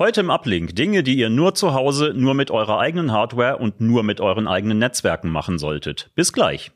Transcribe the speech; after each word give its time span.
Heute 0.00 0.22
im 0.22 0.30
Uplink 0.30 0.74
Dinge, 0.76 1.02
die 1.02 1.18
ihr 1.18 1.28
nur 1.28 1.54
zu 1.54 1.74
Hause, 1.74 2.14
nur 2.16 2.32
mit 2.32 2.50
eurer 2.50 2.78
eigenen 2.78 3.12
Hardware 3.12 3.58
und 3.58 3.82
nur 3.82 4.02
mit 4.02 4.18
euren 4.22 4.48
eigenen 4.48 4.78
Netzwerken 4.78 5.28
machen 5.28 5.58
solltet. 5.58 6.10
Bis 6.14 6.32
gleich. 6.32 6.72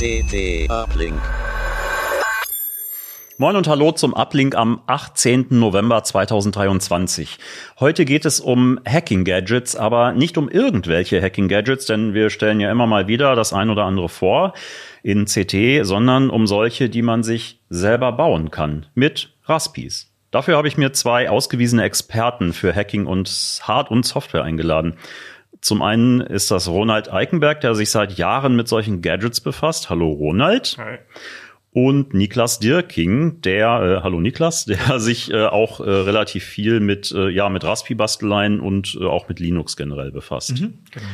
CT 0.00 0.68
Uplink. 0.68 1.41
Moin 3.42 3.56
und 3.56 3.66
hallo 3.66 3.90
zum 3.90 4.14
Uplink 4.14 4.54
am 4.54 4.82
18. 4.86 5.46
November 5.50 6.04
2023. 6.04 7.38
Heute 7.80 8.04
geht 8.04 8.24
es 8.24 8.38
um 8.38 8.78
Hacking-Gadgets, 8.88 9.74
aber 9.74 10.12
nicht 10.12 10.38
um 10.38 10.48
irgendwelche 10.48 11.20
Hacking-Gadgets, 11.20 11.86
denn 11.86 12.14
wir 12.14 12.30
stellen 12.30 12.60
ja 12.60 12.70
immer 12.70 12.86
mal 12.86 13.08
wieder 13.08 13.34
das 13.34 13.52
ein 13.52 13.68
oder 13.68 13.82
andere 13.82 14.08
vor 14.08 14.52
in 15.02 15.24
CT, 15.24 15.84
sondern 15.84 16.30
um 16.30 16.46
solche, 16.46 16.88
die 16.88 17.02
man 17.02 17.24
sich 17.24 17.58
selber 17.68 18.12
bauen 18.12 18.52
kann 18.52 18.86
mit 18.94 19.34
Raspis. 19.46 20.12
Dafür 20.30 20.56
habe 20.56 20.68
ich 20.68 20.78
mir 20.78 20.92
zwei 20.92 21.28
ausgewiesene 21.28 21.82
Experten 21.82 22.52
für 22.52 22.72
Hacking 22.72 23.06
und 23.06 23.28
Hard- 23.64 23.90
und 23.90 24.06
Software 24.06 24.44
eingeladen. 24.44 24.98
Zum 25.60 25.82
einen 25.82 26.20
ist 26.20 26.52
das 26.52 26.68
Ronald 26.68 27.12
Eikenberg, 27.12 27.60
der 27.60 27.74
sich 27.74 27.90
seit 27.90 28.12
Jahren 28.12 28.54
mit 28.54 28.68
solchen 28.68 29.02
Gadgets 29.02 29.40
befasst. 29.40 29.90
Hallo 29.90 30.12
Ronald. 30.12 30.76
Hi 30.78 30.98
und 31.72 32.12
Niklas 32.12 32.58
Dirking, 32.58 33.40
der, 33.40 33.98
äh, 34.00 34.02
hallo 34.02 34.20
Niklas, 34.20 34.64
der 34.66 35.00
sich 35.00 35.32
äh, 35.32 35.46
auch 35.46 35.80
äh, 35.80 35.90
relativ 35.90 36.44
viel 36.44 36.80
mit, 36.80 37.12
äh, 37.12 37.30
ja, 37.30 37.48
mit 37.48 37.64
Raspi-Basteleien 37.64 38.60
und 38.60 38.96
äh, 39.00 39.04
auch 39.04 39.28
mit 39.28 39.40
Linux 39.40 39.76
generell 39.76 40.12
befasst. 40.12 40.60
Mhm, 40.60 40.78
genau. 40.90 41.06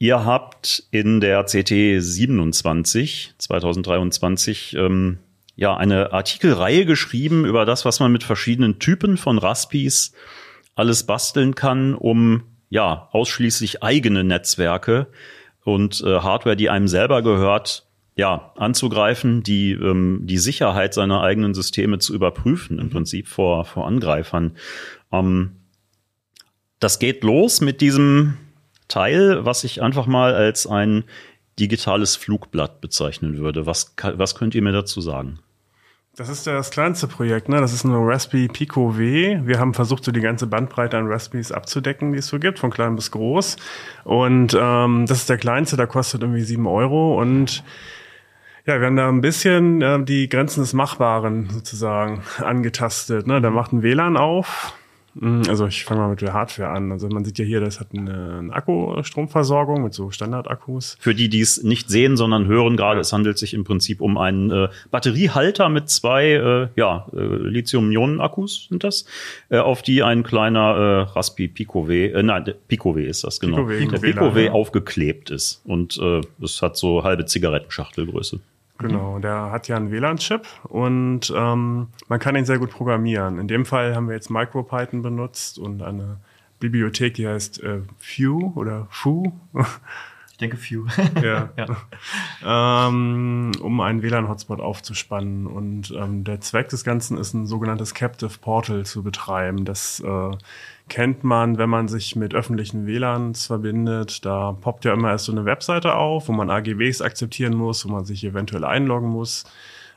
Ihr 0.00 0.24
habt 0.24 0.84
in 0.90 1.20
der 1.20 1.42
CT 1.44 2.00
27 2.00 3.34
2023 3.36 4.74
ähm, 4.74 5.18
ja 5.56 5.76
eine 5.76 6.12
Artikelreihe 6.12 6.86
geschrieben 6.86 7.44
über 7.44 7.66
das, 7.66 7.84
was 7.84 7.98
man 7.98 8.12
mit 8.12 8.22
verschiedenen 8.22 8.78
Typen 8.78 9.16
von 9.16 9.38
Raspis 9.38 10.12
alles 10.76 11.04
basteln 11.04 11.56
kann, 11.56 11.94
um 11.94 12.44
ja 12.70 13.08
ausschließlich 13.10 13.82
eigene 13.82 14.22
Netzwerke 14.22 15.08
und 15.64 16.00
äh, 16.00 16.20
Hardware, 16.20 16.54
die 16.54 16.70
einem 16.70 16.86
selber 16.86 17.22
gehört, 17.22 17.87
ja, 18.18 18.52
anzugreifen, 18.56 19.44
die, 19.44 19.70
ähm, 19.70 20.22
die 20.24 20.38
Sicherheit 20.38 20.92
seiner 20.92 21.22
eigenen 21.22 21.54
Systeme 21.54 22.00
zu 22.00 22.12
überprüfen, 22.12 22.80
im 22.80 22.86
mhm. 22.86 22.90
Prinzip 22.90 23.28
vor, 23.28 23.64
vor 23.64 23.86
Angreifern. 23.86 24.56
Ähm, 25.12 25.52
das 26.80 26.98
geht 26.98 27.22
los 27.22 27.60
mit 27.60 27.80
diesem 27.80 28.34
Teil, 28.88 29.44
was 29.44 29.62
ich 29.62 29.82
einfach 29.82 30.06
mal 30.06 30.34
als 30.34 30.66
ein 30.66 31.04
digitales 31.60 32.16
Flugblatt 32.16 32.80
bezeichnen 32.80 33.38
würde. 33.38 33.66
Was, 33.66 33.94
was 34.02 34.34
könnt 34.34 34.56
ihr 34.56 34.62
mir 34.62 34.72
dazu 34.72 35.00
sagen? 35.00 35.38
Das 36.16 36.28
ist 36.28 36.44
ja 36.44 36.54
das 36.54 36.72
kleinste 36.72 37.06
Projekt, 37.06 37.48
ne? 37.48 37.60
Das 37.60 37.72
ist 37.72 37.84
nur 37.84 38.04
Raspberry 38.04 38.48
Pico 38.48 38.98
W. 38.98 39.38
Wir 39.44 39.60
haben 39.60 39.74
versucht, 39.74 40.02
so 40.04 40.10
die 40.10 40.20
ganze 40.20 40.48
Bandbreite 40.48 40.98
an 40.98 41.06
Raspberries 41.06 41.52
abzudecken, 41.52 42.12
die 42.12 42.18
es 42.18 42.26
so 42.26 42.40
gibt, 42.40 42.58
von 42.58 42.72
klein 42.72 42.96
bis 42.96 43.12
groß. 43.12 43.56
Und 44.02 44.58
ähm, 44.60 45.06
das 45.06 45.18
ist 45.18 45.28
der 45.28 45.38
kleinste, 45.38 45.76
der 45.76 45.86
kostet 45.86 46.22
irgendwie 46.22 46.42
sieben 46.42 46.66
Euro 46.66 47.20
und 47.20 47.62
ja, 48.68 48.80
wir 48.80 48.86
haben 48.86 48.96
da 48.96 49.08
ein 49.08 49.22
bisschen 49.22 49.80
äh, 49.80 50.04
die 50.04 50.28
Grenzen 50.28 50.60
des 50.60 50.74
Machbaren 50.74 51.48
sozusagen 51.48 52.22
angetastet. 52.38 53.26
Ne? 53.26 53.40
Da 53.40 53.50
macht 53.50 53.72
ein 53.72 53.82
WLAN 53.82 54.18
auf. 54.18 54.74
Hm, 55.18 55.44
also 55.48 55.66
ich 55.66 55.86
fange 55.86 56.02
mal 56.02 56.10
mit 56.10 56.20
der 56.20 56.34
Hardware 56.34 56.68
an. 56.68 56.92
Also 56.92 57.08
man 57.08 57.24
sieht 57.24 57.38
ja 57.38 57.46
hier, 57.46 57.60
das 57.60 57.80
hat 57.80 57.88
eine, 57.96 58.40
eine 58.40 58.52
Akkustromversorgung 58.52 59.82
mit 59.82 59.94
so 59.94 60.10
Standardakkus. 60.10 60.98
Für 61.00 61.14
die, 61.14 61.30
die 61.30 61.40
es 61.40 61.62
nicht 61.62 61.88
sehen, 61.88 62.18
sondern 62.18 62.46
hören 62.46 62.76
gerade, 62.76 62.96
ja. 62.96 63.00
es 63.00 63.10
handelt 63.10 63.38
sich 63.38 63.54
im 63.54 63.64
Prinzip 63.64 64.02
um 64.02 64.18
einen 64.18 64.50
äh, 64.50 64.68
Batteriehalter 64.90 65.70
mit 65.70 65.88
zwei 65.88 66.32
äh, 66.32 66.68
ja, 66.76 67.06
äh, 67.14 67.20
Lithium-Ionen-Akkus 67.20 68.66
sind 68.68 68.84
das, 68.84 69.06
äh, 69.48 69.56
auf 69.56 69.80
die 69.80 70.02
ein 70.02 70.24
kleiner 70.24 71.06
äh, 71.08 71.12
Raspi 71.12 71.48
Pico 71.48 71.88
W, 71.88 72.08
äh, 72.10 72.22
nein, 72.22 72.52
Pico 72.68 72.94
W 72.94 73.02
ist 73.02 73.24
das 73.24 73.40
genau, 73.40 73.64
Pico 73.64 73.68
w, 73.70 73.86
der 73.86 73.98
Pico 73.98 74.34
W 74.34 74.44
ja. 74.44 74.52
aufgeklebt 74.52 75.30
ist 75.30 75.62
und 75.64 75.98
äh, 75.98 76.20
es 76.42 76.60
hat 76.60 76.76
so 76.76 77.02
halbe 77.02 77.24
Zigarettenschachtelgröße. 77.24 78.40
Genau, 78.78 79.16
mhm. 79.16 79.22
der 79.22 79.50
hat 79.50 79.66
ja 79.68 79.76
einen 79.76 79.90
WLAN-Chip 79.90 80.46
und 80.64 81.32
ähm, 81.36 81.88
man 82.08 82.18
kann 82.20 82.36
ihn 82.36 82.44
sehr 82.44 82.58
gut 82.58 82.70
programmieren. 82.70 83.38
In 83.38 83.48
dem 83.48 83.64
Fall 83.64 83.94
haben 83.94 84.08
wir 84.08 84.14
jetzt 84.14 84.30
MicroPython 84.30 85.02
benutzt 85.02 85.58
und 85.58 85.82
eine 85.82 86.18
Bibliothek, 86.60 87.14
die 87.14 87.26
heißt 87.26 87.62
äh, 87.62 87.80
Few 87.98 88.52
oder 88.54 88.86
Foo. 88.90 89.32
Ich 90.38 90.40
denke 90.40 90.56
Few. 90.56 90.86
ja. 91.20 91.50
ja. 92.44 92.86
Ähm, 92.86 93.50
um 93.60 93.80
einen 93.80 94.02
WLAN-Hotspot 94.02 94.60
aufzuspannen. 94.60 95.48
Und 95.48 95.90
ähm, 95.90 96.22
der 96.22 96.40
Zweck 96.40 96.68
des 96.68 96.84
Ganzen 96.84 97.18
ist, 97.18 97.34
ein 97.34 97.46
sogenanntes 97.46 97.92
Captive 97.92 98.38
Portal 98.40 98.86
zu 98.86 99.02
betreiben. 99.02 99.64
Das 99.64 99.98
äh, 99.98 100.30
kennt 100.88 101.24
man, 101.24 101.58
wenn 101.58 101.68
man 101.68 101.88
sich 101.88 102.14
mit 102.14 102.34
öffentlichen 102.34 102.86
WLANs 102.86 103.48
verbindet. 103.48 104.24
Da 104.24 104.52
poppt 104.52 104.84
ja 104.84 104.92
immer 104.92 105.10
erst 105.10 105.24
so 105.24 105.32
eine 105.32 105.44
Webseite 105.44 105.96
auf, 105.96 106.28
wo 106.28 106.32
man 106.32 106.50
AGBs 106.50 107.02
akzeptieren 107.02 107.56
muss, 107.56 107.84
wo 107.84 107.90
man 107.90 108.04
sich 108.04 108.22
eventuell 108.22 108.64
einloggen 108.64 109.08
muss. 109.08 109.44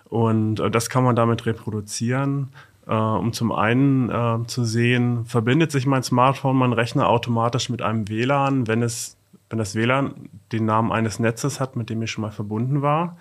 Und 0.10 0.60
äh, 0.60 0.72
das 0.72 0.90
kann 0.90 1.04
man 1.04 1.16
damit 1.16 1.46
reproduzieren, 1.46 2.50
äh, 2.88 2.96
um 2.96 3.32
zum 3.32 3.52
einen 3.52 4.10
äh, 4.10 4.40
zu 4.48 4.66
sehen, 4.66 5.24
verbindet 5.26 5.72
sich 5.72 5.86
mein 5.86 6.02
Smartphone, 6.02 6.58
mein 6.58 6.74
Rechner 6.74 7.10
automatisch 7.10 7.70
mit 7.70 7.84
einem 7.84 8.10
WLAN, 8.10 8.68
wenn 8.68 8.82
es, 8.82 9.18
wenn 9.52 9.60
das 9.60 9.76
WLAN 9.76 10.30
den 10.52 10.66
Namen 10.66 10.92
eines 10.92 11.20
Netzes 11.20 11.60
hat, 11.60 11.76
mit 11.76 11.90
dem 11.90 12.02
ich 12.02 12.12
schon 12.12 12.22
mal 12.22 12.32
verbunden 12.32 12.82
war. 12.82 13.18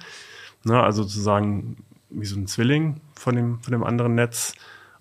Ne, 0.65 0.81
also 0.81 1.03
sozusagen 1.03 1.79
wie 2.11 2.27
so 2.27 2.39
ein 2.39 2.47
Zwilling 2.47 3.01
von 3.15 3.35
dem, 3.35 3.61
von 3.63 3.73
dem 3.73 3.83
anderen 3.83 4.15
Netz 4.15 4.55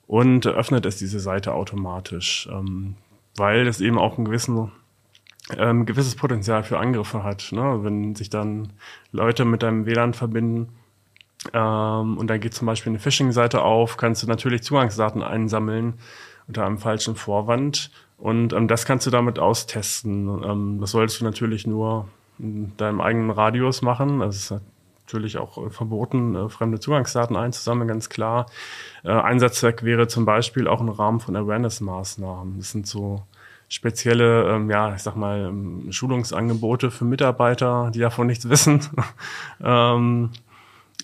und 0.07 0.47
öffnet 0.47 0.85
es 0.85 0.97
diese 0.97 1.19
Seite 1.19 1.53
automatisch, 1.53 2.49
ähm, 2.51 2.95
weil 3.35 3.67
es 3.67 3.81
eben 3.81 3.97
auch 3.97 4.17
ein 4.17 4.25
gewissen, 4.25 4.71
ähm, 5.55 5.85
gewisses 5.85 6.15
Potenzial 6.15 6.63
für 6.63 6.79
Angriffe 6.79 7.23
hat. 7.23 7.51
Ne? 7.51 7.83
Wenn 7.83 8.15
sich 8.15 8.29
dann 8.29 8.73
Leute 9.11 9.45
mit 9.45 9.63
deinem 9.63 9.85
WLAN 9.85 10.13
verbinden 10.13 10.69
ähm, 11.53 12.17
und 12.17 12.27
dann 12.27 12.39
geht 12.39 12.53
zum 12.53 12.65
Beispiel 12.65 12.91
eine 12.91 12.99
Phishing-Seite 12.99 13.61
auf, 13.61 13.97
kannst 13.97 14.23
du 14.23 14.27
natürlich 14.27 14.63
Zugangsdaten 14.63 15.21
einsammeln 15.21 15.95
unter 16.47 16.65
einem 16.65 16.79
falschen 16.79 17.15
Vorwand 17.15 17.91
und 18.19 18.53
ähm, 18.53 18.67
das 18.67 18.85
kannst 18.85 19.07
du 19.07 19.11
damit 19.11 19.39
austesten. 19.39 20.43
Ähm, 20.43 20.77
das 20.81 20.91
solltest 20.91 21.21
du 21.21 21.25
natürlich 21.25 21.65
nur 21.65 22.07
in 22.37 22.75
deinem 22.77 23.01
eigenen 23.01 23.31
Radius 23.31 23.81
machen. 23.81 24.21
Also 24.21 24.35
es 24.35 24.51
ist 24.51 24.61
natürlich 25.07 25.37
auch 25.37 25.57
äh, 25.65 25.69
verboten, 25.69 26.35
äh, 26.35 26.49
fremde 26.49 26.79
Zugangsdaten 26.79 27.35
einzusammeln, 27.35 27.87
ganz 27.87 28.09
klar. 28.09 28.47
Äh, 29.03 29.11
Einsatzzweck 29.11 29.83
wäre 29.83 30.07
zum 30.07 30.25
Beispiel 30.25 30.67
auch 30.67 30.81
im 30.81 30.89
Rahmen 30.89 31.19
von 31.19 31.35
Awareness-Maßnahmen. 31.35 32.57
Das 32.57 32.71
sind 32.71 32.87
so 32.87 33.23
spezielle, 33.69 34.49
ähm, 34.49 34.69
ja, 34.69 34.93
ich 34.95 35.01
sag 35.01 35.15
mal, 35.15 35.45
ähm, 35.45 35.91
Schulungsangebote 35.91 36.91
für 36.91 37.05
Mitarbeiter, 37.05 37.91
die 37.93 37.99
davon 37.99 38.27
nichts 38.27 38.49
wissen, 38.49 38.81
ähm, 39.63 40.31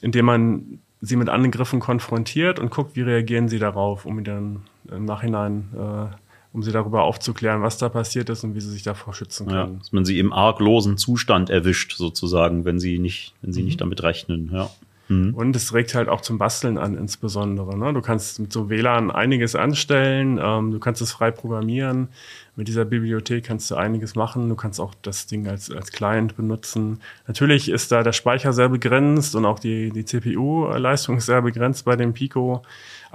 indem 0.01 0.25
man 0.25 0.79
sie 0.99 1.15
mit 1.15 1.29
Angriffen 1.29 1.79
konfrontiert 1.79 2.59
und 2.59 2.71
guckt, 2.71 2.95
wie 2.95 3.01
reagieren 3.01 3.47
sie 3.47 3.59
darauf, 3.59 4.05
um 4.05 4.23
dann 4.23 4.63
im 4.91 5.05
Nachhinein 5.05 5.69
äh, 5.75 6.24
um 6.55 6.63
sie 6.63 6.71
darüber 6.71 7.03
aufzuklären, 7.03 7.61
was 7.61 7.77
da 7.77 7.89
passiert 7.89 8.29
ist 8.29 8.43
und 8.45 8.55
wie 8.55 8.61
sie 8.61 8.71
sich 8.71 8.83
davor 8.83 9.13
schützen 9.13 9.47
können. 9.47 9.73
Ja, 9.73 9.77
dass 9.77 9.91
man 9.91 10.05
sie 10.05 10.19
im 10.19 10.31
arglosen 10.31 10.97
Zustand 10.97 11.49
erwischt, 11.49 11.95
sozusagen, 11.97 12.63
wenn 12.63 12.79
sie 12.79 12.97
nicht, 12.97 13.33
wenn 13.41 13.51
sie 13.51 13.59
mhm. 13.59 13.65
nicht 13.65 13.81
damit 13.81 14.01
rechnen. 14.01 14.49
Ja. 14.53 14.71
Mhm. 15.07 15.35
Und 15.35 15.55
es 15.55 15.73
regt 15.73 15.93
halt 15.93 16.09
auch 16.09 16.21
zum 16.21 16.37
Basteln 16.37 16.77
an, 16.77 16.97
insbesondere. 16.97 17.77
Ne? 17.77 17.93
Du 17.93 18.01
kannst 18.01 18.39
mit 18.39 18.51
so 18.51 18.69
WLAN 18.69 19.11
einiges 19.11 19.55
anstellen, 19.55 20.39
ähm, 20.41 20.71
du 20.71 20.79
kannst 20.79 21.01
es 21.01 21.11
frei 21.11 21.29
programmieren. 21.31 22.07
Mit 22.55 22.69
dieser 22.69 22.85
Bibliothek 22.85 23.43
kannst 23.43 23.69
du 23.69 23.75
einiges 23.75 24.15
machen. 24.15 24.47
Du 24.47 24.55
kannst 24.55 24.79
auch 24.79 24.93
das 25.01 25.27
Ding 25.27 25.47
als, 25.47 25.69
als 25.69 25.91
Client 25.91 26.37
benutzen. 26.37 27.01
Natürlich 27.27 27.69
ist 27.69 27.91
da 27.91 28.01
der 28.01 28.13
Speicher 28.13 28.53
sehr 28.53 28.69
begrenzt 28.69 29.35
und 29.35 29.45
auch 29.45 29.59
die, 29.59 29.91
die 29.91 30.05
CPU-Leistung 30.05 31.17
ist 31.17 31.25
sehr 31.27 31.41
begrenzt 31.41 31.85
bei 31.85 31.97
dem 31.97 32.13
Pico. 32.13 32.63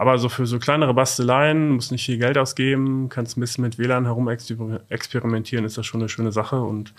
Aber 0.00 0.16
so 0.16 0.30
für 0.30 0.46
so 0.46 0.58
kleinere 0.58 0.94
Basteleien, 0.94 1.72
musst 1.72 1.92
nicht 1.92 2.06
viel 2.06 2.16
Geld 2.16 2.38
ausgeben, 2.38 3.10
kannst 3.10 3.36
ein 3.36 3.42
bisschen 3.42 3.60
mit 3.60 3.76
WLAN 3.76 4.06
herum 4.06 4.30
experimentieren, 4.30 5.66
ist 5.66 5.76
das 5.76 5.84
schon 5.84 6.00
eine 6.00 6.08
schöne 6.08 6.32
Sache. 6.32 6.62
Und 6.62 6.94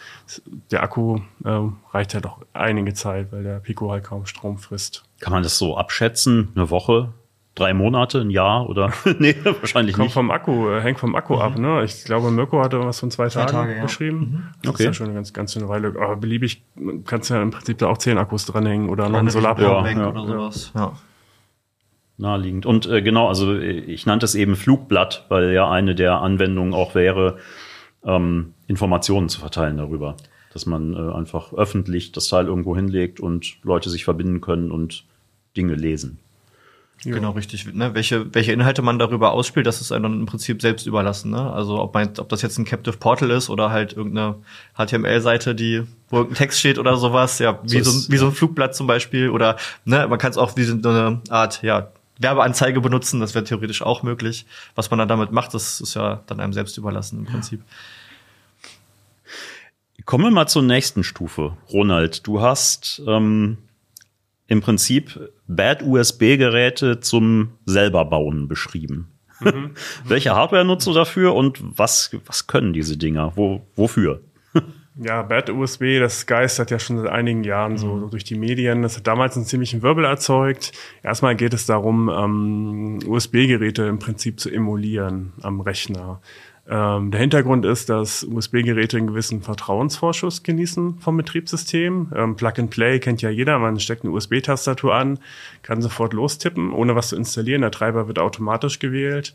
der 0.69 0.83
Akku 0.83 1.17
äh, 1.43 1.59
reicht 1.93 2.13
halt 2.13 2.27
auch 2.27 2.41
einige 2.53 2.93
Zeit, 2.93 3.31
weil 3.31 3.41
der 3.41 3.59
Pico 3.59 3.89
halt 3.89 4.03
kaum 4.03 4.27
Strom 4.27 4.59
frisst. 4.59 5.03
Kann 5.19 5.33
man 5.33 5.41
das 5.41 5.57
so 5.57 5.77
abschätzen? 5.77 6.49
Eine 6.53 6.69
Woche? 6.69 7.11
Drei 7.55 7.73
Monate, 7.73 8.19
ein 8.19 8.29
Jahr 8.29 8.69
oder? 8.69 8.93
nee, 9.17 9.35
wahrscheinlich 9.43 9.95
Kommt 9.95 10.05
nicht. 10.05 10.13
vom 10.13 10.29
Akku, 10.29 10.69
äh, 10.69 10.81
hängt 10.81 10.99
vom 10.99 11.15
Akku 11.15 11.37
mhm. 11.37 11.41
ab, 11.41 11.57
ne? 11.57 11.83
Ich 11.83 12.03
glaube, 12.03 12.29
Mirko 12.29 12.61
hatte 12.61 12.85
was 12.85 12.99
von 12.99 13.09
zwei, 13.09 13.29
zwei 13.29 13.45
Tagen 13.45 13.51
Tage, 13.51 13.75
ja. 13.77 13.81
beschrieben. 13.81 14.19
Mhm. 14.19 14.43
Das 14.61 14.73
okay. 14.75 14.83
ist 14.83 14.85
ja 14.85 14.93
schon 14.93 15.07
eine 15.07 15.15
ganz, 15.15 15.33
ganz 15.33 15.53
schöne 15.53 15.67
Weile. 15.67 15.87
Aber 15.87 16.17
beliebig 16.17 16.61
kannst 17.07 17.31
du 17.31 17.33
ja 17.33 17.41
im 17.41 17.49
Prinzip 17.49 17.79
da 17.79 17.87
auch 17.87 17.97
zehn 17.97 18.19
Akkus 18.19 18.45
dranhängen 18.45 18.89
oder 18.89 19.09
noch 19.09 19.17
ein 19.17 19.29
Solarpanel 19.31 19.93
ja, 19.95 20.01
ja. 20.01 20.07
oder 20.09 20.27
sowas. 20.27 20.71
Ja. 20.75 20.93
Naheliegend. 22.21 22.65
Und 22.65 22.85
äh, 22.87 23.01
genau, 23.01 23.27
also 23.27 23.53
äh, 23.53 23.79
ich 23.79 24.05
nannte 24.05 24.25
es 24.25 24.35
eben 24.35 24.55
Flugblatt, 24.55 25.25
weil 25.29 25.51
ja 25.51 25.69
eine 25.69 25.95
der 25.95 26.21
Anwendungen 26.21 26.73
auch 26.73 26.95
wäre, 26.95 27.37
ähm, 28.05 28.53
Informationen 28.67 29.29
zu 29.29 29.39
verteilen 29.39 29.77
darüber. 29.77 30.15
Dass 30.53 30.65
man 30.65 30.93
äh, 30.93 31.13
einfach 31.13 31.53
öffentlich 31.53 32.11
das 32.11 32.27
Teil 32.27 32.45
irgendwo 32.45 32.75
hinlegt 32.75 33.19
und 33.19 33.57
Leute 33.63 33.89
sich 33.89 34.03
verbinden 34.03 34.41
können 34.41 34.71
und 34.71 35.05
Dinge 35.55 35.75
lesen. 35.75 36.19
Ja. 37.03 37.15
Genau, 37.15 37.31
richtig. 37.31 37.65
Ne? 37.73 37.95
Welche, 37.95 38.33
welche 38.33 38.51
Inhalte 38.51 38.83
man 38.83 38.99
darüber 38.99 39.31
ausspielt, 39.31 39.65
das 39.65 39.81
ist 39.81 39.91
einem 39.91 40.03
dann 40.03 40.19
im 40.19 40.25
Prinzip 40.27 40.61
selbst 40.61 40.85
überlassen. 40.85 41.31
Ne? 41.31 41.51
Also 41.51 41.79
ob, 41.79 41.93
man, 41.95 42.11
ob 42.19 42.29
das 42.29 42.43
jetzt 42.43 42.59
ein 42.59 42.65
Captive 42.65 42.97
Portal 42.97 43.31
ist 43.31 43.49
oder 43.49 43.71
halt 43.71 43.93
irgendeine 43.93 44.35
HTML-Seite, 44.77 45.55
die 45.55 45.83
wo 46.09 46.17
irgendein 46.17 46.37
Text 46.37 46.59
steht 46.59 46.77
oder 46.77 46.97
sowas, 46.97 47.39
ja, 47.39 47.59
wie 47.63 47.81
so, 47.81 47.89
so, 47.89 48.11
wie 48.11 48.17
so 48.17 48.27
ein 48.27 48.33
Flugblatt 48.33 48.75
zum 48.75 48.85
Beispiel. 48.85 49.29
Oder 49.29 49.57
ne, 49.83 50.07
man 50.07 50.19
kann 50.19 50.31
es 50.31 50.37
auch 50.37 50.55
wie 50.57 50.63
so 50.63 50.73
eine 50.73 51.21
Art, 51.29 51.63
ja, 51.63 51.91
Werbeanzeige 52.21 52.81
benutzen, 52.81 53.19
das 53.19 53.33
wäre 53.33 53.43
theoretisch 53.43 53.81
auch 53.81 54.03
möglich. 54.03 54.45
Was 54.75 54.89
man 54.89 54.99
dann 54.99 55.07
damit 55.07 55.31
macht, 55.31 55.53
das 55.53 55.81
ist 55.81 55.93
ja 55.95 56.23
dann 56.27 56.39
einem 56.39 56.53
selbst 56.53 56.77
überlassen 56.77 57.19
im 57.19 57.25
Prinzip. 57.25 57.61
Kommen 60.05 60.25
wir 60.25 60.31
mal 60.31 60.47
zur 60.47 60.63
nächsten 60.63 61.03
Stufe. 61.03 61.57
Ronald, 61.71 62.25
du 62.25 62.41
hast 62.41 63.01
ähm, 63.07 63.57
im 64.47 64.61
Prinzip 64.61 65.31
Bad 65.47 65.83
USB-Geräte 65.83 66.99
zum 66.99 67.51
selber 67.65 68.05
bauen 68.05 68.47
beschrieben. 68.47 69.11
Mhm. 69.39 69.71
Welche 70.05 70.35
Hardware 70.35 70.65
nutzt 70.65 70.87
du 70.87 70.93
dafür 70.93 71.35
und 71.35 71.59
was, 71.61 72.15
was 72.25 72.47
können 72.47 72.73
diese 72.73 72.97
Dinger? 72.97 73.33
Wo, 73.35 73.65
wofür? 73.75 74.21
Ja, 74.95 75.21
Bad 75.21 75.49
USB, 75.49 75.99
das 75.99 76.25
geistert 76.25 76.69
ja 76.69 76.77
schon 76.77 76.97
seit 76.97 77.09
einigen 77.09 77.45
Jahren 77.45 77.77
so, 77.77 77.97
so, 77.97 78.07
durch 78.07 78.25
die 78.25 78.37
Medien. 78.37 78.81
Das 78.81 78.97
hat 78.97 79.07
damals 79.07 79.37
einen 79.37 79.45
ziemlichen 79.45 79.81
Wirbel 79.81 80.03
erzeugt. 80.03 80.73
Erstmal 81.01 81.35
geht 81.35 81.53
es 81.53 81.65
darum, 81.65 82.09
ähm, 82.09 82.99
USB-Geräte 83.07 83.83
im 83.83 83.99
Prinzip 83.99 84.39
zu 84.39 84.49
emulieren 84.49 85.31
am 85.41 85.61
Rechner. 85.61 86.19
Ähm, 86.69 87.09
der 87.09 87.21
Hintergrund 87.21 87.65
ist, 87.65 87.89
dass 87.89 88.23
USB-Geräte 88.23 88.97
einen 88.97 89.07
gewissen 89.07 89.41
Vertrauensvorschuss 89.41 90.43
genießen 90.43 90.99
vom 90.99 91.17
Betriebssystem. 91.17 92.11
Ähm, 92.13 92.35
Plug 92.35 92.53
and 92.57 92.69
Play 92.69 92.99
kennt 92.99 93.21
ja 93.21 93.29
jeder. 93.29 93.59
Man 93.59 93.79
steckt 93.79 94.03
eine 94.03 94.13
USB-Tastatur 94.13 94.93
an, 94.93 95.19
kann 95.63 95.81
sofort 95.81 96.13
lostippen, 96.13 96.71
ohne 96.71 96.95
was 96.95 97.09
zu 97.09 97.15
installieren. 97.15 97.61
Der 97.61 97.71
Treiber 97.71 98.07
wird 98.07 98.19
automatisch 98.19 98.79
gewählt. 98.79 99.33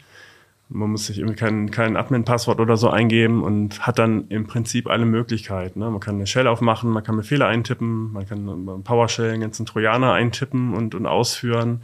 Man 0.68 0.90
muss 0.90 1.06
sich 1.06 1.18
irgendwie 1.18 1.36
kein, 1.36 1.70
kein 1.70 1.96
Admin-Passwort 1.96 2.58
oder 2.58 2.76
so 2.76 2.90
eingeben 2.90 3.44
und 3.44 3.86
hat 3.86 4.00
dann 4.00 4.26
im 4.28 4.46
Prinzip 4.46 4.88
alle 4.88 5.04
Möglichkeiten. 5.04 5.78
Ne? 5.78 5.90
Man 5.90 6.00
kann 6.00 6.16
eine 6.16 6.26
Shell 6.26 6.48
aufmachen, 6.48 6.90
man 6.90 7.04
kann 7.04 7.16
Befehle 7.16 7.46
eintippen, 7.46 8.12
man 8.12 8.26
kann 8.26 8.82
PowerShell, 8.82 9.30
einen 9.30 9.42
ganzen 9.42 9.64
Trojaner 9.64 10.12
eintippen 10.12 10.74
und, 10.74 10.96
und 10.96 11.06
ausführen. 11.06 11.82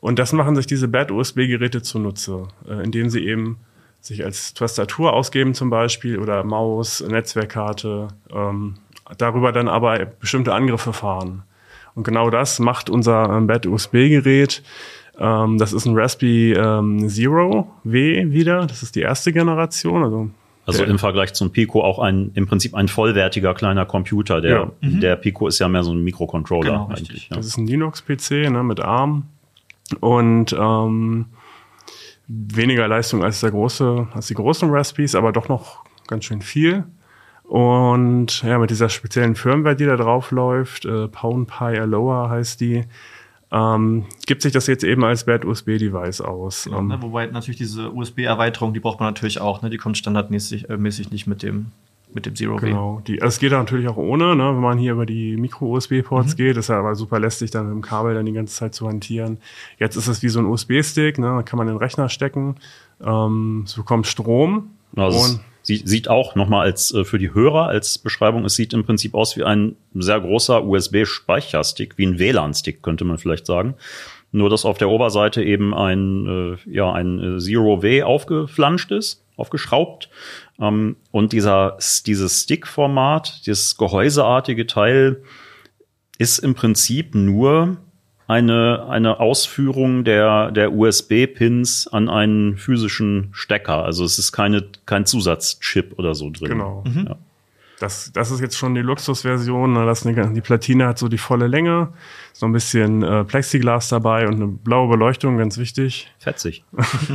Und 0.00 0.18
das 0.18 0.32
machen 0.32 0.56
sich 0.56 0.66
diese 0.66 0.88
Bad-USB-Geräte 0.88 1.82
zunutze, 1.82 2.48
äh, 2.68 2.82
indem 2.82 3.08
sie 3.08 3.24
eben 3.24 3.58
sich 4.00 4.24
als 4.24 4.54
Tastatur 4.54 5.12
ausgeben 5.12 5.54
zum 5.54 5.70
Beispiel 5.70 6.18
oder 6.18 6.44
Maus, 6.44 7.00
Netzwerkkarte, 7.00 8.08
ähm, 8.32 8.74
darüber 9.16 9.52
dann 9.52 9.68
aber 9.68 10.06
bestimmte 10.06 10.54
Angriffe 10.54 10.92
fahren. 10.92 11.42
Und 11.94 12.04
genau 12.04 12.30
das 12.30 12.60
macht 12.60 12.90
unser 12.90 13.28
ähm, 13.30 13.46
Bad-USB-Gerät. 13.48 14.62
Ähm, 15.18 15.58
das 15.58 15.72
ist 15.72 15.86
ein 15.86 15.96
Raspberry 15.96 16.52
ähm, 16.52 17.08
Zero 17.08 17.70
W 17.84 18.30
wieder. 18.30 18.66
Das 18.66 18.82
ist 18.82 18.94
die 18.94 19.00
erste 19.00 19.32
Generation. 19.32 20.04
Also, 20.04 20.30
also 20.66 20.84
im 20.84 20.98
Vergleich 20.98 21.34
zum 21.34 21.50
Pico 21.50 21.82
auch 21.82 21.98
ein 21.98 22.30
im 22.34 22.46
Prinzip 22.46 22.74
ein 22.74 22.88
vollwertiger 22.88 23.54
kleiner 23.54 23.84
Computer. 23.84 24.40
Der, 24.40 24.50
ja. 24.50 24.70
mhm. 24.80 25.00
der 25.00 25.16
Pico 25.16 25.48
ist 25.48 25.58
ja 25.58 25.68
mehr 25.68 25.82
so 25.82 25.92
ein 25.92 26.04
Mikrocontroller 26.04 26.70
genau, 26.70 26.88
eigentlich. 26.88 27.28
Ja. 27.30 27.36
Das 27.36 27.46
ist 27.46 27.56
ein 27.56 27.66
Linux-PC 27.66 28.50
ne, 28.50 28.62
mit 28.62 28.80
ARM. 28.80 29.24
Und 30.00 30.54
ähm, 30.58 31.26
weniger 32.28 32.86
Leistung 32.86 33.24
als 33.24 33.40
der 33.40 33.50
große, 33.50 34.08
als 34.12 34.26
die 34.26 34.34
großen 34.34 34.68
Raspberries, 34.70 35.14
aber 35.14 35.32
doch 35.32 35.48
noch 35.48 35.82
ganz 36.06 36.26
schön 36.26 36.42
viel. 36.42 36.84
Und 37.44 38.42
ja, 38.42 38.58
mit 38.58 38.68
dieser 38.68 38.90
speziellen 38.90 39.34
Firmware, 39.34 39.74
die 39.74 39.86
da 39.86 39.96
drauf 39.96 40.30
läuft, 40.30 40.84
äh, 40.84 41.08
Pound 41.08 41.48
Pi 41.48 41.78
Aloha 41.78 42.28
heißt 42.28 42.60
die, 42.60 42.84
ähm, 43.50 44.04
gibt 44.26 44.42
sich 44.42 44.52
das 44.52 44.66
jetzt 44.66 44.84
eben 44.84 45.04
als 45.04 45.24
Bad 45.24 45.44
USB-Device 45.44 46.20
aus. 46.20 46.64
Genau, 46.64 46.80
ähm, 46.80 46.88
ne, 46.88 47.02
wobei 47.02 47.26
natürlich 47.26 47.58
diese 47.58 47.92
USB-Erweiterung, 47.92 48.74
die 48.74 48.80
braucht 48.80 49.00
man 49.00 49.08
natürlich 49.08 49.40
auch, 49.40 49.62
ne? 49.62 49.70
die 49.70 49.78
kommt 49.78 49.96
standardmäßig 49.96 50.68
äh, 50.68 50.76
mäßig 50.76 51.10
nicht 51.10 51.26
mit 51.26 51.42
dem 51.42 51.66
mit 52.12 52.24
dem 52.26 52.34
Zero 52.34 52.60
W. 52.60 52.68
Genau, 52.68 53.02
die, 53.06 53.20
also 53.20 53.34
es 53.34 53.38
geht 53.38 53.52
natürlich 53.52 53.86
auch 53.88 53.98
ohne, 53.98 54.34
ne, 54.34 54.48
wenn 54.54 54.62
man 54.62 54.78
hier 54.78 54.92
über 54.92 55.04
die 55.04 55.36
Micro-USB-Ports 55.36 56.32
mhm. 56.32 56.36
geht, 56.36 56.56
ist 56.56 56.68
ja 56.68 56.78
aber 56.78 56.94
super 56.94 57.20
lästig, 57.20 57.50
dann 57.50 57.66
mit 57.66 57.74
dem 57.74 57.82
Kabel 57.82 58.14
dann 58.14 58.24
die 58.24 58.32
ganze 58.32 58.54
Zeit 58.54 58.74
zu 58.74 58.88
hantieren. 58.88 59.38
Jetzt 59.78 59.96
ist 59.96 60.06
es 60.06 60.22
wie 60.22 60.30
so 60.30 60.38
ein 60.38 60.46
USB-Stick, 60.46 61.18
ne, 61.18 61.26
da 61.26 61.42
kann 61.42 61.58
man 61.58 61.68
in 61.68 61.74
den 61.74 61.78
Rechner 61.78 62.08
stecken, 62.08 62.56
ähm, 63.04 63.64
es 63.66 63.74
bekommt 63.74 64.06
Strom. 64.06 64.70
Also 64.96 65.18
und 65.18 65.40
sieht, 65.68 65.86
sieht 65.86 66.08
auch 66.08 66.34
nochmal 66.34 66.64
als 66.66 66.92
äh, 66.94 67.04
für 67.04 67.18
die 67.18 67.34
Hörer 67.34 67.66
als 67.66 67.98
Beschreibung, 67.98 68.44
es 68.46 68.54
sieht 68.54 68.72
im 68.72 68.84
Prinzip 68.84 69.14
aus 69.14 69.36
wie 69.36 69.44
ein 69.44 69.76
sehr 69.94 70.18
großer 70.18 70.64
USB-Speicherstick, 70.64 71.98
wie 71.98 72.06
ein 72.06 72.18
WLAN-Stick, 72.18 72.82
könnte 72.82 73.04
man 73.04 73.18
vielleicht 73.18 73.46
sagen. 73.46 73.74
Nur, 74.32 74.50
dass 74.50 74.64
auf 74.64 74.78
der 74.78 74.88
Oberseite 74.88 75.42
eben 75.42 75.74
ein, 75.74 76.56
äh, 76.66 76.70
ja, 76.70 76.90
ein 76.92 77.36
äh, 77.36 77.38
Zero-W 77.38 78.02
aufgeflanscht 78.02 78.90
ist, 78.92 79.22
aufgeschraubt. 79.36 80.08
Ähm, 80.58 80.96
und 81.10 81.32
dieser, 81.32 81.76
dieses 82.06 82.42
Stick-Format, 82.42 83.46
dieses 83.46 83.76
gehäuseartige 83.76 84.66
Teil, 84.66 85.22
ist 86.18 86.38
im 86.38 86.54
Prinzip 86.54 87.14
nur 87.14 87.76
eine, 88.28 88.86
eine 88.90 89.20
Ausführung 89.20 90.04
der, 90.04 90.52
der 90.52 90.72
USB-Pins 90.72 91.88
an 91.88 92.10
einen 92.10 92.58
physischen 92.58 93.30
Stecker. 93.32 93.84
Also 93.84 94.04
es 94.04 94.18
ist 94.18 94.32
keine, 94.32 94.68
kein 94.84 95.06
Zusatzchip 95.06 95.98
oder 95.98 96.14
so 96.14 96.30
drin. 96.30 96.50
Genau. 96.50 96.84
Mhm. 96.86 97.06
Ja. 97.08 97.16
Das, 97.80 98.10
das 98.12 98.30
ist 98.30 98.40
jetzt 98.40 98.58
schon 98.58 98.74
die 98.74 98.80
Luxusversion. 98.80 99.72
Ne? 99.72 99.86
Das, 99.86 100.02
die 100.02 100.40
Platine 100.40 100.88
hat 100.88 100.98
so 100.98 101.08
die 101.08 101.16
volle 101.16 101.46
Länge, 101.46 101.92
so 102.32 102.44
ein 102.44 102.52
bisschen 102.52 103.02
äh, 103.02 103.24
Plexiglas 103.24 103.88
dabei 103.88 104.26
und 104.26 104.34
eine 104.34 104.48
blaue 104.48 104.88
Beleuchtung, 104.88 105.38
ganz 105.38 105.58
wichtig. 105.58 106.12
Fetzig. 106.18 106.64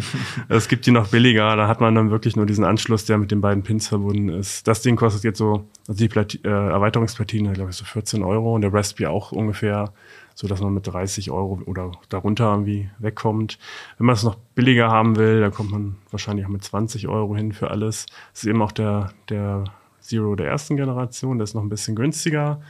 es 0.50 0.68
gibt 0.70 0.86
die 0.86 0.92
noch 0.92 1.10
billiger, 1.10 1.56
da 1.58 1.68
hat 1.68 1.82
man 1.82 1.94
dann 1.96 2.12
wirklich 2.12 2.36
nur 2.36 2.46
diesen 2.46 2.64
Anschluss, 2.64 3.06
der 3.06 3.18
mit 3.18 3.30
den 3.30 3.42
beiden 3.42 3.62
Pins 3.64 3.90
verbunden 3.90 4.30
ist. 4.30 4.68
Das 4.68 4.82
Ding 4.82 4.96
kostet 4.96 5.26
jetzt 5.26 5.38
so, 5.38 5.68
also 5.88 6.00
die 6.00 6.08
Plati 6.08 6.40
äh, 6.46 6.50
Erweiterungsplatine, 6.50 7.52
glaube 7.54 7.72
ich, 7.72 7.76
so 7.76 7.86
14 7.86 8.24
Euro 8.24 8.56
und 8.56 8.62
der 8.62 8.74
Raspberry 8.74 9.08
auch 9.08 9.34
ungefähr, 9.34 9.92
so 10.36 10.48
dass 10.48 10.62
man 10.62 10.74
mit 10.74 10.88
30 10.88 11.32
Euro 11.32 11.62
oder 11.66 11.92
darunter 12.10 12.52
irgendwie 12.52 12.90
wegkommt. 13.00 13.60
Wenn 13.98 14.08
man 14.08 14.16
es 14.16 14.24
noch 14.24 14.36
billiger 14.56 14.90
haben 14.90 15.16
will, 15.16 15.42
dann 15.42 15.52
kommt 15.52 15.72
man 15.72 15.96
wahrscheinlich 16.12 16.46
auch 16.46 16.52
mit 16.52 16.64
20 16.64 17.08
Euro 17.08 17.36
hin 17.36 17.52
für 17.54 17.72
alles. 17.72 18.06
Das 18.32 18.44
ist 18.44 18.50
eben 18.50 18.62
auch 18.62 18.72
der, 18.72 19.14
der 19.30 19.66
Zero 20.00 20.36
der 20.36 20.48
ersten 20.48 20.76
Generation, 20.76 21.38
der 21.38 21.44
ist 21.44 21.54
noch 21.54 21.62
ein 21.62 21.70
bisschen 21.70 21.96
günstiger. 21.96 22.62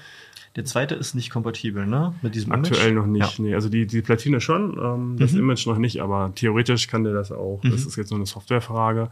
Der 0.56 0.66
zweite 0.66 0.94
ist 0.94 1.16
nicht 1.16 1.32
kompatibel, 1.32 1.88
ne? 1.88 2.14
Mit 2.22 2.36
diesem 2.36 2.52
Aktuell 2.52 2.92
Image? 2.92 2.96
noch 2.96 3.08
nicht, 3.08 3.40
ja. 3.40 3.44
nee. 3.44 3.56
Also 3.56 3.70
die, 3.70 3.88
die 3.88 4.04
Platine 4.04 4.40
schon, 4.40 4.78
ähm, 4.80 5.18
das 5.18 5.32
mhm. 5.34 5.40
Image 5.40 5.66
noch 5.66 5.80
nicht, 5.80 6.00
aber 6.02 6.32
theoretisch 6.36 6.88
kann 6.88 7.04
der 7.04 7.14
das 7.14 7.32
auch. 7.32 7.62
Mhm. 7.64 7.72
Das 7.72 7.86
ist 7.86 7.96
jetzt 7.96 8.12
nur 8.12 8.20
eine 8.20 8.28
Softwarefrage. 8.28 9.10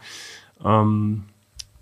Ähm, 0.64 1.24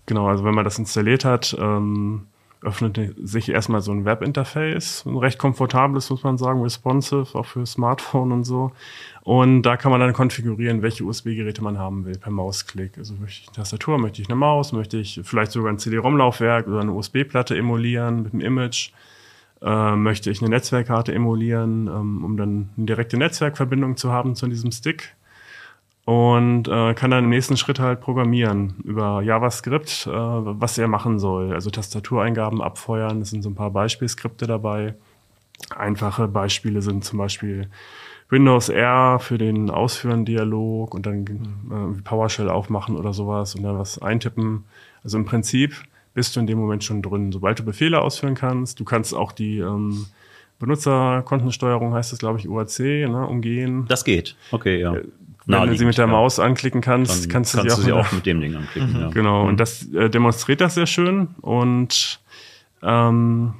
genau, 0.05 0.27
also 0.27 0.45
wenn 0.45 0.55
man 0.55 0.63
das 0.63 0.79
installiert 0.79 1.25
hat, 1.25 1.57
ähm, 1.59 2.27
öffnet 2.61 2.99
sich 3.23 3.49
erstmal 3.49 3.81
so 3.81 3.91
ein 3.91 4.03
Webinterface, 4.03 5.05
ein 5.05 5.17
recht 5.17 5.37
komfortables, 5.37 6.09
muss 6.09 6.23
man 6.23 6.37
sagen, 6.37 6.61
responsive, 6.61 7.27
auch 7.33 7.45
für 7.45 7.65
Smartphone 7.65 8.31
und 8.31 8.43
so. 8.43 8.71
Und 9.23 9.61
da 9.61 9.77
kann 9.77 9.91
man 9.91 10.01
dann 10.01 10.13
konfigurieren, 10.13 10.81
welche 10.81 11.05
USB-Geräte 11.05 11.63
man 11.63 11.77
haben 11.77 12.05
will 12.05 12.17
per 12.17 12.31
Mausklick. 12.31 12.97
Also 12.97 13.13
möchte 13.13 13.41
ich 13.43 13.47
eine 13.47 13.55
Tastatur, 13.55 13.97
möchte 13.97 14.21
ich 14.21 14.27
eine 14.27 14.35
Maus, 14.35 14.73
möchte 14.73 14.97
ich 14.97 15.21
vielleicht 15.23 15.51
sogar 15.51 15.71
ein 15.71 15.79
CD-ROM-Laufwerk 15.79 16.67
oder 16.67 16.81
eine 16.81 16.91
USB-Platte 16.91 17.55
emulieren 17.55 18.23
mit 18.23 18.33
einem 18.33 18.41
Image. 18.41 18.91
Äh, 19.61 19.95
möchte 19.95 20.29
ich 20.29 20.41
eine 20.41 20.49
Netzwerkkarte 20.49 21.13
emulieren, 21.13 21.87
ähm, 21.87 22.23
um 22.23 22.37
dann 22.37 22.69
eine 22.77 22.85
direkte 22.85 23.17
Netzwerkverbindung 23.17 23.97
zu 23.97 24.11
haben 24.11 24.35
zu 24.35 24.47
diesem 24.47 24.71
Stick 24.71 25.15
und 26.09 26.67
äh, 26.67 26.95
kann 26.95 27.11
dann 27.11 27.25
im 27.25 27.29
nächsten 27.29 27.55
Schritt 27.55 27.79
halt 27.79 28.01
programmieren 28.01 28.73
über 28.83 29.21
JavaScript, 29.21 30.07
äh, 30.07 30.11
was 30.11 30.75
er 30.79 30.87
machen 30.87 31.19
soll. 31.19 31.53
Also 31.53 31.69
Tastatureingaben 31.69 32.63
abfeuern, 32.63 33.21
es 33.21 33.29
sind 33.29 33.43
so 33.43 33.49
ein 33.51 33.53
paar 33.53 33.69
Beispielskripte 33.69 34.47
dabei. 34.47 34.95
Einfache 35.69 36.27
Beispiele 36.27 36.81
sind 36.81 37.03
zum 37.03 37.19
Beispiel 37.19 37.69
Windows 38.27 38.69
R 38.69 39.19
für 39.19 39.37
den 39.37 39.69
Ausführen-Dialog 39.69 40.95
und 40.95 41.05
dann 41.05 41.25
äh, 41.27 42.01
PowerShell 42.01 42.49
aufmachen 42.49 42.97
oder 42.97 43.13
sowas 43.13 43.53
und 43.53 43.61
dann 43.61 43.77
was 43.77 44.01
eintippen. 44.01 44.63
Also 45.03 45.19
im 45.19 45.25
Prinzip 45.25 45.75
bist 46.15 46.35
du 46.35 46.39
in 46.39 46.47
dem 46.47 46.57
Moment 46.57 46.83
schon 46.83 47.03
drin. 47.03 47.31
Sobald 47.31 47.59
du 47.59 47.63
Befehle 47.63 48.01
ausführen 48.01 48.33
kannst, 48.33 48.79
du 48.79 48.83
kannst 48.83 49.13
auch 49.13 49.31
die 49.31 49.59
ähm, 49.59 50.07
Benutzerkontensteuerung 50.57 51.93
heißt 51.93 52.13
es, 52.13 52.17
glaube 52.17 52.39
ich, 52.39 52.49
UAC, 52.49 52.79
ne, 52.79 53.27
umgehen. 53.27 53.85
Das 53.87 54.03
geht. 54.03 54.35
Okay, 54.51 54.81
ja. 54.81 54.95
Wenn 55.49 55.69
du 55.69 55.77
sie 55.77 55.85
mit 55.85 55.97
der 55.97 56.07
Maus 56.07 56.39
anklicken 56.39 56.81
kannst, 56.81 57.25
Dann 57.25 57.31
kannst 57.31 57.53
du 57.53 57.57
kannst 57.57 57.75
sie, 57.75 57.81
auch, 57.81 57.85
sie 57.85 57.91
auch 57.91 58.11
mit 58.11 58.25
dem 58.25 58.39
Ding 58.39 58.55
anklicken. 58.55 58.93
Mhm. 58.93 58.99
Ja. 58.99 59.09
Genau, 59.09 59.43
mhm. 59.43 59.49
und 59.49 59.59
das 59.59 59.91
äh, 59.93 60.09
demonstriert 60.09 60.61
das 60.61 60.75
sehr 60.75 60.85
schön. 60.85 61.29
Und 61.41 62.19
ähm, 62.83 63.53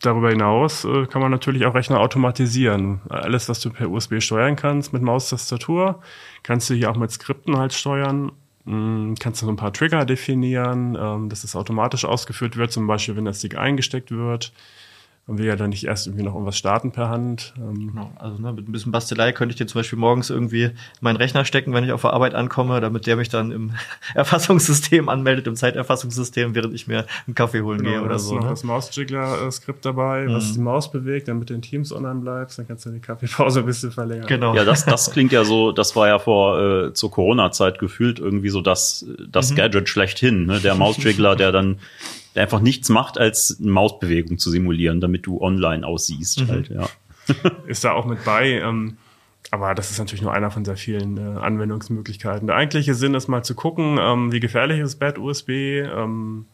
darüber 0.00 0.30
hinaus 0.30 0.84
äh, 0.84 1.06
kann 1.06 1.22
man 1.22 1.30
natürlich 1.30 1.66
auch 1.66 1.74
Rechner 1.74 2.00
automatisieren. 2.00 3.00
Alles, 3.08 3.48
was 3.48 3.60
du 3.60 3.70
per 3.70 3.90
USB 3.90 4.20
steuern 4.20 4.54
kannst 4.54 4.92
mit 4.92 5.02
Maustastatur, 5.02 6.00
kannst 6.42 6.70
du 6.70 6.74
hier 6.74 6.90
auch 6.90 6.96
mit 6.96 7.10
Skripten 7.10 7.58
halt 7.58 7.72
steuern. 7.72 8.30
Mm, 8.64 9.14
kannst 9.18 9.42
du 9.42 9.46
so 9.46 9.52
ein 9.52 9.56
paar 9.56 9.72
Trigger 9.72 10.04
definieren, 10.04 10.96
ähm, 11.00 11.28
dass 11.28 11.42
es 11.42 11.56
automatisch 11.56 12.04
ausgeführt 12.04 12.56
wird, 12.56 12.70
zum 12.70 12.86
Beispiel 12.86 13.16
wenn 13.16 13.24
der 13.24 13.32
Stick 13.32 13.58
eingesteckt 13.58 14.10
wird 14.12 14.52
und 15.28 15.38
wir 15.38 15.46
ja 15.46 15.56
dann 15.56 15.70
nicht 15.70 15.84
erst 15.84 16.06
irgendwie 16.06 16.24
noch 16.24 16.34
irgendwas 16.34 16.56
starten 16.56 16.92
per 16.92 17.08
Hand. 17.08 17.52
Ähm. 17.58 17.88
Genau, 17.88 18.12
also 18.14 18.40
ne, 18.40 18.52
mit 18.52 18.68
ein 18.68 18.72
bisschen 18.72 18.92
Bastelei 18.92 19.32
könnte 19.32 19.52
ich 19.52 19.58
dir 19.58 19.66
zum 19.66 19.80
Beispiel 19.80 19.98
morgens 19.98 20.30
irgendwie 20.30 20.64
in 20.64 20.72
meinen 21.00 21.16
Rechner 21.16 21.44
stecken, 21.44 21.74
wenn 21.74 21.82
ich 21.82 21.90
auf 21.90 22.02
der 22.02 22.12
Arbeit 22.12 22.34
ankomme, 22.34 22.80
damit 22.80 23.08
der 23.08 23.16
mich 23.16 23.28
dann 23.28 23.50
im 23.50 23.72
Erfassungssystem 24.14 25.08
anmeldet, 25.08 25.48
im 25.48 25.56
Zeiterfassungssystem, 25.56 26.54
während 26.54 26.74
ich 26.74 26.86
mir 26.86 27.06
einen 27.26 27.34
Kaffee 27.34 27.62
holen 27.62 27.78
genau, 27.78 27.90
gehe 27.90 28.02
oder 28.02 28.20
so. 28.20 28.36
Noch 28.36 28.44
ne? 28.44 28.50
das 28.50 28.62
Mausjiggler-Skript 28.62 29.84
dabei, 29.84 30.26
mhm. 30.26 30.34
was 30.34 30.52
die 30.52 30.60
Maus 30.60 30.92
bewegt, 30.92 31.26
damit 31.26 31.50
du 31.50 31.54
in 31.54 31.62
Teams 31.62 31.92
online 31.92 32.20
bleibst, 32.20 32.60
dann 32.60 32.68
kannst 32.68 32.86
du 32.86 32.90
die 32.90 33.00
Kaffeepause 33.00 33.60
ein 33.60 33.66
bisschen 33.66 33.90
verlängern. 33.90 34.28
Genau. 34.28 34.54
Ja, 34.54 34.64
das, 34.64 34.84
das 34.84 35.10
klingt 35.12 35.32
ja 35.32 35.44
so, 35.44 35.72
das 35.72 35.96
war 35.96 36.06
ja 36.06 36.20
vor 36.20 36.60
äh, 36.60 36.92
zur 36.94 37.10
Corona-Zeit 37.10 37.80
gefühlt 37.80 38.20
irgendwie 38.20 38.50
so 38.50 38.60
das, 38.60 39.04
das 39.28 39.50
mhm. 39.50 39.56
Gadget 39.56 39.88
schlechthin, 39.88 40.46
ne? 40.46 40.60
Der 40.60 40.76
Mausjiggler, 40.76 41.34
der 41.34 41.50
dann 41.50 41.80
der 42.36 42.44
einfach 42.44 42.60
nichts 42.60 42.88
macht, 42.90 43.18
als 43.18 43.56
eine 43.60 43.70
Mausbewegung 43.70 44.38
zu 44.38 44.50
simulieren, 44.50 45.00
damit 45.00 45.26
du 45.26 45.40
online 45.40 45.84
aussiehst. 45.86 46.42
Mhm. 46.42 46.48
Halt, 46.48 46.68
ja. 46.68 46.88
Ist 47.66 47.82
da 47.82 47.92
auch 47.92 48.04
mit 48.04 48.24
bei. 48.24 48.60
Ähm, 48.60 48.98
aber 49.50 49.74
das 49.74 49.90
ist 49.92 49.98
natürlich 49.98 50.22
nur 50.22 50.32
einer 50.32 50.50
von 50.50 50.64
sehr 50.64 50.76
vielen 50.76 51.16
äh, 51.18 51.38
Anwendungsmöglichkeiten. 51.38 52.48
Der 52.48 52.56
eigentliche 52.56 52.94
Sinn 52.94 53.14
ist 53.14 53.28
mal 53.28 53.44
zu 53.44 53.54
gucken, 53.54 53.96
ähm, 54.00 54.32
wie 54.32 54.40
gefährlich 54.40 54.80
ist 54.80 54.96
Bad 54.96 55.18
USB, 55.18 55.50
ähm, 55.50 56.46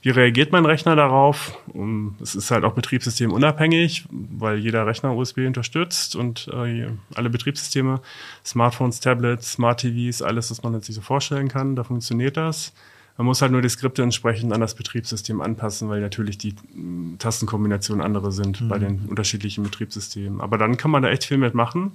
wie 0.00 0.10
reagiert 0.10 0.50
mein 0.50 0.64
Rechner 0.64 0.96
darauf? 0.96 1.58
Um, 1.68 2.16
es 2.20 2.34
ist 2.34 2.50
halt 2.50 2.64
auch 2.64 2.72
betriebssystemunabhängig, 2.72 4.06
weil 4.10 4.58
jeder 4.58 4.86
Rechner 4.86 5.14
USB 5.14 5.46
unterstützt 5.46 6.16
und 6.16 6.48
äh, 6.52 6.88
alle 7.14 7.30
Betriebssysteme, 7.30 8.00
Smartphones, 8.44 9.00
Tablets, 9.00 9.52
Smart 9.52 9.80
TVs, 9.80 10.22
alles, 10.22 10.50
was 10.50 10.62
man 10.62 10.80
sich 10.80 10.94
so 10.94 11.02
vorstellen 11.02 11.48
kann, 11.48 11.76
da 11.76 11.84
funktioniert 11.84 12.36
das. 12.36 12.72
Man 13.16 13.26
muss 13.26 13.42
halt 13.42 13.52
nur 13.52 13.62
die 13.62 13.68
Skripte 13.68 14.02
entsprechend 14.02 14.52
an 14.52 14.60
das 14.60 14.74
Betriebssystem 14.74 15.40
anpassen, 15.40 15.88
weil 15.88 16.00
natürlich 16.00 16.38
die 16.38 16.54
mm, 16.74 17.16
Tastenkombinationen 17.18 18.04
andere 18.04 18.32
sind 18.32 18.60
mhm. 18.60 18.68
bei 18.68 18.78
den 18.78 19.06
unterschiedlichen 19.06 19.64
Betriebssystemen. 19.64 20.40
Aber 20.40 20.58
dann 20.58 20.76
kann 20.76 20.90
man 20.90 21.02
da 21.02 21.10
echt 21.10 21.24
viel 21.24 21.38
mitmachen. 21.38 21.92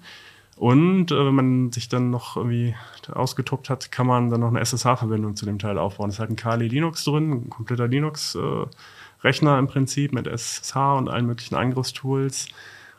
Und 0.55 1.11
äh, 1.11 1.25
wenn 1.25 1.35
man 1.35 1.71
sich 1.71 1.87
dann 1.87 2.09
noch 2.09 2.35
irgendwie 2.35 2.75
ausgetobt 3.11 3.69
hat, 3.69 3.91
kann 3.91 4.07
man 4.07 4.29
dann 4.29 4.41
noch 4.41 4.49
eine 4.49 4.59
SSH-Verbindung 4.59 5.35
zu 5.35 5.45
dem 5.45 5.59
Teil 5.59 5.77
aufbauen. 5.77 6.09
Es 6.09 6.15
ist 6.15 6.19
halt 6.19 6.31
ein 6.31 6.35
Kali 6.35 6.67
Linux 6.67 7.03
drin, 7.03 7.31
ein 7.31 7.49
kompletter 7.49 7.87
Linux-Rechner 7.87 9.55
äh, 9.55 9.59
im 9.59 9.67
Prinzip 9.67 10.13
mit 10.13 10.25
SSH 10.25 10.97
und 10.97 11.09
allen 11.09 11.27
möglichen 11.27 11.55
Angriffstools 11.55 12.47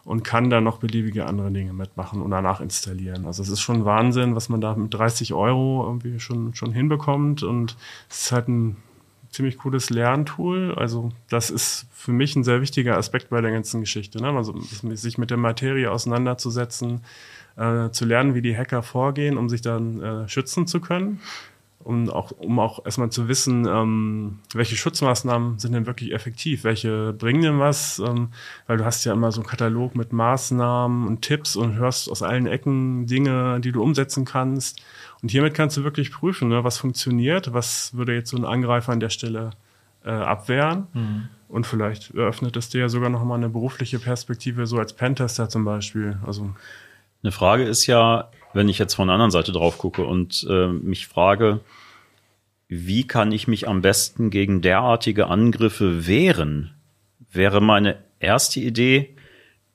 und 0.09 0.25
kann 0.25 0.49
dann 0.49 0.65
noch 0.65 0.79
beliebige 0.79 1.27
andere 1.27 1.51
Dinge 1.51 1.75
mitmachen 1.75 2.23
und 2.23 2.31
danach 2.31 2.63
installieren. 2.63 3.27
Also 3.27 3.43
es 3.43 3.51
ist 3.51 3.61
schon 3.61 3.85
Wahnsinn, 3.85 4.35
was 4.35 4.49
man 4.49 4.59
da 4.59 4.75
mit 4.75 4.95
30 4.95 5.35
Euro 5.35 5.85
irgendwie 5.85 6.19
schon, 6.19 6.55
schon 6.55 6.73
hinbekommt 6.73 7.43
und 7.43 7.77
es 8.09 8.23
ist 8.23 8.33
halt 8.33 8.49
ein 8.49 8.79
ziemlich 9.31 9.59
cooles 9.59 9.91
Lerntool. 9.91 10.75
Also 10.75 11.13
das 11.29 11.51
ist 11.51 11.89
für 11.93 12.13
mich 12.13 12.35
ein 12.37 12.43
sehr 12.43 12.63
wichtiger 12.63 12.97
Aspekt 12.97 13.29
bei 13.29 13.43
der 13.43 13.51
ganzen 13.51 13.81
Geschichte. 13.81 14.23
Ne? 14.23 14.29
Also 14.31 14.59
sich 14.59 15.19
mit 15.19 15.29
der 15.29 15.37
Materie 15.37 15.93
auseinanderzusetzen, 15.93 17.03
äh, 17.57 17.91
zu 17.91 18.07
lernen, 18.07 18.35
wie 18.35 18.41
die 18.41 18.57
Hacker 18.57 18.83
vorgehen, 18.83 19.37
um 19.37 19.51
sich 19.51 19.61
dann 19.61 20.01
äh, 20.01 20.27
schützen 20.27 20.67
zu 20.67 20.81
können 20.81 21.21
um 21.89 22.11
auch, 22.11 22.33
um 22.33 22.59
auch 22.59 22.85
erstmal 22.85 23.09
zu 23.09 23.29
wissen, 23.29 23.67
ähm, 23.67 24.41
welche 24.53 24.77
Schutzmaßnahmen 24.77 25.59
sind 25.59 25.73
denn 25.73 25.87
wirklich 25.87 26.13
effektiv, 26.13 26.63
welche 26.63 27.15
bringen 27.15 27.41
denn 27.41 27.59
was, 27.61 27.99
ähm, 27.99 28.29
weil 28.67 28.77
du 28.77 28.85
hast 28.85 29.07
ja 29.07 29.15
immer 29.15 29.33
so 29.33 29.41
einen 29.41 29.49
Katalog 29.49 29.95
mit 29.95 30.13
Maßnahmen 30.13 31.09
und 31.09 31.23
Tipps 31.23 31.57
und 31.57 31.77
hörst 31.77 32.11
aus 32.11 32.23
allen 32.23 32.47
Ecken 32.47 33.07
Dinge, 33.07 33.61
die 33.61 33.73
du 33.73 33.83
umsetzen 33.83 34.27
kannst. 34.27 34.83
Und 35.23 35.31
hiermit 35.31 35.55
kannst 35.55 35.79
du 35.79 35.83
wirklich 35.83 36.13
prüfen, 36.13 36.51
ne, 36.51 36.63
was 36.63 36.77
funktioniert, 36.77 37.55
was 37.55 37.97
würde 37.97 38.15
jetzt 38.15 38.29
so 38.29 38.37
ein 38.37 38.45
Angreifer 38.45 38.93
an 38.93 39.01
der 39.01 39.09
Stelle 39.09 39.53
äh, 40.05 40.11
abwehren. 40.11 40.89
Mhm. 40.93 41.29
Und 41.49 41.67
vielleicht 41.67 42.15
eröffnet 42.15 42.55
es 42.59 42.69
dir 42.69 42.83
ja 42.83 42.89
sogar 42.91 43.09
noch 43.09 43.25
mal 43.25 43.37
eine 43.37 43.49
berufliche 43.49 43.99
Perspektive, 43.99 44.67
so 44.67 44.77
als 44.77 44.93
Pentester 44.93 45.49
zum 45.49 45.65
Beispiel. 45.65 46.19
Also 46.27 46.51
eine 47.23 47.33
Frage 47.33 47.65
ist 47.65 47.87
ja, 47.87 48.29
wenn 48.53 48.69
ich 48.69 48.79
jetzt 48.79 48.93
von 48.93 49.09
der 49.09 49.15
anderen 49.15 49.31
Seite 49.31 49.53
drauf 49.53 49.79
gucke 49.79 50.05
und 50.05 50.47
äh, 50.51 50.69
mich 50.69 51.09
frage, 51.09 51.61
wie 52.69 53.07
kann 53.07 53.33
ich 53.33 53.49
mich 53.49 53.67
am 53.67 53.81
besten 53.81 54.31
gegen 54.31 54.61
derartige 54.61 55.29
Angriffe 55.29 56.07
wehren? 56.07 56.75
Wäre 57.33 57.61
meine 57.61 57.97
erste 58.21 58.61
Idee, 58.61 59.17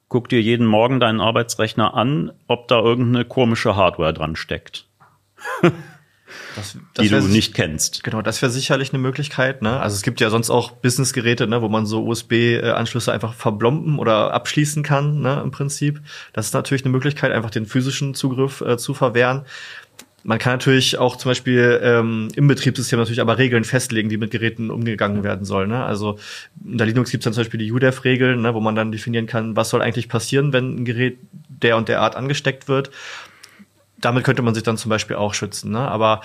guck 0.10 0.30
dir 0.30 0.42
jeden 0.42 0.68
Morgen 0.68 1.00
deinen 1.00 1.20
Arbeitsrechner 1.20 1.96
an, 1.96 2.32
ob 2.48 2.68
da 2.68 2.80
irgendeine 2.80 3.26
komische 3.26 3.76
Hardware 3.76 4.14
dran 4.14 4.36
steckt. 4.36 4.86
Das, 6.56 6.78
das 6.94 7.04
die 7.04 7.10
du 7.10 7.22
nicht 7.22 7.56
kennst. 7.56 8.04
Genau, 8.04 8.22
das 8.22 8.44
wäre 8.44 8.52
sicherlich 8.52 8.94
eine 8.94 9.02
Möglichkeit. 9.02 9.64
Ne? 9.64 9.80
Also 9.80 9.96
es 9.96 10.04
gibt 10.04 10.22
ja 10.22 10.30
sonst 10.30 10.52
auch 10.52 10.70
Businessgeräte, 10.70 11.48
ne, 11.48 11.64
wo 11.64 11.70
man 11.70 11.88
so 11.88 12.06
USB-Anschlüsse 12.06 13.12
einfach 13.12 13.34
verblomben 13.34 13.98
oder 13.98 14.34
abschließen 14.34 14.84
kann, 14.84 15.22
ne, 15.22 15.42
im 15.44 15.50
Prinzip. 15.50 16.00
Das 16.32 16.46
ist 16.46 16.54
natürlich 16.54 16.84
eine 16.84 16.92
Möglichkeit, 16.92 17.32
einfach 17.32 17.50
den 17.50 17.66
physischen 17.66 18.14
Zugriff 18.14 18.62
äh, 18.62 18.78
zu 18.78 18.94
verwehren. 18.94 19.46
Man 20.24 20.40
kann 20.40 20.54
natürlich 20.54 20.98
auch 20.98 21.18
zum 21.18 21.32
Beispiel 21.32 21.82
ähm, 21.84 22.30
im 22.36 22.48
Betriebssystem 22.48 22.98
natürlich 22.98 23.20
aber 23.20 23.38
Regeln 23.38 23.66
festlegen, 23.66 24.10
wie 24.10 24.18
mit 24.18 24.32
Geräten 24.32 24.72
umgegangen 24.72 25.24
werden 25.24 25.44
soll. 25.44 25.68
Ne? 25.68 25.84
Also 25.84 26.18
in 26.66 26.78
der 26.78 26.88
Linux 26.88 27.12
gibt 27.12 27.22
es 27.22 27.26
dann 27.26 27.34
zum 27.34 27.42
Beispiel 27.42 27.60
die 27.60 27.72
UDEF-Regeln, 27.72 28.42
ne, 28.42 28.54
wo 28.54 28.62
man 28.62 28.76
dann 28.76 28.92
definieren 28.92 29.28
kann, 29.28 29.56
was 29.58 29.70
soll 29.70 29.82
eigentlich 29.82 30.08
passieren, 30.08 30.54
wenn 30.54 30.76
ein 30.76 30.86
Gerät 30.86 31.18
der 31.50 31.76
und 31.76 31.90
der 31.90 32.02
Art 32.02 32.16
angesteckt 32.16 32.68
wird 32.68 32.92
damit 34.04 34.24
könnte 34.24 34.42
man 34.42 34.54
sich 34.54 34.64
dann 34.64 34.78
zum 34.78 34.90
Beispiel 34.90 35.16
auch 35.16 35.34
schützen. 35.34 35.72
Ne? 35.72 35.80
Aber 35.80 36.22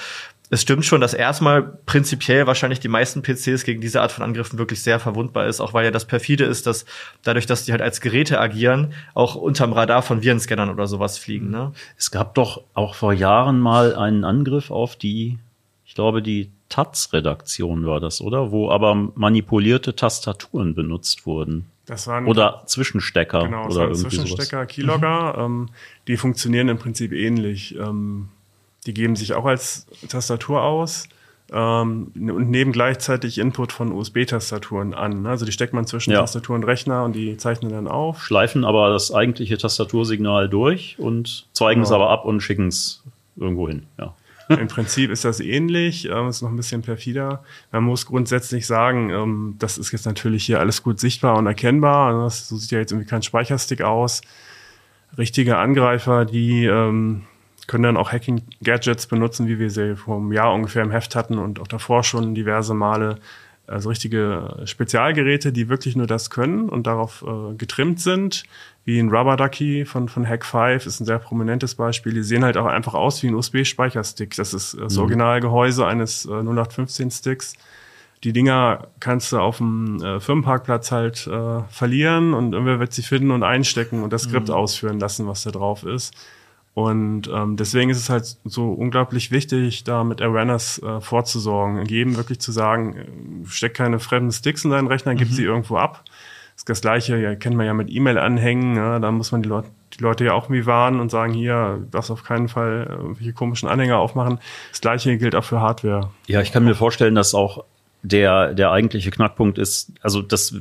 es 0.51 0.63
stimmt 0.63 0.85
schon, 0.85 1.01
dass 1.01 1.15
erstmal 1.15 1.63
prinzipiell 1.63 2.47
wahrscheinlich 2.47 2.81
die 2.81 2.89
meisten 2.89 3.23
PCs 3.23 3.65
gegen 3.65 3.81
diese 3.81 4.01
Art 4.01 4.13
von 4.13 4.25
Angriffen 4.25 4.59
wirklich 4.59 4.83
sehr 4.83 4.99
verwundbar 4.99 5.47
ist, 5.47 5.61
auch 5.61 5.75
weil 5.75 5.85
ja 5.85 5.91
das 5.91 6.07
perfide 6.07 6.45
ist, 6.45 6.67
dass 6.67 6.87
dadurch, 7.23 7.47
dass 7.47 7.65
die 7.65 7.73
halt 7.73 7.83
als 7.83 8.01
Geräte 8.01 8.41
agieren, 8.41 8.95
auch 9.15 9.35
unterm 9.35 9.73
Radar 9.73 10.03
von 10.03 10.23
Virenscannern 10.23 10.71
oder 10.71 10.87
sowas 10.87 11.19
fliegen. 11.19 11.51
Ne? 11.51 11.73
Es 11.99 12.11
gab 12.11 12.35
doch 12.35 12.63
auch 12.75 12.95
vor 12.95 13.13
Jahren 13.13 13.61
mal 13.61 13.95
einen 13.95 14.25
Angriff 14.25 14.71
auf 14.71 14.97
die, 14.97 15.39
ich 15.85 15.95
glaube, 15.95 16.23
die 16.23 16.51
Taz-Redaktion 16.71 17.87
war 17.87 18.01
das, 18.01 18.21
oder? 18.21 18.51
Wo 18.51 18.71
aber 18.71 18.95
manipulierte 18.95 19.97
Tastaturen 19.97 20.75
benutzt 20.75 21.27
wurden. 21.27 21.67
Das 21.87 22.07
waren, 22.07 22.27
oder 22.27 22.63
Zwischenstecker. 22.67 23.45
Genau, 23.45 23.67
oder 23.67 23.85
irgendwie 23.85 24.03
Zwischenstecker, 24.03 24.63
sowas. 24.63 24.69
Keylogger. 24.69 25.49
Mhm. 25.49 25.63
Ähm, 25.63 25.69
die 26.07 26.17
funktionieren 26.19 26.69
im 26.69 26.79
Prinzip 26.79 27.13
ähnlich. 27.13 27.75
Ähm, 27.77 28.29
die 28.87 28.95
geben 28.95 29.17
sich 29.17 29.35
auch 29.35 29.45
als 29.45 29.87
Tastatur 30.09 30.63
aus 30.63 31.09
ähm, 31.53 32.13
und 32.15 32.51
nehmen 32.51 32.73
gleichzeitig 32.73 33.39
Input 33.39 33.73
von 33.73 33.93
USB-Tastaturen 33.93 34.95
an. 34.95 35.27
Also 35.27 35.45
die 35.45 35.53
steckt 35.53 35.73
man 35.73 35.87
zwischen 35.87 36.13
ja. 36.13 36.21
Tastatur 36.21 36.57
und 36.57 36.65
Rechner 36.65 37.05
und 37.05 37.15
die 37.15 37.37
zeichnen 37.37 37.73
dann 37.73 37.89
auf. 37.89 38.23
Schleifen 38.23 38.65
aber 38.65 38.91
das 38.91 39.13
eigentliche 39.13 39.59
Tastatursignal 39.59 40.49
durch 40.49 40.97
und 40.99 41.47
zeigen 41.53 41.81
genau. 41.81 41.87
es 41.87 41.93
aber 41.93 42.11
ab 42.11 42.25
und 42.25 42.41
schicken 42.41 42.69
es 42.69 43.03
irgendwo 43.37 43.69
hin. 43.69 43.85
Ja. 43.99 44.15
Im 44.49 44.69
Prinzip 44.69 45.11
ist 45.11 45.25
das 45.25 45.41
ähnlich, 45.41 46.09
ähm, 46.09 46.29
ist 46.29 46.41
noch 46.41 46.49
ein 46.49 46.57
bisschen 46.57 46.81
perfider. 46.81 47.45
Man 47.71 47.85
muss 47.85 48.07
grundsätzlich 48.07 48.67
sagen, 48.67 49.11
ähm, 49.11 49.57
das 49.59 49.77
ist 49.77 49.93
jetzt 49.93 50.07
natürlich 50.07 50.47
hier 50.47 50.59
alles 50.59 50.83
gut 50.83 50.99
sichtbar 51.01 51.37
und 51.37 51.47
erkennbar. 51.47 52.09
Also 52.09 52.25
das, 52.25 52.49
so 52.49 52.57
sieht 52.57 52.71
ja 52.71 52.79
jetzt 52.79 52.93
irgendwie 52.93 53.09
kein 53.09 53.23
Speicherstick 53.23 53.83
aus. 53.83 54.23
Richtige 55.19 55.59
Angreifer, 55.59 56.25
die 56.25 56.65
ähm, 56.65 57.25
können 57.69 57.85
dann 57.85 57.97
auch 57.97 58.11
Hacking-Gadgets 58.11 59.07
benutzen, 59.07 59.47
wie 59.47 59.61
wir 59.61 59.71
sie 59.71 59.95
vor 59.95 60.17
einem 60.17 60.33
Jahr 60.33 60.53
ungefähr 60.53 60.83
im 60.83 60.91
Heft 60.91 61.15
hatten 61.15 61.39
und 61.39 61.61
auch 61.61 61.69
davor 61.69 62.03
schon 62.03 62.35
diverse 62.35 62.75
Male. 62.75 63.21
Also 63.69 63.91
richtige 63.91 64.63
Spezialgeräte, 64.65 65.53
die 65.53 65.69
wirklich 65.69 65.95
nur 65.95 66.07
das 66.07 66.31
können 66.31 66.71
und 66.71 66.87
darauf 66.87 67.23
äh, 67.23 67.55
getrimmt 67.55 68.01
sind 68.01 68.45
wie 68.89 68.99
ein 68.99 69.11
Rubber 69.11 69.37
Ducky 69.37 69.85
von, 69.85 70.09
von 70.09 70.27
Hack 70.27 70.47
5 70.47 70.87
ist 70.87 70.99
ein 70.99 71.05
sehr 71.05 71.19
prominentes 71.19 71.75
Beispiel. 71.75 72.15
Die 72.15 72.23
sehen 72.23 72.43
halt 72.43 72.57
auch 72.57 72.65
einfach 72.65 72.95
aus 72.95 73.23
wie 73.23 73.27
ein 73.27 73.35
USB-Speicherstick. 73.35 74.35
Das 74.37 74.55
ist 74.55 74.79
das 74.81 74.95
mhm. 74.95 75.01
Originalgehäuse 75.01 75.87
eines 75.87 76.25
äh, 76.25 76.31
0815-Sticks. 76.31 77.53
Die 78.25 78.33
Dinger 78.33 78.89
kannst 78.99 79.33
du 79.33 79.41
auf 79.41 79.59
dem 79.59 80.03
äh, 80.03 80.21
Firmenparkplatz 80.21 80.91
halt 80.91 81.27
äh, 81.27 81.61
verlieren 81.69 82.33
und 82.33 82.55
irgendwer 82.55 82.81
wird 82.81 82.95
sie 82.95 83.03
finden 83.03 83.31
und 83.31 83.43
einstecken 83.43 84.03
und 84.03 84.11
das 84.11 84.23
Skript 84.23 84.49
mhm. 84.49 84.55
ausführen 84.55 84.99
lassen, 84.99 85.27
was 85.27 85.43
da 85.43 85.51
drauf 85.51 85.85
ist. 85.85 86.15
Und 86.79 87.29
ähm, 87.33 87.57
deswegen 87.57 87.91
ist 87.91 87.99
es 87.99 88.09
halt 88.09 88.37
so 88.45 88.71
unglaublich 88.71 89.33
wichtig, 89.33 89.83
da 89.83 90.05
mit 90.05 90.23
Awareness 90.23 90.81
äh, 90.81 91.01
vorzusorgen, 91.01 91.85
jedem 91.87 92.17
wirklich 92.17 92.39
zu 92.39 92.53
sagen, 92.53 92.97
äh, 92.97 93.49
steck 93.49 93.75
keine 93.75 93.99
fremden 93.99 94.31
Sticks 94.31 94.65
in 94.65 94.71
deinen 94.71 94.87
Rechner, 94.87 95.17
gib 95.17 95.29
mhm. 95.29 95.33
sie 95.33 95.45
irgendwo 95.45 95.77
ab 95.77 96.05
das 96.69 96.81
Gleiche 96.81 97.17
ja, 97.17 97.35
kennt 97.35 97.57
man 97.57 97.67
ja 97.67 97.75
mit 97.75 97.91
E-Mail-Anhängen. 97.91 98.77
Ja, 98.77 98.99
da 98.99 99.11
muss 99.11 99.33
man 99.33 99.43
die 99.43 99.49
Leute, 99.49 99.69
die 99.95 100.03
Leute 100.03 100.25
ja 100.25 100.33
auch 100.35 100.45
irgendwie 100.45 100.67
warnen 100.67 101.01
und 101.01 101.11
sagen, 101.11 101.33
hier, 101.33 101.87
das 101.91 102.11
auf 102.11 102.25
keinen 102.25 102.49
Fall 102.49 102.87
irgendwelche 102.89 103.33
komischen 103.33 103.69
Anhänger 103.69 103.99
aufmachen. 103.99 104.39
Das 104.71 104.81
Gleiche 104.81 105.17
gilt 105.19 105.35
auch 105.35 105.45
für 105.45 105.61
Hardware. 105.61 106.11
Ja, 106.27 106.41
ich 106.41 106.53
kann 106.53 106.65
mir 106.65 106.75
vorstellen, 106.75 107.15
dass 107.15 107.35
auch 107.35 107.65
der, 108.03 108.55
der 108.55 108.71
eigentliche 108.71 109.11
Knackpunkt 109.11 109.59
ist, 109.59 109.93
also 110.01 110.23
das 110.23 110.55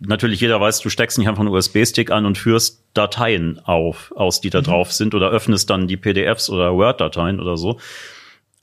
natürlich 0.00 0.40
jeder 0.40 0.60
weiß, 0.60 0.80
du 0.80 0.88
steckst 0.88 1.18
nicht 1.18 1.28
einfach 1.28 1.40
einen 1.40 1.54
USB-Stick 1.54 2.10
an 2.10 2.24
und 2.24 2.38
führst 2.38 2.82
Dateien 2.94 3.60
auf, 3.64 4.12
aus, 4.16 4.40
die 4.40 4.50
da 4.50 4.60
mhm. 4.60 4.64
drauf 4.64 4.92
sind 4.92 5.14
oder 5.14 5.30
öffnest 5.30 5.68
dann 5.68 5.88
die 5.88 5.96
PDFs 5.96 6.48
oder 6.48 6.74
Word-Dateien 6.74 7.40
oder 7.40 7.56
so. 7.56 7.78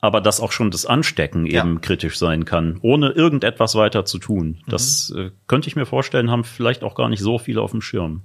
Aber 0.00 0.20
dass 0.20 0.40
auch 0.40 0.52
schon 0.52 0.70
das 0.70 0.86
Anstecken 0.86 1.46
ja. 1.46 1.62
eben 1.62 1.80
kritisch 1.80 2.18
sein 2.18 2.44
kann, 2.44 2.78
ohne 2.82 3.10
irgendetwas 3.10 3.74
weiter 3.74 4.04
zu 4.04 4.18
tun. 4.18 4.46
Mhm. 4.66 4.70
Das 4.70 5.12
äh, 5.16 5.30
könnte 5.46 5.68
ich 5.68 5.76
mir 5.76 5.86
vorstellen, 5.86 6.30
haben 6.30 6.44
vielleicht 6.44 6.82
auch 6.84 6.94
gar 6.94 7.08
nicht 7.08 7.20
so 7.20 7.38
viele 7.38 7.62
auf 7.62 7.70
dem 7.70 7.80
Schirm. 7.80 8.22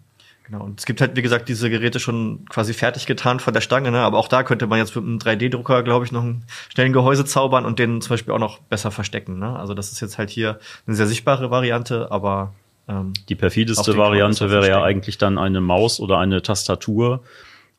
Genau. 0.54 0.66
Und 0.66 0.80
es 0.80 0.86
gibt 0.86 1.02
halt, 1.02 1.16
wie 1.16 1.24
gesagt, 1.24 1.50
diese 1.50 1.68
Geräte 1.72 2.00
schon 2.00 2.46
quasi 2.48 2.74
fertig 2.74 3.08
getan 3.08 3.40
von 3.40 3.56
der 3.56 3.62
Stange, 3.62 3.90
ne? 3.90 4.02
aber 4.02 4.20
auch 4.20 4.28
da 4.28 4.44
könnte 4.44 4.68
man 4.68 4.78
jetzt 4.78 4.96
mit 4.96 5.04
einem 5.04 5.18
3D-Drucker, 5.18 5.82
glaube 5.82 6.06
ich, 6.06 6.12
noch 6.12 6.22
einen 6.22 6.46
schnellen 6.70 6.94
Gehäuse 6.94 7.26
zaubern 7.26 7.66
und 7.66 7.80
den 7.80 8.02
zum 8.02 8.12
Beispiel 8.12 8.36
auch 8.36 8.40
noch 8.40 8.60
besser 8.60 8.92
verstecken. 8.92 9.40
Ne? 9.40 9.58
Also 9.58 9.74
das 9.74 9.92
ist 9.92 10.00
jetzt 10.00 10.20
halt 10.20 10.30
hier 10.30 10.60
eine 10.86 10.96
sehr 10.96 11.08
sichtbare 11.08 11.50
Variante, 11.50 12.12
aber 12.12 12.54
ähm, 12.88 13.14
die 13.30 13.36
perfideste 13.36 13.98
Variante 13.98 14.52
wäre 14.52 14.68
ja 14.68 14.84
eigentlich 14.84 15.18
dann 15.18 15.40
eine 15.40 15.60
Maus 15.60 16.00
oder 16.00 16.20
eine 16.20 16.44
Tastatur 16.44 17.24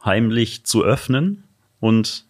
heimlich 0.05 0.65
zu 0.65 0.83
öffnen 0.83 1.45
und 1.79 2.25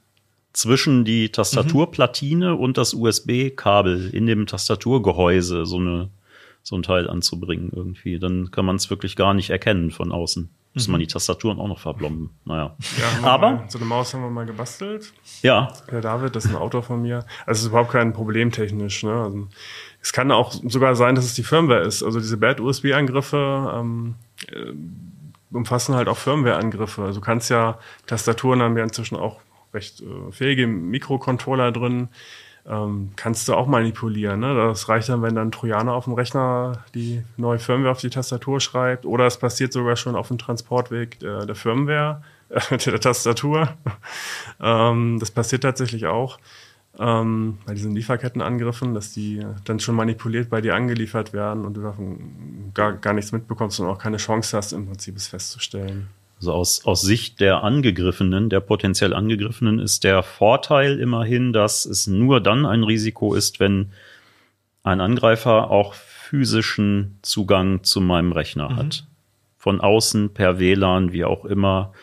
zwischen 0.53 1.07
die 1.07 1.31
Tastaturplatine 1.31 2.53
mhm. 2.53 2.61
und 2.61 2.77
das 2.77 2.93
USB-Kabel 2.93 4.11
in 4.11 4.27
dem 4.27 4.47
Tastaturgehäuse 4.47 5.65
so 5.65 5.79
eine 5.79 6.11
so 6.65 6.77
ein 6.77 6.83
Teil 6.83 7.09
anzubringen 7.09 7.71
irgendwie. 7.73 8.19
Dann 8.19 8.51
kann 8.51 8.65
man 8.65 8.77
es 8.77 8.91
wirklich 8.91 9.15
gar 9.17 9.35
nicht 9.35 9.51
erkennen 9.51 9.91
von 9.91 10.11
außen. 10.11 10.49
Muss 10.73 10.89
mhm. 10.89 10.93
man 10.93 11.01
die 11.01 11.07
Tastaturen 11.07 11.61
auch 11.61 11.69
noch 11.69 11.79
verblomben. 11.79 12.31
Naja. 12.47 12.75
Ja, 12.99 13.29
Aber 13.29 13.51
mal, 13.53 13.65
so 13.69 13.79
eine 13.79 13.87
Maus 13.87 14.13
haben 14.15 14.23
wir 14.23 14.31
mal 14.31 14.47
gebastelt. 14.47 15.13
Ja. 15.43 15.73
Der 15.91 16.01
David, 16.01 16.35
das 16.35 16.47
ist 16.47 16.51
ein 16.51 16.57
Autor 16.57 16.83
von 16.83 17.03
mir. 17.03 17.19
Also 17.47 17.59
es 17.59 17.61
ist 17.61 17.67
überhaupt 17.69 17.93
kein 17.93 18.15
Problem 18.15 18.51
technisch. 18.51 19.03
Ne? 19.05 19.13
Also, 19.13 19.47
es 20.01 20.13
kann 20.13 20.33
auch 20.33 20.53
sogar 20.53 20.97
sein, 20.97 21.15
dass 21.15 21.27
es 21.27 21.35
die 21.35 21.45
Firmware 21.45 21.83
ist. 21.83 22.03
Also 22.03 22.19
diese 22.19 22.39
Bad-USB-Angriffe 22.39 23.73
ähm, 23.79 24.15
äh, 24.51 24.73
umfassen 25.55 25.95
halt 25.95 26.09
auch 26.09 26.17
Firmware-Angriffe. 26.17 27.03
Also 27.03 27.21
du 27.21 27.25
kannst 27.25 27.51
ja 27.51 27.79
Tastaturen 28.07 28.63
haben 28.63 28.77
ja 28.77 28.85
inzwischen 28.85 29.17
auch 29.17 29.41
recht 29.75 30.01
äh, 30.01 30.33
fähige 30.33 30.67
Mikrocontroller 30.67 31.73
drin 31.73 32.09
ähm, 32.67 33.11
kannst 33.17 33.49
du 33.49 33.55
auch 33.55 33.67
manipulieren. 33.67 34.41
Ne? 34.41 34.55
Das 34.55 34.89
reicht 34.89 35.09
dann, 35.09 35.23
wenn 35.23 35.35
dann 35.35 35.49
ein 35.49 35.53
Trojaner 35.53 35.93
auf 35.93 36.05
dem 36.05 36.15
Rechner 36.15 36.85
die 36.95 37.23
neue 37.37 37.59
Firmware 37.59 37.93
auf 37.93 38.01
die 38.01 38.11
Tastatur 38.11 38.61
schreibt 38.61 39.05
oder 39.05 39.27
es 39.27 39.37
passiert 39.37 39.73
sogar 39.73 39.97
schon 39.97 40.17
auf 40.17 40.29
dem 40.29 40.39
Transportweg 40.39 41.19
der, 41.21 41.47
der 41.47 41.55
Firmware, 41.55 42.23
äh, 42.49 42.77
der 42.79 43.01
Tastatur. 43.01 43.69
ähm, 44.61 45.19
das 45.21 45.31
passiert 45.31 45.63
tatsächlich 45.63 46.07
auch 46.07 46.39
ähm, 46.99 47.59
bei 47.67 47.75
diesen 47.75 47.95
Lieferkettenangriffen, 47.95 48.95
dass 48.95 49.13
die 49.13 49.45
dann 49.65 49.81
schon 49.81 49.97
manipuliert 49.97 50.49
bei 50.49 50.61
dir 50.61 50.75
angeliefert 50.75 51.33
werden 51.33 51.65
und 51.65 51.75
du 51.75 51.83
davon 51.83 52.71
gar, 52.73 52.93
gar 52.95 53.13
nichts 53.13 53.33
mitbekommst 53.33 53.81
und 53.81 53.87
auch 53.87 53.99
keine 53.99 54.19
Chance 54.19 54.57
hast, 54.57 54.73
im 54.73 54.87
Prinzip 54.87 55.17
es 55.17 55.27
festzustellen. 55.27 56.09
Also 56.45 56.53
aus, 56.53 56.85
aus 56.85 57.01
Sicht 57.01 57.41
der 57.41 57.65
Angegriffenen, 57.65 58.51
der 58.51 58.61
potenziell 58.61 59.15
Angegriffenen, 59.15 59.79
ist 59.79 60.05
der 60.05 60.23
Vorteil 60.23 61.01
immerhin, 61.01 61.55
dass 61.55 61.87
es 61.87 62.07
nur 62.07 62.43
dann 62.43 62.67
ein 62.67 62.83
Risiko 62.85 63.35
ist, 63.35 63.61
wenn 63.61 63.93
ein 64.83 65.01
Angreifer 65.01 65.71
auch 65.71 65.95
physischen 65.95 67.19
Zugang 67.23 67.83
zu 67.83 68.03
meinem 68.03 68.33
Rechner 68.33 68.69
mhm. 68.69 68.77
hat. 68.77 69.07
Von 69.57 69.81
außen, 69.81 70.35
per 70.35 70.59
WLAN, 70.59 71.15
wie 71.15 71.25
auch 71.25 71.47
immer, 71.47 71.95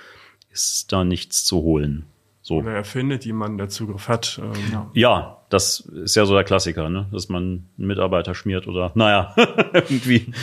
ist 0.50 0.92
da 0.92 1.04
nichts 1.04 1.46
zu 1.46 1.58
holen. 1.58 2.06
So. 2.42 2.56
Oder 2.56 2.72
er 2.72 2.84
findet 2.84 3.24
jemanden, 3.24 3.60
der 3.60 3.70
Zugriff 3.70 4.08
hat. 4.08 4.42
Ähm. 4.44 4.88
Ja, 4.94 5.38
das 5.50 5.82
ist 5.82 6.16
ja 6.16 6.26
so 6.26 6.34
der 6.34 6.46
Klassiker, 6.46 6.90
ne? 6.90 7.06
dass 7.12 7.30
man 7.30 7.44
einen 7.78 7.88
Mitarbeiter 7.88 8.34
schmiert 8.34 8.66
oder, 8.66 8.92
naja, 8.96 9.36
irgendwie. 9.74 10.34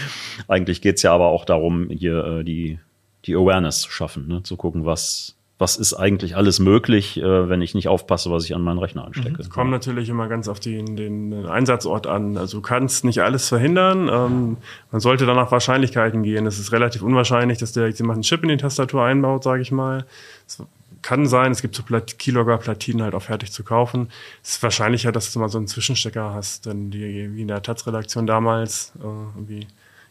Eigentlich 0.47 0.83
geht's 0.83 1.03
ja 1.03 1.13
aber 1.13 1.27
auch 1.27 1.45
darum, 1.45 1.91
hier 1.91 2.25
äh, 2.25 2.45
die 2.45 2.79
die 3.25 3.35
Awareness 3.35 3.81
zu 3.81 3.91
schaffen, 3.91 4.29
ne? 4.29 4.43
zu 4.43 4.57
gucken, 4.57 4.85
was, 4.85 5.37
was 5.59 5.77
ist 5.77 5.95
eigentlich 5.95 6.37
alles 6.37 6.61
möglich, 6.61 7.19
äh, 7.19 7.49
wenn 7.49 7.61
ich 7.63 7.75
nicht 7.75 7.89
aufpasse, 7.89 8.31
was 8.31 8.45
ich 8.45 8.55
an 8.55 8.63
meinen 8.63 8.79
Rechner 8.79 9.05
anstecke. 9.05 9.41
Es 9.41 9.51
kommt 9.51 9.71
natürlich 9.71 10.09
immer 10.09 10.29
ganz 10.29 10.49
auf 10.49 10.61
den, 10.61 10.97
den 10.97 11.47
Einsatzort 11.47 12.07
an. 12.07 12.37
Also 12.37 12.59
du 12.59 12.63
kannst 12.63 13.05
nicht 13.05 13.23
alles 13.23 13.49
verhindern. 13.49 14.09
Ähm, 14.09 14.57
man 14.93 15.01
sollte 15.01 15.27
dann 15.27 15.37
nach 15.37 15.51
Wahrscheinlichkeiten 15.51 16.23
gehen. 16.23 16.47
Es 16.47 16.59
ist 16.59 16.73
relativ 16.73 17.03
unwahrscheinlich, 17.03 17.59
dass 17.59 17.73
der 17.73 17.89
jemand 17.89 18.17
einen 18.17 18.23
Chip 18.23 18.43
in 18.43 18.51
die 18.51 18.57
Tastatur 18.57 19.05
einbaut, 19.05 19.43
sage 19.43 19.63
ich 19.63 19.73
mal. 19.73 20.07
Es 20.47 20.63
kann 21.03 21.27
sein, 21.27 21.53
es 21.53 21.63
gibt 21.63 21.75
so 21.75 21.83
Plat 21.83 22.19
Keylogger-Platinen 22.19 23.03
halt 23.03 23.15
auch 23.15 23.23
fertig 23.23 23.53
zu 23.53 23.65
kaufen. 23.65 24.11
Es 24.43 24.51
ist 24.51 24.63
wahrscheinlicher, 24.63 25.13
dass 25.13 25.33
du 25.33 25.39
mal 25.39 25.49
so 25.49 25.59
einen 25.59 25.67
Zwischenstecker 25.67 26.35
hast, 26.35 26.67
denn 26.67 26.91
die, 26.91 27.35
wie 27.35 27.43
in 27.43 27.49
der 27.49 27.63
Taz-Redaktion 27.63 28.27
damals, 28.27 28.93
äh, 29.01 29.07
irgendwie 29.37 29.67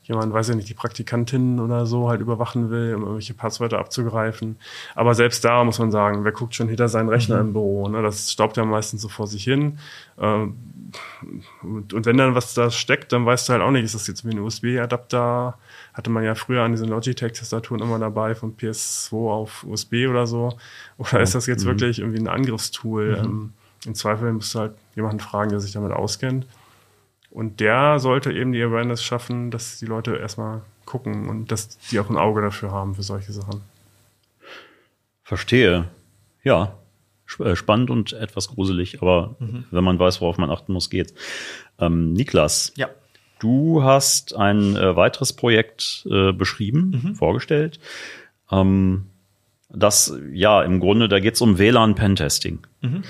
jemand, 0.07 0.33
weiß 0.33 0.49
ich 0.49 0.55
nicht, 0.55 0.69
die 0.69 0.73
Praktikantin 0.73 1.59
oder 1.59 1.85
so 1.85 2.09
halt 2.09 2.21
überwachen 2.21 2.69
will, 2.69 2.95
um 2.95 3.01
irgendwelche 3.01 3.33
Passwörter 3.33 3.77
abzugreifen. 3.79 4.57
Aber 4.95 5.13
selbst 5.13 5.43
da 5.43 5.63
muss 5.63 5.79
man 5.79 5.91
sagen, 5.91 6.23
wer 6.23 6.31
guckt 6.31 6.55
schon 6.55 6.69
hinter 6.69 6.87
seinen 6.87 7.09
Rechner 7.09 7.35
mhm. 7.35 7.47
im 7.47 7.53
Büro? 7.53 7.87
Ne? 7.89 8.01
Das 8.01 8.31
staubt 8.31 8.55
ja 8.55 8.63
meistens 8.63 9.01
so 9.01 9.09
vor 9.09 9.27
sich 9.27 9.43
hin. 9.43 9.79
Ähm, 10.17 10.55
und, 11.61 11.93
und, 11.93 12.05
wenn 12.05 12.17
dann 12.17 12.35
was 12.35 12.53
da 12.53 12.71
steckt, 12.71 13.11
dann 13.11 13.25
weißt 13.25 13.49
du 13.49 13.53
halt 13.53 13.61
auch 13.61 13.71
nicht, 13.71 13.83
ist 13.83 13.95
das 13.95 14.07
jetzt 14.07 14.25
wie 14.25 14.31
ein 14.31 14.39
USB-Adapter? 14.39 15.57
Hatte 15.93 16.09
man 16.09 16.23
ja 16.23 16.35
früher 16.35 16.63
an 16.63 16.71
diesen 16.71 16.87
Logitech-Tastaturen 16.87 17.81
immer 17.81 17.99
dabei, 17.99 18.33
von 18.33 18.55
PS2 18.55 19.29
auf 19.29 19.65
USB 19.65 20.07
oder 20.09 20.25
so. 20.25 20.57
Oder 20.97 21.19
ist 21.19 21.35
das 21.35 21.47
jetzt 21.47 21.65
mhm. 21.65 21.69
wirklich 21.69 21.99
irgendwie 21.99 22.19
ein 22.19 22.29
Angriffstool? 22.29 23.17
Mhm. 23.17 23.25
Ähm, 23.25 23.53
Im 23.85 23.95
Zweifel 23.95 24.31
musst 24.31 24.55
du 24.55 24.59
halt 24.59 24.73
jemanden 24.95 25.19
fragen, 25.19 25.49
der 25.49 25.59
sich 25.59 25.73
damit 25.73 25.91
auskennt. 25.91 26.45
Und 27.37 27.59
der 27.59 27.99
sollte 27.99 28.33
eben 28.33 28.51
die 28.51 28.63
Awareness 28.63 29.03
schaffen, 29.03 29.51
dass 29.51 29.77
die 29.77 29.85
Leute 29.85 30.15
erstmal 30.15 30.63
gucken 30.85 31.29
und 31.29 31.51
dass 31.51 31.77
die 31.77 31.99
auch 31.99 32.09
ein 32.09 32.17
Auge 32.17 32.41
dafür 32.41 32.71
haben 32.71 32.95
für 32.95 33.03
solche 33.03 33.31
Sachen. 33.31 33.61
Verstehe. 35.21 35.87
Ja, 36.43 36.73
äh, 37.37 37.55
spannend 37.55 37.91
und 37.91 38.13
etwas 38.13 38.47
gruselig, 38.47 39.03
aber 39.03 39.35
mhm. 39.37 39.65
wenn 39.69 39.83
man 39.83 39.99
weiß, 39.99 40.19
worauf 40.19 40.39
man 40.39 40.49
achten 40.49 40.73
muss, 40.73 40.89
geht's. 40.89 41.13
Ähm, 41.77 42.13
Niklas. 42.13 42.73
Ja. 42.75 42.89
Du 43.37 43.83
hast 43.83 44.35
ein 44.35 44.75
äh, 44.75 44.95
weiteres 44.95 45.33
Projekt 45.33 46.07
äh, 46.09 46.31
beschrieben, 46.31 47.03
mhm. 47.03 47.13
vorgestellt. 47.13 47.79
Ähm, 48.49 49.11
das, 49.69 50.11
ja, 50.33 50.63
im 50.63 50.79
Grunde, 50.79 51.07
da 51.07 51.19
geht's 51.19 51.41
um 51.41 51.59
WLAN-Pentesting. 51.59 52.65
Mhm. 52.81 53.03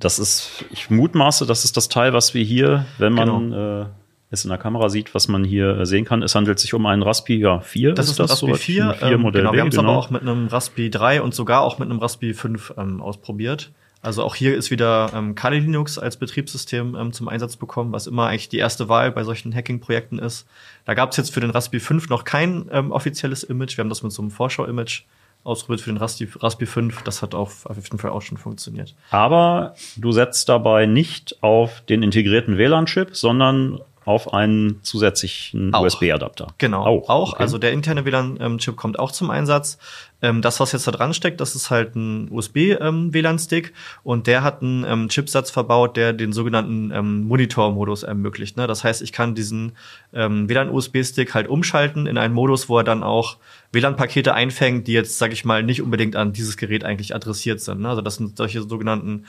Das 0.00 0.18
ist, 0.18 0.64
ich 0.70 0.90
mutmaße, 0.90 1.46
das 1.46 1.64
ist 1.64 1.76
das 1.76 1.88
Teil, 1.88 2.12
was 2.12 2.34
wir 2.34 2.42
hier, 2.42 2.86
wenn 2.98 3.12
man 3.12 3.50
genau. 3.50 3.82
äh, 3.82 3.86
es 4.30 4.44
in 4.44 4.48
der 4.48 4.58
Kamera 4.58 4.88
sieht, 4.88 5.14
was 5.14 5.28
man 5.28 5.44
hier 5.44 5.78
äh, 5.78 5.86
sehen 5.86 6.04
kann. 6.04 6.22
Es 6.22 6.34
handelt 6.34 6.58
sich 6.58 6.72
um 6.72 6.86
einen 6.86 7.02
Raspi 7.02 7.36
ja, 7.38 7.60
4. 7.60 7.92
Das 7.92 8.06
ist, 8.06 8.12
ist 8.12 8.18
das 8.18 8.42
ein 8.42 8.50
Raspi 8.50 8.72
4. 8.72 8.94
4 8.94 9.08
ähm, 9.08 9.20
Modell 9.20 9.42
genau, 9.42 9.52
wir 9.52 9.60
haben 9.60 9.68
es 9.68 9.76
genau. 9.76 9.90
aber 9.90 9.98
auch 9.98 10.10
mit 10.10 10.22
einem 10.22 10.46
Raspi 10.46 10.90
3 10.90 11.22
und 11.22 11.34
sogar 11.34 11.60
auch 11.60 11.78
mit 11.78 11.90
einem 11.90 11.98
Raspi 11.98 12.32
5 12.32 12.74
ähm, 12.78 13.02
ausprobiert. 13.02 13.72
Also 14.02 14.22
auch 14.22 14.34
hier 14.34 14.56
ist 14.56 14.70
wieder 14.70 15.10
ähm, 15.14 15.34
Kali 15.34 15.58
Linux 15.58 15.98
als 15.98 16.16
Betriebssystem 16.16 16.96
ähm, 16.98 17.12
zum 17.12 17.28
Einsatz 17.28 17.56
bekommen, 17.56 17.92
was 17.92 18.06
immer 18.06 18.28
eigentlich 18.28 18.48
die 18.48 18.56
erste 18.56 18.88
Wahl 18.88 19.12
bei 19.12 19.24
solchen 19.24 19.54
Hacking-Projekten 19.54 20.18
ist. 20.18 20.46
Da 20.86 20.94
gab 20.94 21.10
es 21.10 21.18
jetzt 21.18 21.34
für 21.34 21.40
den 21.40 21.50
Raspi 21.50 21.80
5 21.80 22.08
noch 22.08 22.24
kein 22.24 22.70
ähm, 22.72 22.92
offizielles 22.92 23.42
Image. 23.42 23.76
Wir 23.76 23.82
haben 23.82 23.90
das 23.90 24.02
mit 24.02 24.12
so 24.12 24.22
einem 24.22 24.30
Vorschau-Image 24.30 25.02
ausprobiert 25.44 25.80
für 25.80 25.90
den 25.90 25.96
Raspi, 25.96 26.28
Raspi 26.38 26.66
5. 26.66 27.02
Das 27.02 27.22
hat 27.22 27.34
auf, 27.34 27.66
auf 27.66 27.76
jeden 27.76 27.98
Fall 27.98 28.10
auch 28.10 28.22
schon 28.22 28.38
funktioniert. 28.38 28.94
Aber 29.10 29.74
du 29.96 30.12
setzt 30.12 30.48
dabei 30.48 30.86
nicht 30.86 31.42
auf 31.42 31.82
den 31.82 32.02
integrierten 32.02 32.58
WLAN-Chip, 32.58 33.16
sondern 33.16 33.80
auf 34.04 34.32
einen 34.32 34.82
zusätzlichen 34.82 35.74
USB-Adapter. 35.74 36.48
Genau, 36.58 36.84
auch. 36.84 37.08
auch. 37.08 37.32
Okay. 37.34 37.42
Also 37.42 37.58
der 37.58 37.72
interne 37.72 38.04
WLAN-Chip 38.04 38.76
kommt 38.76 38.98
auch 38.98 39.12
zum 39.12 39.30
Einsatz. 39.30 39.78
Ähm, 40.22 40.42
das, 40.42 40.60
was 40.60 40.72
jetzt 40.72 40.86
da 40.86 40.90
dran 40.90 41.14
steckt, 41.14 41.40
das 41.40 41.54
ist 41.54 41.70
halt 41.70 41.94
ein 41.96 42.30
USB-WLAN-Stick 42.30 43.66
ähm, 43.68 43.72
und 44.02 44.26
der 44.26 44.42
hat 44.42 44.62
einen 44.62 44.84
ähm, 44.84 45.08
Chipsatz 45.08 45.50
verbaut, 45.50 45.96
der 45.96 46.12
den 46.12 46.32
sogenannten 46.32 46.88
Monitor-Modus 47.26 48.02
ermöglicht. 48.02 48.56
Ne? 48.56 48.66
Das 48.66 48.84
heißt, 48.84 49.02
ich 49.02 49.12
kann 49.12 49.34
diesen 49.34 49.72
WLAN-USB-Stick 50.12 51.34
halt 51.34 51.48
umschalten 51.48 52.06
in 52.06 52.18
einen 52.18 52.34
Modus, 52.34 52.68
wo 52.68 52.78
er 52.78 52.84
dann 52.84 53.02
auch 53.02 53.36
WLAN-Pakete 53.72 54.34
einfängt, 54.34 54.88
die 54.88 54.92
jetzt, 54.92 55.18
sag 55.18 55.32
ich 55.32 55.44
mal, 55.44 55.62
nicht 55.62 55.80
unbedingt 55.80 56.16
an 56.16 56.32
dieses 56.32 56.56
Gerät 56.56 56.84
eigentlich 56.84 57.14
adressiert 57.14 57.60
sind. 57.60 57.80
Ne? 57.80 57.88
Also 57.88 58.02
das 58.02 58.16
sind 58.16 58.36
solche 58.36 58.62
sogenannten 58.62 59.26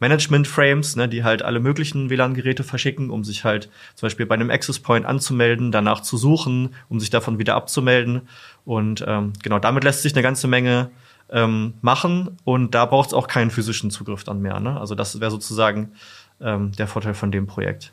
Management-Frames, 0.00 0.96
ne, 0.96 1.08
die 1.08 1.24
halt 1.24 1.42
alle 1.42 1.60
möglichen 1.60 2.10
WLAN-Geräte 2.10 2.64
verschicken, 2.64 3.10
um 3.10 3.24
sich 3.24 3.44
halt 3.44 3.70
zum 3.94 4.06
Beispiel 4.06 4.26
bei 4.26 4.34
einem 4.34 4.50
Access 4.50 4.80
Point 4.80 5.06
anzumelden, 5.06 5.72
danach 5.72 6.00
zu 6.00 6.16
suchen, 6.16 6.74
um 6.88 7.00
sich 7.00 7.10
davon 7.10 7.38
wieder 7.38 7.54
abzumelden. 7.54 8.22
Und 8.64 9.04
ähm, 9.06 9.32
genau, 9.42 9.58
damit 9.58 9.84
lässt 9.84 10.02
sich 10.02 10.14
eine 10.14 10.22
ganze 10.22 10.48
Menge 10.48 10.90
ähm, 11.30 11.74
machen 11.80 12.36
und 12.44 12.74
da 12.74 12.86
braucht 12.86 13.08
es 13.08 13.14
auch 13.14 13.28
keinen 13.28 13.50
physischen 13.50 13.90
Zugriff 13.90 14.24
dann 14.24 14.40
mehr. 14.40 14.60
Ne? 14.60 14.78
Also 14.78 14.94
das 14.94 15.20
wäre 15.20 15.30
sozusagen 15.30 15.92
ähm, 16.40 16.72
der 16.72 16.86
Vorteil 16.86 17.14
von 17.14 17.32
dem 17.32 17.46
Projekt. 17.46 17.92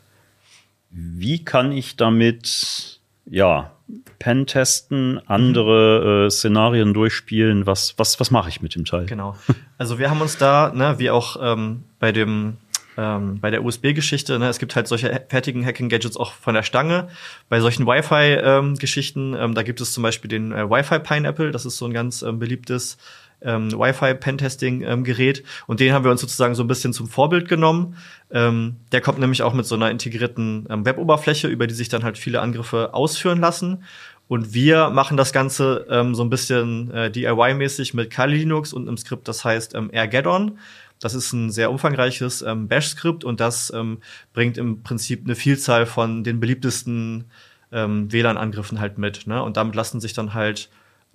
Wie 0.90 1.44
kann 1.44 1.72
ich 1.72 1.96
damit 1.96 3.00
ja 3.24 3.70
Pen 4.18 4.46
testen, 4.46 5.20
andere 5.26 6.26
äh, 6.26 6.30
Szenarien 6.30 6.94
durchspielen. 6.94 7.66
Was, 7.66 7.94
was, 7.98 8.20
was 8.20 8.30
mache 8.30 8.48
ich 8.48 8.62
mit 8.62 8.74
dem 8.74 8.84
Teil? 8.84 9.06
Genau. 9.06 9.36
Also 9.78 9.98
wir 9.98 10.10
haben 10.10 10.20
uns 10.20 10.38
da, 10.38 10.72
ne, 10.72 10.98
wie 10.98 11.10
auch 11.10 11.36
ähm, 11.40 11.82
bei 12.02 12.10
dem 12.10 12.56
ähm, 12.98 13.38
bei 13.40 13.50
der 13.50 13.64
USB-Geschichte, 13.64 14.38
ne, 14.38 14.48
es 14.48 14.58
gibt 14.58 14.74
halt 14.76 14.86
solche 14.86 15.24
fertigen 15.28 15.64
Hacking-Gadgets 15.64 16.16
auch 16.18 16.32
von 16.32 16.52
der 16.52 16.64
Stange. 16.64 17.08
Bei 17.48 17.60
solchen 17.60 17.86
Wi-Fi-Geschichten, 17.86 19.34
ähm, 19.38 19.54
da 19.54 19.62
gibt 19.62 19.80
es 19.80 19.92
zum 19.92 20.02
Beispiel 20.02 20.28
den 20.28 20.52
äh, 20.52 20.68
Wi-Fi 20.68 20.98
Pineapple, 20.98 21.52
das 21.52 21.64
ist 21.64 21.78
so 21.78 21.86
ein 21.86 21.94
ganz 21.94 22.20
ähm, 22.20 22.38
beliebtes 22.38 22.98
ähm, 23.40 23.72
Wi-Fi-Pentesting-Gerät. 23.72 25.38
Ähm, 25.38 25.44
und 25.68 25.80
den 25.80 25.94
haben 25.94 26.04
wir 26.04 26.10
uns 26.10 26.20
sozusagen 26.20 26.54
so 26.54 26.64
ein 26.64 26.68
bisschen 26.68 26.92
zum 26.92 27.06
Vorbild 27.06 27.48
genommen. 27.48 27.96
Ähm, 28.30 28.76
der 28.90 29.00
kommt 29.00 29.20
nämlich 29.20 29.42
auch 29.42 29.54
mit 29.54 29.64
so 29.64 29.76
einer 29.76 29.90
integrierten 29.90 30.66
ähm, 30.68 30.84
Web-Oberfläche, 30.84 31.48
über 31.48 31.66
die 31.68 31.74
sich 31.74 31.88
dann 31.88 32.02
halt 32.02 32.18
viele 32.18 32.40
Angriffe 32.42 32.92
ausführen 32.92 33.40
lassen. 33.40 33.84
Und 34.28 34.54
wir 34.54 34.90
machen 34.90 35.16
das 35.16 35.32
Ganze 35.32 35.86
ähm, 35.90 36.14
so 36.14 36.24
ein 36.24 36.30
bisschen 36.30 36.90
äh, 36.90 37.10
DIY-mäßig 37.10 37.94
mit 37.94 38.10
Kali 38.10 38.38
Linux 38.38 38.72
und 38.72 38.88
einem 38.88 38.96
Skript, 38.96 39.28
das 39.28 39.44
heißt 39.44 39.74
ähm, 39.74 39.90
AirGaddon. 39.92 40.58
Das 41.02 41.14
ist 41.14 41.32
ein 41.32 41.50
sehr 41.50 41.70
umfangreiches 41.70 42.42
ähm, 42.42 42.68
Bash-Skript 42.68 43.24
und 43.24 43.40
das 43.40 43.72
ähm, 43.74 43.98
bringt 44.32 44.56
im 44.56 44.82
Prinzip 44.82 45.24
eine 45.24 45.34
Vielzahl 45.34 45.84
von 45.84 46.22
den 46.22 46.38
beliebtesten 46.38 47.24
ähm, 47.72 48.12
WLAN-Angriffen 48.12 48.78
halt 48.78 48.98
mit. 48.98 49.26
Ne? 49.26 49.42
Und 49.42 49.56
damit 49.56 49.74
lassen 49.74 50.00
sich 50.00 50.12
dann 50.12 50.32
halt 50.32 50.70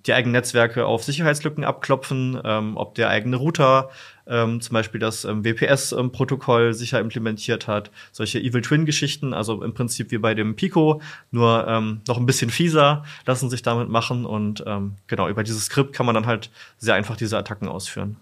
die 0.06 0.12
eigenen 0.12 0.32
Netzwerke 0.32 0.86
auf 0.86 1.04
Sicherheitslücken 1.04 1.64
abklopfen, 1.64 2.40
ähm, 2.44 2.76
ob 2.76 2.94
der 2.94 3.08
eigene 3.08 3.36
Router 3.36 3.90
ähm, 4.26 4.60
zum 4.60 4.74
Beispiel 4.74 5.00
das 5.00 5.24
ähm, 5.24 5.42
WPS-Protokoll 5.44 6.74
sicher 6.74 7.00
implementiert 7.00 7.66
hat, 7.66 7.90
solche 8.12 8.38
Evil 8.38 8.60
Twin-Geschichten, 8.60 9.32
also 9.32 9.62
im 9.62 9.74
Prinzip 9.74 10.10
wie 10.10 10.18
bei 10.18 10.34
dem 10.34 10.54
Pico, 10.54 11.00
nur 11.30 11.66
ähm, 11.66 12.02
noch 12.06 12.18
ein 12.18 12.26
bisschen 12.26 12.50
fieser 12.50 13.04
lassen 13.26 13.50
sich 13.50 13.62
damit 13.62 13.88
machen 13.88 14.24
und 14.24 14.62
ähm, 14.66 14.96
genau 15.06 15.28
über 15.28 15.42
dieses 15.42 15.64
Skript 15.64 15.94
kann 15.94 16.06
man 16.06 16.14
dann 16.14 16.26
halt 16.26 16.50
sehr 16.76 16.94
einfach 16.94 17.16
diese 17.16 17.38
Attacken 17.38 17.68
ausführen. 17.68 18.16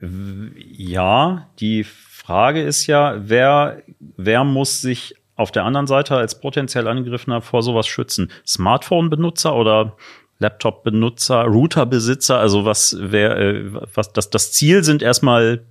Ja, 0.00 1.48
die 1.58 1.84
Frage 1.84 2.62
ist 2.62 2.86
ja, 2.86 3.16
wer, 3.18 3.82
wer 3.98 4.44
muss 4.44 4.80
sich 4.80 5.14
auf 5.34 5.50
der 5.50 5.64
anderen 5.64 5.86
Seite 5.86 6.16
als 6.16 6.40
potenziell 6.40 6.86
Angegriffener 6.86 7.42
vor 7.42 7.62
sowas 7.62 7.86
schützen? 7.86 8.30
Smartphone-Benutzer 8.46 9.54
oder 9.54 9.96
Laptop-Benutzer, 10.38 11.42
Router-Besitzer? 11.44 12.38
Also 12.38 12.64
was, 12.64 12.96
wer, 13.00 13.36
äh, 13.38 13.64
was, 13.94 14.12
das, 14.12 14.30
das 14.30 14.52
Ziel 14.52 14.84
sind 14.84 15.02
erstmal 15.02 15.64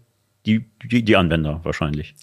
die, 0.46 0.70
die, 0.84 1.04
die 1.04 1.16
Anwender 1.16 1.62
wahrscheinlich. 1.64 2.16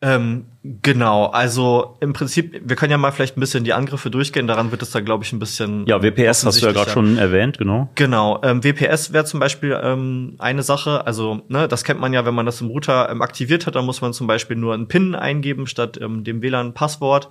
Ähm, 0.00 0.46
genau, 0.82 1.26
also 1.26 1.96
im 2.00 2.12
Prinzip, 2.12 2.60
wir 2.64 2.76
können 2.76 2.92
ja 2.92 2.98
mal 2.98 3.10
vielleicht 3.10 3.36
ein 3.36 3.40
bisschen 3.40 3.64
die 3.64 3.72
Angriffe 3.72 4.10
durchgehen, 4.10 4.46
daran 4.46 4.70
wird 4.70 4.80
es 4.82 4.92
da, 4.92 5.00
glaube 5.00 5.24
ich, 5.24 5.32
ein 5.32 5.40
bisschen. 5.40 5.86
Ja, 5.86 6.00
WPS 6.00 6.46
hast 6.46 6.62
du 6.62 6.66
ja 6.66 6.72
gerade 6.72 6.90
schon 6.90 7.18
erwähnt, 7.18 7.58
genau. 7.58 7.88
Genau, 7.96 8.40
ähm, 8.44 8.62
WPS 8.62 9.12
wäre 9.12 9.24
zum 9.24 9.40
Beispiel 9.40 9.76
ähm, 9.82 10.36
eine 10.38 10.62
Sache, 10.62 11.04
also 11.04 11.42
ne, 11.48 11.66
das 11.66 11.82
kennt 11.82 11.98
man 11.98 12.12
ja, 12.12 12.24
wenn 12.24 12.34
man 12.34 12.46
das 12.46 12.60
im 12.60 12.68
Router 12.68 13.10
ähm, 13.10 13.22
aktiviert 13.22 13.66
hat, 13.66 13.74
dann 13.74 13.86
muss 13.86 14.00
man 14.00 14.12
zum 14.12 14.28
Beispiel 14.28 14.56
nur 14.56 14.72
einen 14.72 14.86
PIN 14.86 15.16
eingeben 15.16 15.66
statt 15.66 15.98
ähm, 16.00 16.22
dem 16.22 16.42
WLAN-Passwort. 16.42 17.30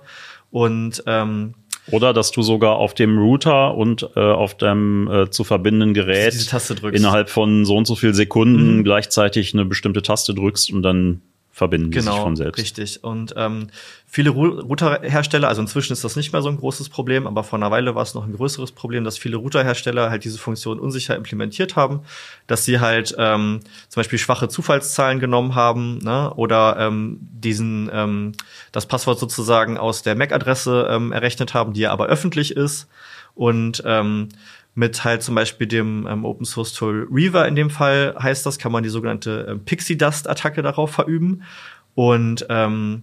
Und 0.50 1.02
ähm, 1.06 1.54
oder 1.90 2.12
dass 2.12 2.32
du 2.32 2.42
sogar 2.42 2.76
auf 2.76 2.92
dem 2.92 3.18
Router 3.18 3.74
und 3.74 4.10
äh, 4.14 4.20
auf 4.20 4.56
dem 4.56 5.10
äh, 5.10 5.30
zu 5.30 5.44
verbindenden 5.44 5.94
Gerät 5.94 6.34
innerhalb 6.92 7.30
von 7.30 7.64
so 7.64 7.76
und 7.76 7.86
so 7.86 7.94
viel 7.94 8.12
Sekunden 8.14 8.78
mhm. 8.78 8.84
gleichzeitig 8.84 9.54
eine 9.54 9.64
bestimmte 9.64 10.02
Taste 10.02 10.34
drückst 10.34 10.72
und 10.72 10.82
dann 10.82 11.22
verbinden 11.58 11.90
genau, 11.90 12.12
sich 12.12 12.22
von 12.22 12.36
selbst. 12.36 12.58
Richtig. 12.58 13.02
Und 13.02 13.34
ähm, 13.36 13.66
viele 14.06 14.30
Routerhersteller, 14.30 15.48
also 15.48 15.60
inzwischen 15.60 15.92
ist 15.92 16.04
das 16.04 16.14
nicht 16.14 16.32
mehr 16.32 16.40
so 16.40 16.48
ein 16.48 16.56
großes 16.56 16.88
Problem, 16.88 17.26
aber 17.26 17.42
vor 17.42 17.58
einer 17.58 17.72
Weile 17.72 17.96
war 17.96 18.02
es 18.04 18.14
noch 18.14 18.24
ein 18.24 18.32
größeres 18.32 18.70
Problem, 18.72 19.02
dass 19.02 19.18
viele 19.18 19.36
Routerhersteller 19.36 20.08
halt 20.08 20.24
diese 20.24 20.38
Funktion 20.38 20.78
unsicher 20.78 21.16
implementiert 21.16 21.74
haben, 21.74 22.02
dass 22.46 22.64
sie 22.64 22.78
halt 22.78 23.14
ähm, 23.18 23.60
zum 23.88 24.00
Beispiel 24.00 24.20
schwache 24.20 24.48
Zufallszahlen 24.48 25.18
genommen 25.18 25.56
haben 25.56 25.98
ne, 25.98 26.32
oder 26.34 26.76
ähm, 26.78 27.18
diesen 27.20 27.90
ähm, 27.92 28.32
das 28.70 28.86
Passwort 28.86 29.18
sozusagen 29.18 29.78
aus 29.78 30.02
der 30.02 30.14
MAC-Adresse 30.14 30.88
ähm, 30.90 31.10
errechnet 31.10 31.54
haben, 31.54 31.72
die 31.72 31.80
ja 31.80 31.90
aber 31.90 32.06
öffentlich 32.06 32.56
ist. 32.56 32.86
Und 33.34 33.82
ähm, 33.84 34.28
mit 34.78 35.02
halt 35.02 35.24
zum 35.24 35.34
Beispiel 35.34 35.66
dem 35.66 36.06
ähm, 36.08 36.24
Open 36.24 36.46
Source 36.46 36.72
Tool 36.72 37.08
Reaver 37.10 37.48
in 37.48 37.56
dem 37.56 37.68
Fall 37.68 38.14
heißt 38.16 38.46
das, 38.46 38.58
kann 38.58 38.70
man 38.70 38.84
die 38.84 38.88
sogenannte 38.88 39.48
ähm, 39.50 39.64
Pixie 39.64 39.98
Dust 39.98 40.30
Attacke 40.30 40.62
darauf 40.62 40.92
verüben. 40.92 41.42
Und 41.96 42.46
ähm, 42.48 43.02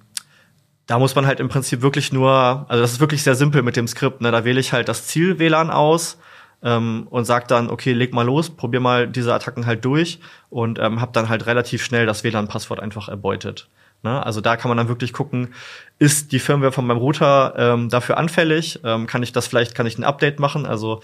da 0.85 0.99
muss 0.99 1.15
man 1.15 1.27
halt 1.27 1.41
im 1.41 1.49
Prinzip 1.49 1.81
wirklich 1.81 2.13
nur, 2.13 2.65
also 2.69 2.81
das 2.81 2.93
ist 2.93 2.99
wirklich 3.01 3.23
sehr 3.23 3.35
simpel 3.35 3.61
mit 3.61 3.75
dem 3.75 3.89
Skript. 3.89 4.21
Ne? 4.21 4.31
Da 4.31 4.45
wähle 4.45 4.61
ich 4.61 4.71
halt 4.71 4.87
das 4.87 5.05
Ziel 5.07 5.37
WLAN 5.37 5.69
aus 5.69 6.17
ähm, 6.63 7.07
und 7.09 7.25
sag 7.25 7.49
dann, 7.49 7.69
okay, 7.69 7.91
leg 7.91 8.13
mal 8.13 8.25
los, 8.25 8.49
probier 8.51 8.79
mal 8.79 9.05
diese 9.05 9.33
Attacken 9.33 9.65
halt 9.65 9.83
durch 9.83 10.19
und 10.49 10.79
ähm, 10.79 11.01
hab 11.01 11.11
dann 11.11 11.27
halt 11.27 11.45
relativ 11.45 11.83
schnell 11.83 12.05
das 12.05 12.23
WLAN-Passwort 12.23 12.79
einfach 12.79 13.09
erbeutet. 13.09 13.67
Ne? 14.05 14.23
Also 14.23 14.39
da 14.39 14.55
kann 14.55 14.69
man 14.69 14.77
dann 14.77 14.87
wirklich 14.87 15.13
gucken, 15.13 15.55
ist 15.97 16.31
die 16.31 16.37
Firmware 16.37 16.71
von 16.71 16.85
meinem 16.85 16.97
Router 16.97 17.55
ähm, 17.57 17.89
dafür 17.89 18.17
anfällig? 18.17 18.79
Ähm, 18.83 19.07
kann 19.07 19.23
ich 19.23 19.33
das 19.33 19.47
vielleicht, 19.47 19.73
kann 19.73 19.87
ich 19.87 19.97
ein 19.97 20.03
Update 20.03 20.39
machen? 20.39 20.67
Also 20.67 21.01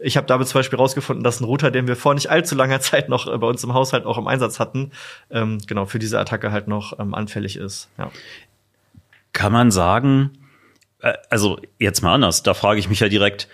ich 0.00 0.16
habe 0.16 0.26
damit 0.26 0.48
zum 0.48 0.60
Beispiel 0.60 0.78
rausgefunden, 0.78 1.22
dass 1.22 1.40
ein 1.40 1.44
Router, 1.44 1.70
den 1.70 1.86
wir 1.86 1.94
vor 1.94 2.14
nicht 2.14 2.30
allzu 2.30 2.54
langer 2.54 2.80
Zeit 2.80 3.10
noch 3.10 3.32
äh, 3.32 3.36
bei 3.36 3.46
uns 3.46 3.62
im 3.62 3.74
Haushalt 3.74 4.06
auch 4.06 4.16
im 4.16 4.26
Einsatz 4.26 4.58
hatten, 4.58 4.92
ähm, 5.30 5.58
genau 5.66 5.84
für 5.84 5.98
diese 5.98 6.18
Attacke 6.18 6.50
halt 6.50 6.68
noch 6.68 6.98
ähm, 6.98 7.14
anfällig 7.14 7.56
ist. 7.56 7.90
Ja. 7.98 8.10
Kann 9.34 9.52
man 9.52 9.70
sagen, 9.70 10.30
äh, 11.00 11.12
also 11.28 11.60
jetzt 11.78 12.00
mal 12.00 12.14
anders, 12.14 12.42
da 12.42 12.54
frage 12.54 12.80
ich 12.80 12.88
mich 12.88 13.00
ja 13.00 13.10
direkt, 13.10 13.46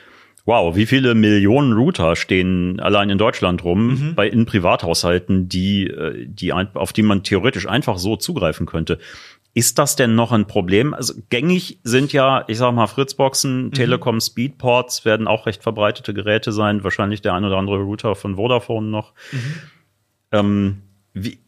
Wow, 0.47 0.77
wie 0.77 0.85
viele 0.85 1.15
Millionen 1.15 1.73
Router 1.73 2.17
stehen 2.17 2.79
allein 2.79 3.09
in 3.09 3.17
Deutschland 3.17 3.65
rum 3.65 3.87
mhm. 3.87 4.15
bei 4.15 4.29
in 4.29 4.45
Privathaushalten, 4.45 5.49
die, 5.49 5.87
äh, 5.87 6.27
die 6.27 6.53
auf 6.53 6.93
die 6.93 7.03
man 7.03 7.23
theoretisch 7.23 7.67
einfach 7.67 7.97
so 7.97 8.17
zugreifen 8.17 8.67
könnte. 8.67 8.99
Ist 9.55 9.79
das 9.79 9.97
denn 9.97 10.17
noch 10.17 10.33
ein 10.33 10.47
Problem? 10.47 10.93
Also 10.93 11.15
gängig 11.31 11.79
sind 11.83 12.13
ja, 12.13 12.45
ich 12.49 12.59
sag 12.59 12.75
mal, 12.75 12.89
Fritzboxen, 12.89 13.67
mhm. 13.67 13.73
Telekom 13.73 14.21
Speedports 14.21 15.05
werden 15.05 15.29
auch 15.29 15.47
recht 15.47 15.63
verbreitete 15.63 16.13
Geräte 16.13 16.53
sein, 16.53 16.85
wahrscheinlich 16.85 17.23
der 17.23 17.35
ein 17.35 17.45
oder 17.45 17.57
andere 17.57 17.79
Router 17.79 18.15
von 18.15 18.37
Vodafone 18.37 18.89
noch. 18.89 19.15
Mhm. 19.33 19.55
Ähm, 20.33 20.83
wie, 21.15 21.39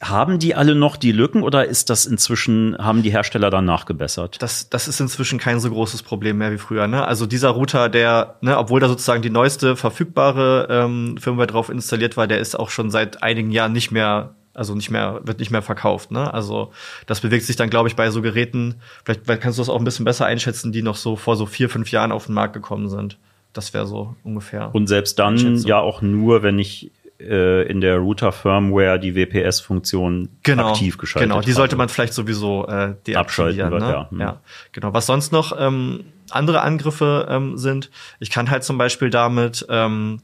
haben 0.00 0.38
die 0.38 0.54
alle 0.54 0.74
noch 0.74 0.96
die 0.96 1.12
Lücken 1.12 1.42
oder 1.42 1.64
ist 1.64 1.90
das 1.90 2.06
inzwischen, 2.06 2.76
haben 2.78 3.02
die 3.02 3.10
Hersteller 3.10 3.50
dann 3.50 3.64
nachgebessert? 3.64 4.40
Das, 4.40 4.68
das 4.68 4.86
ist 4.86 5.00
inzwischen 5.00 5.38
kein 5.38 5.60
so 5.60 5.70
großes 5.70 6.02
Problem 6.02 6.38
mehr 6.38 6.52
wie 6.52 6.58
früher. 6.58 6.86
Ne? 6.86 7.06
Also 7.06 7.26
dieser 7.26 7.50
Router, 7.50 7.88
der, 7.88 8.36
ne, 8.42 8.58
obwohl 8.58 8.80
da 8.80 8.88
sozusagen 8.88 9.22
die 9.22 9.30
neueste 9.30 9.76
verfügbare 9.76 10.68
ähm, 10.70 11.16
Firmware 11.18 11.46
drauf 11.46 11.68
installiert 11.68 12.16
war, 12.16 12.26
der 12.26 12.38
ist 12.38 12.58
auch 12.58 12.70
schon 12.70 12.90
seit 12.90 13.22
einigen 13.22 13.50
Jahren 13.50 13.72
nicht 13.72 13.90
mehr 13.90 14.34
also 14.54 14.74
nicht 14.74 14.90
mehr, 14.90 15.20
wird 15.24 15.38
nicht 15.38 15.50
mehr 15.50 15.62
verkauft, 15.62 16.10
ne? 16.10 16.32
Also 16.34 16.72
das 17.06 17.20
bewegt 17.20 17.46
sich 17.46 17.56
dann, 17.56 17.70
glaube 17.70 17.88
ich, 17.88 17.96
bei 17.96 18.10
so 18.10 18.20
Geräten, 18.20 18.74
vielleicht 19.02 19.24
kannst 19.24 19.58
du 19.58 19.62
das 19.62 19.70
auch 19.70 19.78
ein 19.78 19.84
bisschen 19.84 20.04
besser 20.04 20.26
einschätzen, 20.26 20.72
die 20.72 20.82
noch 20.82 20.96
so 20.96 21.16
vor 21.16 21.36
so 21.36 21.46
vier, 21.46 21.70
fünf 21.70 21.90
Jahren 21.90 22.12
auf 22.12 22.26
den 22.26 22.34
Markt 22.34 22.52
gekommen 22.52 22.90
sind. 22.90 23.16
Das 23.54 23.72
wäre 23.72 23.86
so 23.86 24.14
ungefähr. 24.24 24.74
Und 24.74 24.88
selbst 24.88 25.18
dann 25.18 25.56
ja 25.56 25.78
auch 25.78 26.02
nur, 26.02 26.42
wenn 26.42 26.58
ich 26.58 26.90
äh, 27.22 27.62
in 27.62 27.80
der 27.80 27.98
Router-Firmware 27.98 28.98
die 28.98 29.14
WPS-Funktion 29.14 30.28
genau, 30.42 30.70
aktiv 30.70 30.98
geschaltet 30.98 31.30
Genau, 31.30 31.40
die 31.40 31.52
sollte 31.52 31.76
man 31.76 31.88
vielleicht 31.88 32.14
sowieso 32.14 32.66
äh, 32.66 32.94
deaktivieren. 33.06 33.70
Wird, 33.70 33.82
ne? 33.82 33.90
ja. 33.90 34.10
Hm. 34.10 34.20
ja, 34.20 34.40
genau. 34.72 34.92
Was 34.92 35.06
sonst 35.06 35.32
noch 35.32 35.56
ähm, 35.58 36.04
andere 36.30 36.62
Angriffe 36.62 37.26
ähm, 37.30 37.56
sind, 37.56 37.90
ich 38.20 38.30
kann 38.30 38.50
halt 38.50 38.64
zum 38.64 38.78
Beispiel 38.78 39.10
damit 39.10 39.66
ähm, 39.68 40.20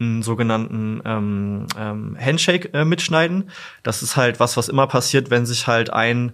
einen 0.00 0.22
sogenannten 0.22 1.02
ähm, 1.04 1.66
ähm, 1.78 2.16
Handshake 2.18 2.72
äh, 2.72 2.84
mitschneiden. 2.84 3.50
Das 3.82 4.02
ist 4.02 4.16
halt 4.16 4.40
was, 4.40 4.56
was 4.56 4.68
immer 4.68 4.86
passiert, 4.86 5.30
wenn 5.30 5.46
sich 5.46 5.66
halt 5.66 5.92
ein 5.92 6.32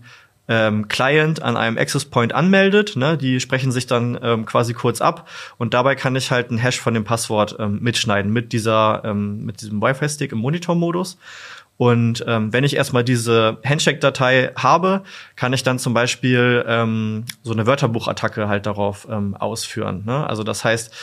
ähm, 0.49 0.89
Client 0.89 1.43
an 1.43 1.57
einem 1.57 1.79
Access 1.79 2.05
Point 2.05 2.35
anmeldet. 2.35 2.97
Ne? 2.97 3.17
Die 3.17 3.41
sprechen 3.41 3.73
sich 3.73 3.87
dann 3.87 4.19
ähm, 4.23 4.47
quasi 4.47 4.75
kurz 4.75 5.01
ab 5.01 5.29
und 5.59 5.75
dabei 5.75 5.95
kann 5.95 6.17
ich 6.17 6.31
halt 6.31 6.51
einen 6.51 6.59
Hash 6.59 6.81
von 6.81 6.95
dem 6.95 7.05
Passwort 7.05 7.57
ähm, 7.59 7.79
mitschneiden 7.81 8.33
mit 8.33 8.53
dieser 8.53 9.03
ähm, 9.05 9.45
mit 9.45 9.61
diesem 9.61 9.81
Wi-Fi-Stick 9.83 10.33
im 10.33 10.39
Monitor-Modus. 10.39 11.19
Und 11.79 12.25
ähm, 12.27 12.53
wenn 12.53 12.65
ich 12.65 12.75
erstmal 12.75 13.05
diese 13.05 13.59
Handshake-Datei 13.65 14.53
habe, 14.57 15.03
kann 15.35 15.53
ich 15.53 15.63
dann 15.63 15.79
zum 15.79 15.93
Beispiel 15.93 16.65
ähm, 16.67 17.25
so 17.43 17.53
eine 17.53 17.67
Wörterbuchattacke 17.67 18.49
halt 18.49 18.65
darauf 18.65 19.07
ähm, 19.11 19.35
ausführen. 19.35 20.05
Ne? 20.07 20.27
Also 20.27 20.43
das 20.43 20.65
heißt, 20.65 20.95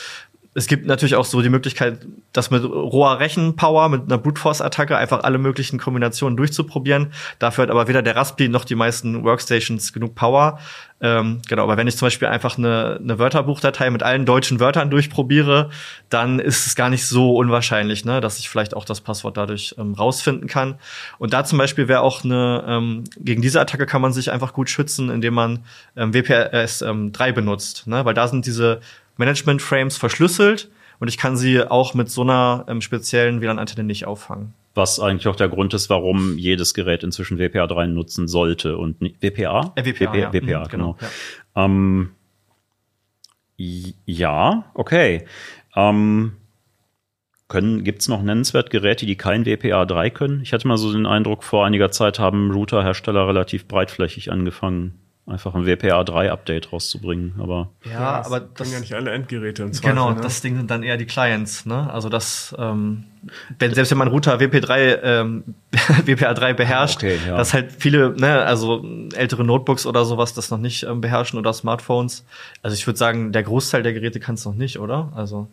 es 0.55 0.67
gibt 0.67 0.85
natürlich 0.85 1.15
auch 1.15 1.25
so 1.25 1.41
die 1.41 1.49
Möglichkeit, 1.49 2.05
das 2.31 2.51
mit 2.51 2.63
roher 2.63 3.19
Rechenpower, 3.19 3.89
mit 3.89 4.03
einer 4.03 4.17
Brute 4.17 4.39
Force 4.39 4.61
Attacke 4.61 4.97
einfach 4.97 5.23
alle 5.23 5.37
möglichen 5.37 5.79
Kombinationen 5.79 6.37
durchzuprobieren. 6.37 7.11
Dafür 7.39 7.63
hat 7.63 7.71
aber 7.71 7.87
weder 7.87 8.01
der 8.01 8.15
Raspberry 8.15 8.49
noch 8.49 8.65
die 8.65 8.75
meisten 8.75 9.23
Workstations 9.23 9.93
genug 9.93 10.15
Power. 10.15 10.59
Ähm, 11.01 11.41
genau, 11.49 11.63
aber 11.63 11.75
wenn 11.75 11.87
ich 11.87 11.97
zum 11.97 12.05
Beispiel 12.05 12.29
einfach 12.29 12.57
eine, 12.57 12.99
eine 13.03 13.19
Wörterbuchdatei 13.19 13.89
mit 13.89 14.03
allen 14.03 14.25
deutschen 14.25 14.61
Wörtern 14.61 14.89
durchprobiere, 14.89 15.69
dann 16.09 16.39
ist 16.39 16.65
es 16.65 16.75
gar 16.75 16.89
nicht 16.89 17.05
so 17.05 17.35
unwahrscheinlich, 17.35 18.05
ne, 18.05 18.21
dass 18.21 18.39
ich 18.39 18.47
vielleicht 18.47 18.73
auch 18.73 18.85
das 18.85 19.01
Passwort 19.01 19.35
dadurch 19.35 19.75
ähm, 19.77 19.95
rausfinden 19.95 20.47
kann. 20.47 20.75
Und 21.17 21.33
da 21.33 21.43
zum 21.43 21.57
Beispiel 21.57 21.89
wäre 21.89 22.01
auch 22.01 22.23
eine, 22.23 22.63
ähm, 22.65 23.03
gegen 23.17 23.41
diese 23.41 23.59
Attacke 23.59 23.85
kann 23.85 24.01
man 24.01 24.13
sich 24.13 24.31
einfach 24.31 24.53
gut 24.53 24.69
schützen, 24.69 25.09
indem 25.09 25.33
man 25.33 25.65
ähm, 25.97 26.13
WPS 26.13 26.83
ähm, 26.83 27.11
3 27.11 27.33
benutzt, 27.33 27.85
ne, 27.85 28.05
weil 28.05 28.13
da 28.13 28.29
sind 28.29 28.45
diese 28.45 28.79
Management-Frames 29.17 29.97
verschlüsselt. 29.97 30.69
und 30.99 31.07
ich 31.07 31.17
kann 31.17 31.35
sie 31.35 31.61
auch 31.61 31.93
mit 31.93 32.09
so 32.09 32.21
einer 32.21 32.65
ähm, 32.67 32.81
speziellen 32.81 33.41
WLAN-Antenne 33.41 33.83
nicht 33.83 34.05
auffangen. 34.05 34.53
Was 34.75 34.99
eigentlich 34.99 35.27
auch 35.27 35.35
der 35.35 35.49
Grund 35.49 35.73
ist, 35.73 35.89
warum 35.89 36.37
jedes 36.37 36.73
Gerät 36.73 37.03
inzwischen 37.03 37.37
WPA 37.37 37.67
3 37.67 37.87
nutzen 37.87 38.27
sollte 38.27 38.77
und 38.77 39.01
nicht, 39.01 39.21
WPA? 39.21 39.73
Äh, 39.75 39.85
WPA, 39.85 40.13
WPA, 40.13 40.17
ja. 40.17 40.33
WPA 40.33 40.39
Mhm, 40.39 40.43
genau. 40.43 40.67
genau, 40.69 40.97
ja. 41.01 41.65
Ähm, 41.65 42.11
ja, 44.05 44.65
okay. 44.73 45.25
Ähm, 45.75 46.33
können, 47.47 47.83
gibt's 47.83 48.07
noch 48.07 48.23
nennenswert 48.23 48.71
Geräte, 48.71 49.05
die 49.05 49.15
kein 49.15 49.45
WPA 49.45 49.85
3 49.85 50.09
können? 50.09 50.41
Ich 50.41 50.53
hatte 50.53 50.67
mal 50.67 50.77
so 50.77 50.91
den 50.91 51.05
Eindruck, 51.05 51.43
vor 51.43 51.65
einiger 51.65 51.91
Zeit 51.91 52.17
haben 52.17 52.49
Routerhersteller 52.49 53.27
relativ 53.27 53.67
breitflächig 53.67 54.31
angefangen, 54.31 54.99
einfach 55.25 55.55
ein 55.55 55.65
WPA 55.65 56.03
3 56.03 56.31
Update 56.31 56.73
rauszubringen, 56.73 57.35
aber 57.39 57.69
Ja, 57.89 58.17
das 58.17 58.27
aber 58.27 58.41
das, 58.41 58.71
ja 58.73 58.79
nicht 58.79 58.93
alle 58.93 59.11
Endgeräte 59.11 59.63
im 59.63 59.71
Zweifel, 59.71 59.89
genau, 59.91 60.11
ne? 60.11 60.21
das 60.21 60.41
Ding 60.41 60.57
sind 60.57 60.69
dann 60.69 60.83
eher 60.83 60.97
die 60.97 61.05
Clients, 61.05 61.65
ne? 61.65 61.89
Also 61.91 62.09
das, 62.09 62.53
ähm, 62.59 63.05
wenn 63.57 63.73
selbst 63.73 63.91
wenn 63.91 63.97
man 63.99 64.09
Router 64.09 64.37
WP3, 64.37 64.99
ähm, 65.01 65.43
WPA 66.05 66.33
3 66.33 66.53
beherrscht, 66.53 66.97
Okay, 66.97 67.17
ja. 67.25 67.37
dass 67.37 67.53
halt 67.53 67.71
viele, 67.71 68.09
ne, 68.17 68.41
also 68.43 68.83
ältere 69.15 69.45
Notebooks 69.45 69.85
oder 69.85 70.03
sowas 70.03 70.33
das 70.33 70.51
noch 70.51 70.57
nicht 70.57 70.83
ähm, 70.83 70.99
beherrschen 70.99 71.39
oder 71.39 71.53
Smartphones. 71.53 72.25
Also 72.61 72.75
ich 72.75 72.85
würde 72.85 72.99
sagen, 72.99 73.31
der 73.31 73.43
Großteil 73.43 73.81
der 73.81 73.93
Geräte 73.93 74.19
kann 74.19 74.35
es 74.35 74.43
noch 74.45 74.55
nicht, 74.55 74.77
oder? 74.77 75.13
Also 75.15 75.47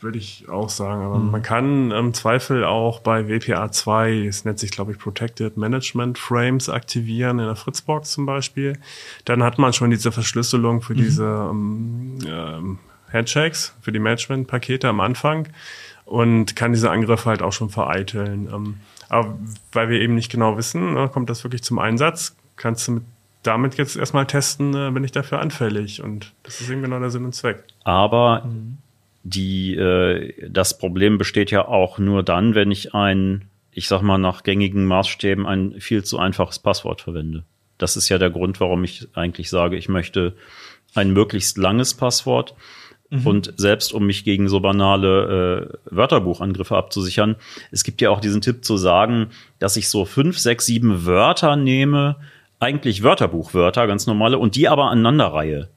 Würde 0.00 0.18
ich 0.18 0.46
auch 0.48 0.68
sagen. 0.68 1.02
Aber 1.02 1.18
Mhm. 1.18 1.30
man 1.30 1.42
kann 1.42 1.90
im 1.90 2.12
Zweifel 2.12 2.64
auch 2.64 3.00
bei 3.00 3.28
WPA 3.28 3.72
2, 3.72 4.26
es 4.26 4.44
nennt 4.44 4.58
sich, 4.58 4.70
glaube 4.70 4.92
ich, 4.92 4.98
Protected 4.98 5.56
Management 5.56 6.18
Frames 6.18 6.68
aktivieren, 6.68 7.38
in 7.38 7.46
der 7.46 7.56
Fritzbox 7.56 8.10
zum 8.12 8.26
Beispiel. 8.26 8.78
Dann 9.24 9.42
hat 9.42 9.58
man 9.58 9.72
schon 9.72 9.90
diese 9.90 10.12
Verschlüsselung 10.12 10.76
Mhm. 10.76 10.82
für 10.82 10.94
diese 10.94 11.48
ähm, 11.50 12.18
ähm, 12.26 12.78
Handshakes, 13.12 13.74
für 13.80 13.90
die 13.92 13.98
Management-Pakete 13.98 14.86
am 14.88 15.00
Anfang 15.00 15.48
und 16.04 16.54
kann 16.56 16.72
diese 16.72 16.90
Angriffe 16.90 17.30
halt 17.30 17.40
auch 17.40 17.52
schon 17.52 17.70
vereiteln. 17.70 18.48
Ähm, 18.52 18.74
aber 19.08 19.38
weil 19.72 19.88
wir 19.88 20.00
eben 20.00 20.14
nicht 20.14 20.30
genau 20.30 20.56
wissen, 20.58 20.92
ne, 20.94 21.08
kommt 21.08 21.30
das 21.30 21.42
wirklich 21.44 21.62
zum 21.62 21.78
Einsatz, 21.78 22.36
kannst 22.56 22.86
du 22.88 22.92
mit, 22.92 23.04
damit 23.44 23.76
jetzt 23.76 23.96
erstmal 23.96 24.26
testen, 24.26 24.74
äh, 24.74 24.90
bin 24.90 25.04
ich 25.04 25.12
dafür 25.12 25.38
anfällig. 25.40 26.02
Und 26.02 26.32
das 26.42 26.60
ist 26.60 26.68
eben 26.68 26.82
genau 26.82 26.98
der 26.98 27.10
Sinn 27.10 27.24
und 27.24 27.34
Zweck. 27.34 27.62
Aber 27.84 28.44
die, 29.28 29.74
äh, 29.74 30.48
das 30.48 30.78
Problem 30.78 31.18
besteht 31.18 31.50
ja 31.50 31.66
auch 31.66 31.98
nur 31.98 32.22
dann, 32.22 32.54
wenn 32.54 32.70
ich 32.70 32.94
ein, 32.94 33.48
ich 33.72 33.88
sag 33.88 34.02
mal, 34.02 34.18
nach 34.18 34.42
gängigen 34.42 34.86
Maßstäben 34.86 35.46
ein 35.46 35.80
viel 35.80 36.04
zu 36.04 36.18
einfaches 36.18 36.58
Passwort 36.58 37.00
verwende. 37.00 37.44
Das 37.76 37.96
ist 37.96 38.08
ja 38.08 38.18
der 38.18 38.30
Grund, 38.30 38.60
warum 38.60 38.84
ich 38.84 39.08
eigentlich 39.14 39.50
sage, 39.50 39.76
ich 39.76 39.88
möchte 39.88 40.36
ein 40.94 41.12
möglichst 41.12 41.58
langes 41.58 41.94
Passwort. 41.94 42.54
Und 43.24 43.54
selbst 43.56 43.92
um 43.92 44.04
mich 44.04 44.24
gegen 44.24 44.48
so 44.48 44.58
banale 44.58 45.70
äh, 45.86 45.94
Wörterbuchangriffe 45.94 46.76
abzusichern, 46.76 47.36
es 47.70 47.84
gibt 47.84 48.00
ja 48.00 48.10
auch 48.10 48.20
diesen 48.20 48.40
Tipp 48.40 48.64
zu 48.64 48.76
sagen, 48.76 49.28
dass 49.60 49.76
ich 49.76 49.88
so 49.88 50.04
fünf, 50.04 50.38
sechs, 50.38 50.66
sieben 50.66 51.06
Wörter 51.06 51.54
nehme, 51.54 52.16
eigentlich 52.58 53.04
Wörterbuchwörter, 53.04 53.86
ganz 53.86 54.08
normale, 54.08 54.38
und 54.38 54.56
die 54.56 54.66
aber 54.66 54.90
aneinanderreihe 54.90 55.68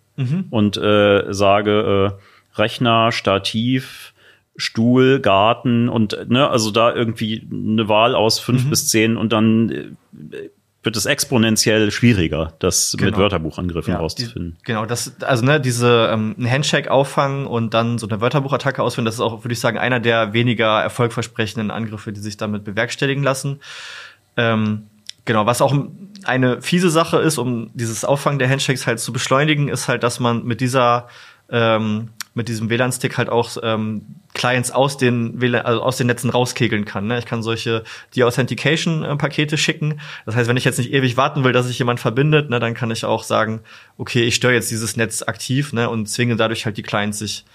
und 0.50 0.76
äh, 0.78 1.32
sage 1.32 2.18
äh, 2.18 2.22
Rechner, 2.56 3.12
Stativ, 3.12 4.14
Stuhl, 4.56 5.20
Garten 5.22 5.88
und 5.90 6.18
ne, 6.30 6.50
also 6.50 6.72
da 6.72 6.94
irgendwie 6.94 7.48
eine 7.52 7.88
Wahl 7.88 8.16
aus 8.16 8.40
fünf 8.40 8.66
Mhm. 8.66 8.70
bis 8.70 8.88
zehn 8.90 9.16
und 9.18 9.32
dann 9.32 9.70
äh, 9.70 10.50
wird 10.82 10.96
es 10.96 11.06
exponentiell 11.06 11.92
schwieriger, 11.92 12.54
das 12.60 12.94
mit 12.94 13.02
Genau. 13.08 13.18
Wörterbuchangriffen 13.18 13.94
Ja, 13.94 14.00
rauszufinden. 14.00 14.56
Die, 14.60 14.64
genau, 14.64 14.86
das, 14.86 15.22
also 15.22 15.44
ne, 15.46 15.60
diese 15.60 16.10
ähm, 16.12 16.36
einen 16.38 16.50
Handshake 16.50 16.90
auffangen 16.90 17.48
und 17.48 17.74
dann 17.74 17.98
so 17.98 18.08
eine 18.08 18.22
Wörterbuchattacke 18.22 18.82
ausführen, 18.82 19.04
das 19.06 19.16
ist 19.16 19.22
auch, 19.22 19.44
würde 19.44 19.54
ich 19.54 19.60
sagen, 19.60 19.78
einer 19.78 20.00
der 20.00 20.32
weniger 20.34 20.82
erfolgversprechenden 20.82 21.70
Angriffe, 21.70 22.14
die 22.14 22.22
sich 22.22 22.38
damit 22.38 22.64
bewerkstelligen 22.64 23.24
lassen. 23.24 23.60
Ähm, 24.38 24.88
genau, 25.26 25.46
was 25.46 25.62
auch 25.62 25.76
eine 26.24 26.62
fiese 26.62 26.90
Sache 26.90 27.18
ist, 27.18 27.38
um 27.38 27.72
dieses 27.74 28.06
Auffangen 28.06 28.40
der 28.40 28.50
Handshakes 28.50 28.88
halt 28.88 29.00
zu 29.00 29.12
beschleunigen, 29.14 29.68
ist 29.68 29.88
halt, 29.90 30.04
dass 30.04 30.20
man 30.22 30.46
mit 30.46 30.62
dieser 30.62 31.08
ähm, 31.50 32.10
mit 32.34 32.48
diesem 32.48 32.70
WLAN-Stick 32.70 33.18
halt 33.18 33.30
auch 33.30 33.58
ähm, 33.64 34.04
Clients 34.34 34.72
aus 34.72 34.98
den 34.98 35.42
WLAN, 35.42 35.66
also 35.66 35.82
aus 35.82 35.98
den 35.98 36.08
Netzen 36.08 36.30
rauskegeln 36.30 36.86
kann. 36.86 37.08
Ne? 37.08 37.20
Ich 37.20 37.26
kann 37.26 37.44
solche 37.44 37.84
die 38.16 38.24
Authentication-Pakete 38.24 39.58
schicken. 39.58 40.00
Das 40.26 40.36
heißt, 40.36 40.48
wenn 40.48 40.58
ich 40.58 40.64
jetzt 40.64 40.78
nicht 40.78 40.94
ewig 40.94 41.18
warten 41.18 41.44
will, 41.44 41.52
dass 41.52 41.68
sich 41.68 41.80
jemand 41.80 42.00
verbindet, 42.00 42.50
ne, 42.50 42.60
dann 42.60 42.74
kann 42.74 42.92
ich 42.92 43.06
auch 43.06 43.24
sagen, 43.24 43.62
okay, 43.98 44.24
ich 44.24 44.36
störe 44.36 44.54
jetzt 44.54 44.72
dieses 44.72 44.96
Netz 44.96 45.24
aktiv 45.24 45.74
ne, 45.74 45.90
und 45.90 46.08
zwinge 46.08 46.36
dadurch 46.36 46.66
halt 46.66 46.78
die 46.78 46.84
Clients 46.84 47.20
sich 47.20 47.46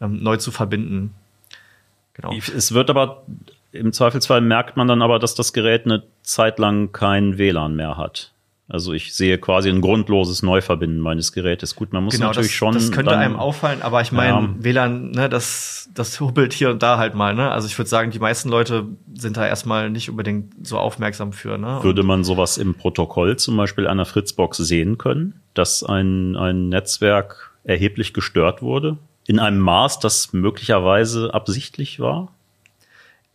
ähm, 0.00 0.22
neu 0.22 0.36
zu 0.36 0.50
verbinden. 0.50 1.14
Genau. 2.14 2.32
Es 2.34 2.72
wird 2.72 2.90
aber 2.90 3.24
im 3.72 3.92
Zweifelsfall 3.92 4.40
merkt 4.40 4.76
man 4.76 4.86
dann 4.86 5.02
aber, 5.02 5.18
dass 5.18 5.34
das 5.34 5.52
Gerät 5.52 5.84
eine 5.84 6.04
Zeit 6.22 6.58
lang 6.58 6.92
kein 6.92 7.38
WLAN 7.38 7.74
mehr 7.74 7.96
hat. 7.96 8.33
Also 8.66 8.94
ich 8.94 9.12
sehe 9.14 9.36
quasi 9.36 9.68
ein 9.68 9.82
grundloses 9.82 10.42
Neuverbinden 10.42 10.98
meines 10.98 11.32
Gerätes. 11.32 11.76
Gut, 11.76 11.92
man 11.92 12.02
muss 12.04 12.14
Genau, 12.14 12.28
natürlich 12.28 12.48
das, 12.48 12.54
schon. 12.56 12.72
das 12.74 12.90
könnte 12.90 13.10
dann- 13.10 13.20
einem 13.20 13.36
auffallen, 13.36 13.82
aber 13.82 14.00
ich 14.00 14.10
meine, 14.10 14.30
Ja. 14.30 14.54
WLAN, 14.58 15.10
ne, 15.10 15.28
das, 15.28 15.90
das 15.92 16.18
hubbelt 16.18 16.54
hier 16.54 16.70
und 16.70 16.82
da 16.82 16.96
halt 16.96 17.14
mal, 17.14 17.34
ne? 17.34 17.50
Also 17.50 17.66
ich 17.66 17.76
würde 17.78 17.90
sagen, 17.90 18.10
die 18.10 18.18
meisten 18.18 18.48
Leute 18.48 18.86
sind 19.14 19.36
da 19.36 19.46
erstmal 19.46 19.90
nicht 19.90 20.08
unbedingt 20.08 20.66
so 20.66 20.78
aufmerksam 20.78 21.34
für, 21.34 21.58
ne? 21.58 21.80
Würde 21.82 22.02
man 22.04 22.24
sowas 22.24 22.56
im 22.56 22.74
Protokoll 22.74 23.36
zum 23.36 23.56
Beispiel 23.58 23.86
einer 23.86 24.06
Fritzbox 24.06 24.56
sehen 24.56 24.96
können, 24.96 25.40
dass 25.52 25.82
ein, 25.82 26.34
ein 26.36 26.70
Netzwerk 26.70 27.52
erheblich 27.64 28.14
gestört 28.14 28.62
wurde? 28.62 28.96
In 29.26 29.38
einem 29.40 29.58
Maß, 29.60 30.00
das 30.00 30.32
möglicherweise 30.32 31.32
absichtlich 31.34 32.00
war? 32.00 32.32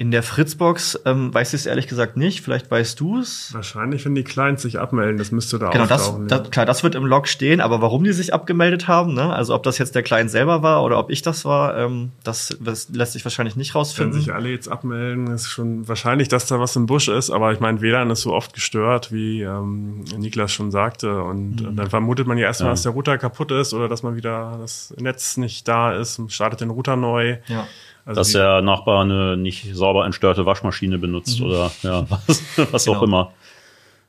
In 0.01 0.11
der 0.11 0.23
Fritzbox 0.23 0.97
ähm, 1.05 1.33
weiß 1.33 1.49
ich 1.53 1.59
es 1.59 1.65
ehrlich 1.65 1.87
gesagt 1.87 2.15
nicht. 2.15 2.39
Vielleicht 2.39 2.71
weißt 2.71 2.97
du 3.01 3.19
es. 3.19 3.53
Wahrscheinlich, 3.53 4.05
wenn 4.05 4.15
die 4.15 4.23
Clients 4.23 4.61
sich 4.63 4.79
abmelden, 4.79 5.17
das 5.17 5.33
müsste 5.33 5.59
da 5.59 5.71
Genau, 5.71 5.87
das, 5.87 6.03
auftauchen. 6.07 6.29
das, 6.29 6.49
klar, 6.51 6.65
das 6.65 6.83
wird 6.83 6.95
im 6.95 7.05
Log 7.05 7.27
stehen, 7.27 7.59
aber 7.59 7.81
warum 7.81 8.05
die 8.05 8.13
sich 8.13 8.33
abgemeldet 8.33 8.87
haben, 8.87 9.13
ne? 9.13 9.33
Also 9.33 9.53
ob 9.53 9.63
das 9.63 9.77
jetzt 9.77 9.95
der 9.95 10.03
Client 10.03 10.31
selber 10.31 10.63
war 10.63 10.83
oder 10.85 10.97
ob 10.99 11.09
ich 11.11 11.21
das 11.21 11.43
war, 11.43 11.77
ähm, 11.77 12.13
das, 12.23 12.57
das 12.61 12.87
lässt 12.87 13.11
sich 13.11 13.25
wahrscheinlich 13.25 13.57
nicht 13.57 13.73
Wenn 13.73 13.79
rausfinden. 13.79 14.17
sich 14.21 14.33
alle 14.33 14.47
jetzt 14.47 14.69
abmelden, 14.69 15.27
ist 15.33 15.49
schon 15.49 15.85
wahrscheinlich, 15.89 16.29
dass 16.29 16.45
da 16.45 16.61
was 16.61 16.77
im 16.77 16.85
Busch 16.85 17.09
ist. 17.09 17.29
Aber 17.29 17.51
ich 17.51 17.59
meine, 17.59 17.81
WLAN 17.81 18.09
ist 18.09 18.21
so 18.21 18.31
oft 18.33 18.53
gestört, 18.53 19.11
wie 19.11 19.41
ähm, 19.41 20.05
Niklas 20.17 20.53
schon 20.53 20.71
sagte. 20.71 21.21
Und 21.23 21.61
Mhm. 21.61 21.75
dann 21.75 21.89
vermutet 21.89 22.25
man 22.25 22.37
ja 22.37 22.45
erstmal, 22.45 22.69
Ja. 22.69 22.73
dass 22.75 22.83
der 22.83 22.93
Router 22.93 23.17
kaputt 23.17 23.51
ist 23.51 23.73
oder 23.73 23.89
dass 23.89 24.01
man 24.01 24.15
wieder 24.15 24.59
das 24.61 24.93
Netz 24.97 25.35
nicht 25.35 25.67
da 25.67 25.91
ist 25.91 26.19
und 26.19 26.31
startet 26.31 26.61
den 26.61 26.69
Router 26.69 26.95
neu. 26.95 27.39
ja. 27.47 27.67
Also 28.09 28.21
Dass 28.21 28.31
der 28.31 28.61
Nachbar 28.63 29.03
eine 29.03 29.37
nicht 29.37 29.75
sauber 29.75 30.03
entstörte 30.05 30.43
Waschmaschine 30.47 30.97
benutzt 30.97 31.41
oder 31.41 31.69
ja, 31.83 32.05
was, 32.27 32.43
was 32.71 32.87
auch 32.87 32.93
Genau. 33.01 33.03
immer. 33.03 33.31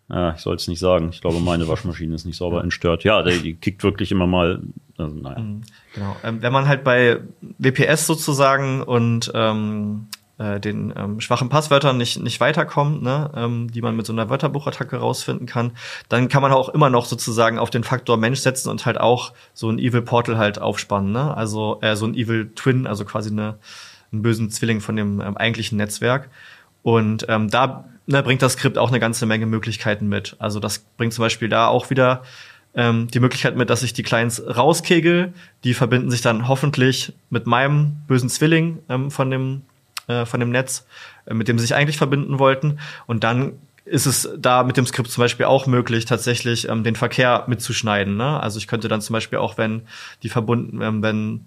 Ja, 0.09 0.33
ich 0.35 0.41
soll 0.41 0.57
es 0.57 0.67
nicht 0.69 0.81
sagen. 0.81 1.11
Ich 1.13 1.21
glaube, 1.21 1.39
meine 1.39 1.69
Waschmaschine 1.69 2.15
ist 2.15 2.25
nicht 2.25 2.39
sauber 2.39 2.65
entstört. 2.65 3.05
Ja, 3.05 3.23
die, 3.23 3.41
die 3.43 3.55
kickt 3.55 3.85
wirklich 3.85 4.11
immer 4.11 4.27
mal. 4.27 4.61
Also, 4.97 5.15
naja. 5.17 5.37
Genau. 5.95 6.17
Ähm, 6.25 6.41
wenn 6.41 6.53
man 6.53 6.67
halt 6.67 6.83
bei 6.83 7.19
WPS 7.59 8.07
sozusagen 8.07 8.83
und 8.83 9.31
ähm, 9.35 10.07
äh, 10.39 10.59
den 10.59 10.93
ähm, 10.97 11.21
schwachen 11.21 11.51
Passwörtern 11.51 11.99
nicht, 11.99 12.21
nicht 12.23 12.41
weiterkommt, 12.41 13.03
ne, 13.03 13.31
ähm, 13.37 13.71
die 13.71 13.83
man 13.83 13.95
mit 13.95 14.07
so 14.07 14.13
einer 14.15 14.31
Wörterbuchattacke 14.31 14.97
rausfinden 14.97 15.47
kann, 15.47 15.73
dann 16.09 16.29
kann 16.29 16.41
man 16.43 16.53
auch 16.53 16.71
immer 16.71 16.89
noch 16.89 17.05
sozusagen 17.05 17.59
auf 17.59 17.69
den 17.71 17.85
Faktor 17.85 18.17
Mensch 18.17 18.41
setzen 18.41 18.71
und 18.71 18.87
halt 18.87 18.99
auch 18.99 19.33
so 19.53 19.69
ein 19.69 19.79
Evil 19.79 20.01
Portal 20.03 20.39
halt 20.39 20.59
aufspannen, 20.59 21.13
ne? 21.13 21.37
Also 21.37 21.79
äh, 21.83 21.95
so 21.95 22.07
ein 22.07 22.15
Evil 22.15 22.51
Twin, 22.57 22.87
also 22.87 23.05
quasi 23.05 23.31
eine, 23.31 23.59
einen 24.13 24.23
bösen 24.23 24.51
Zwilling 24.51 24.81
von 24.81 24.97
dem 24.97 25.21
ähm, 25.21 25.37
eigentlichen 25.37 25.77
Netzwerk. 25.77 26.29
Und 26.83 27.27
ähm, 27.29 27.51
da 27.51 27.85
ne, 28.07 28.23
bringt 28.23 28.43
das 28.43 28.55
Skript 28.55 28.79
auch 28.79 28.89
eine 28.89 29.01
ganze 29.01 29.27
Menge 29.27 29.47
Möglichkeiten 29.47 30.09
mit. 30.09 30.37
Also 30.39 30.61
das 30.61 30.79
bringt 30.97 31.13
zum 31.13 31.23
Beispiel 31.23 31.49
da 31.49 31.67
auch 31.67 31.91
wieder 31.91 32.23
ähm, 32.75 33.09
die 33.09 33.21
Möglichkeit 33.21 33.57
mit, 33.57 33.71
dass 33.71 33.83
ich 33.83 33.93
die 33.93 34.03
Clients 34.03 34.43
rauskegel. 34.47 35.33
Die 35.65 35.75
verbinden 35.75 36.11
sich 36.11 36.23
dann 36.23 36.49
hoffentlich 36.49 37.13
mit 37.29 37.47
meinem 37.47 37.97
bösen 38.07 38.29
Zwilling 38.29 38.79
ähm, 38.89 39.11
von 39.11 39.31
dem 39.31 39.63
äh, 40.11 40.27
von 40.27 40.41
dem 40.41 40.51
Netz, 40.51 40.87
äh, 41.27 41.35
mit 41.35 41.49
dem 41.49 41.59
sie 41.59 41.67
sich 41.67 41.75
eigentlich 41.75 41.99
verbinden 41.99 42.39
wollten. 42.39 42.79
Und 43.07 43.25
dann 43.25 43.53
ist 43.85 44.07
es 44.07 44.29
da 44.37 44.63
mit 44.63 44.77
dem 44.77 44.87
Skript 44.87 45.11
zum 45.11 45.23
Beispiel 45.23 45.47
auch 45.47 45.67
möglich, 45.67 46.05
tatsächlich 46.05 46.69
ähm, 46.69 46.85
den 46.85 46.97
Verkehr 46.97 47.45
mitzuschneiden. 47.47 48.17
Ne? 48.17 48.41
Also 48.41 48.59
ich 48.59 48.67
könnte 48.67 48.89
dann 48.89 49.01
zum 49.01 49.15
Beispiel 49.15 49.39
auch, 49.39 49.59
wenn 49.59 49.83
die 50.23 50.29
verbunden, 50.29 50.81
ähm, 50.83 51.03
wenn 51.03 51.45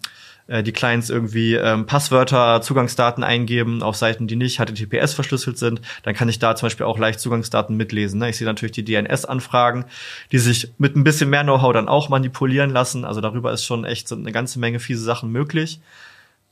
die 0.48 0.72
Clients 0.74 1.10
irgendwie 1.10 1.56
ähm, 1.56 1.86
Passwörter, 1.86 2.62
Zugangsdaten 2.62 3.24
eingeben 3.24 3.82
auf 3.82 3.96
Seiten, 3.96 4.28
die 4.28 4.36
nicht 4.36 4.58
HTTPS 4.58 5.14
verschlüsselt 5.14 5.58
sind, 5.58 5.82
dann 6.04 6.14
kann 6.14 6.28
ich 6.28 6.40
da 6.40 6.56
zum 6.56 6.68
Beispiel 6.68 6.86
auch 6.86 7.00
leicht 7.00 7.20
Zugangsdaten 7.20 7.78
mitlesen. 7.78 8.20
Ne? 8.20 8.30
Ich 8.30 8.38
sehe 8.38 8.48
natürlich 8.48 8.74
die 8.74 8.84
DNS-Anfragen, 8.84 9.86
die 10.32 10.40
sich 10.40 10.72
mit 10.78 10.96
ein 10.96 11.04
bisschen 11.04 11.30
mehr 11.30 11.44
Know-how 11.44 11.74
dann 11.74 11.88
auch 11.88 12.10
manipulieren 12.10 12.72
lassen. 12.72 13.06
Also 13.06 13.22
darüber 13.22 13.54
ist 13.54 13.64
schon 13.64 13.86
echt 13.86 14.08
so 14.08 14.16
eine 14.16 14.32
ganze 14.32 14.60
Menge 14.60 14.80
fiese 14.80 15.04
Sachen 15.04 15.32
möglich. 15.32 15.80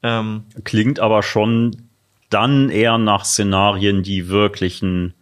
Ähm, 0.03 0.43
Klingt 0.63 0.99
aber 0.99 1.21
schon 1.21 1.89
dann 2.29 2.69
eher 2.69 2.97
nach 2.97 3.25
Szenarien, 3.25 4.03
die 4.03 4.29
wirklich 4.29 4.81
einen 4.81 5.13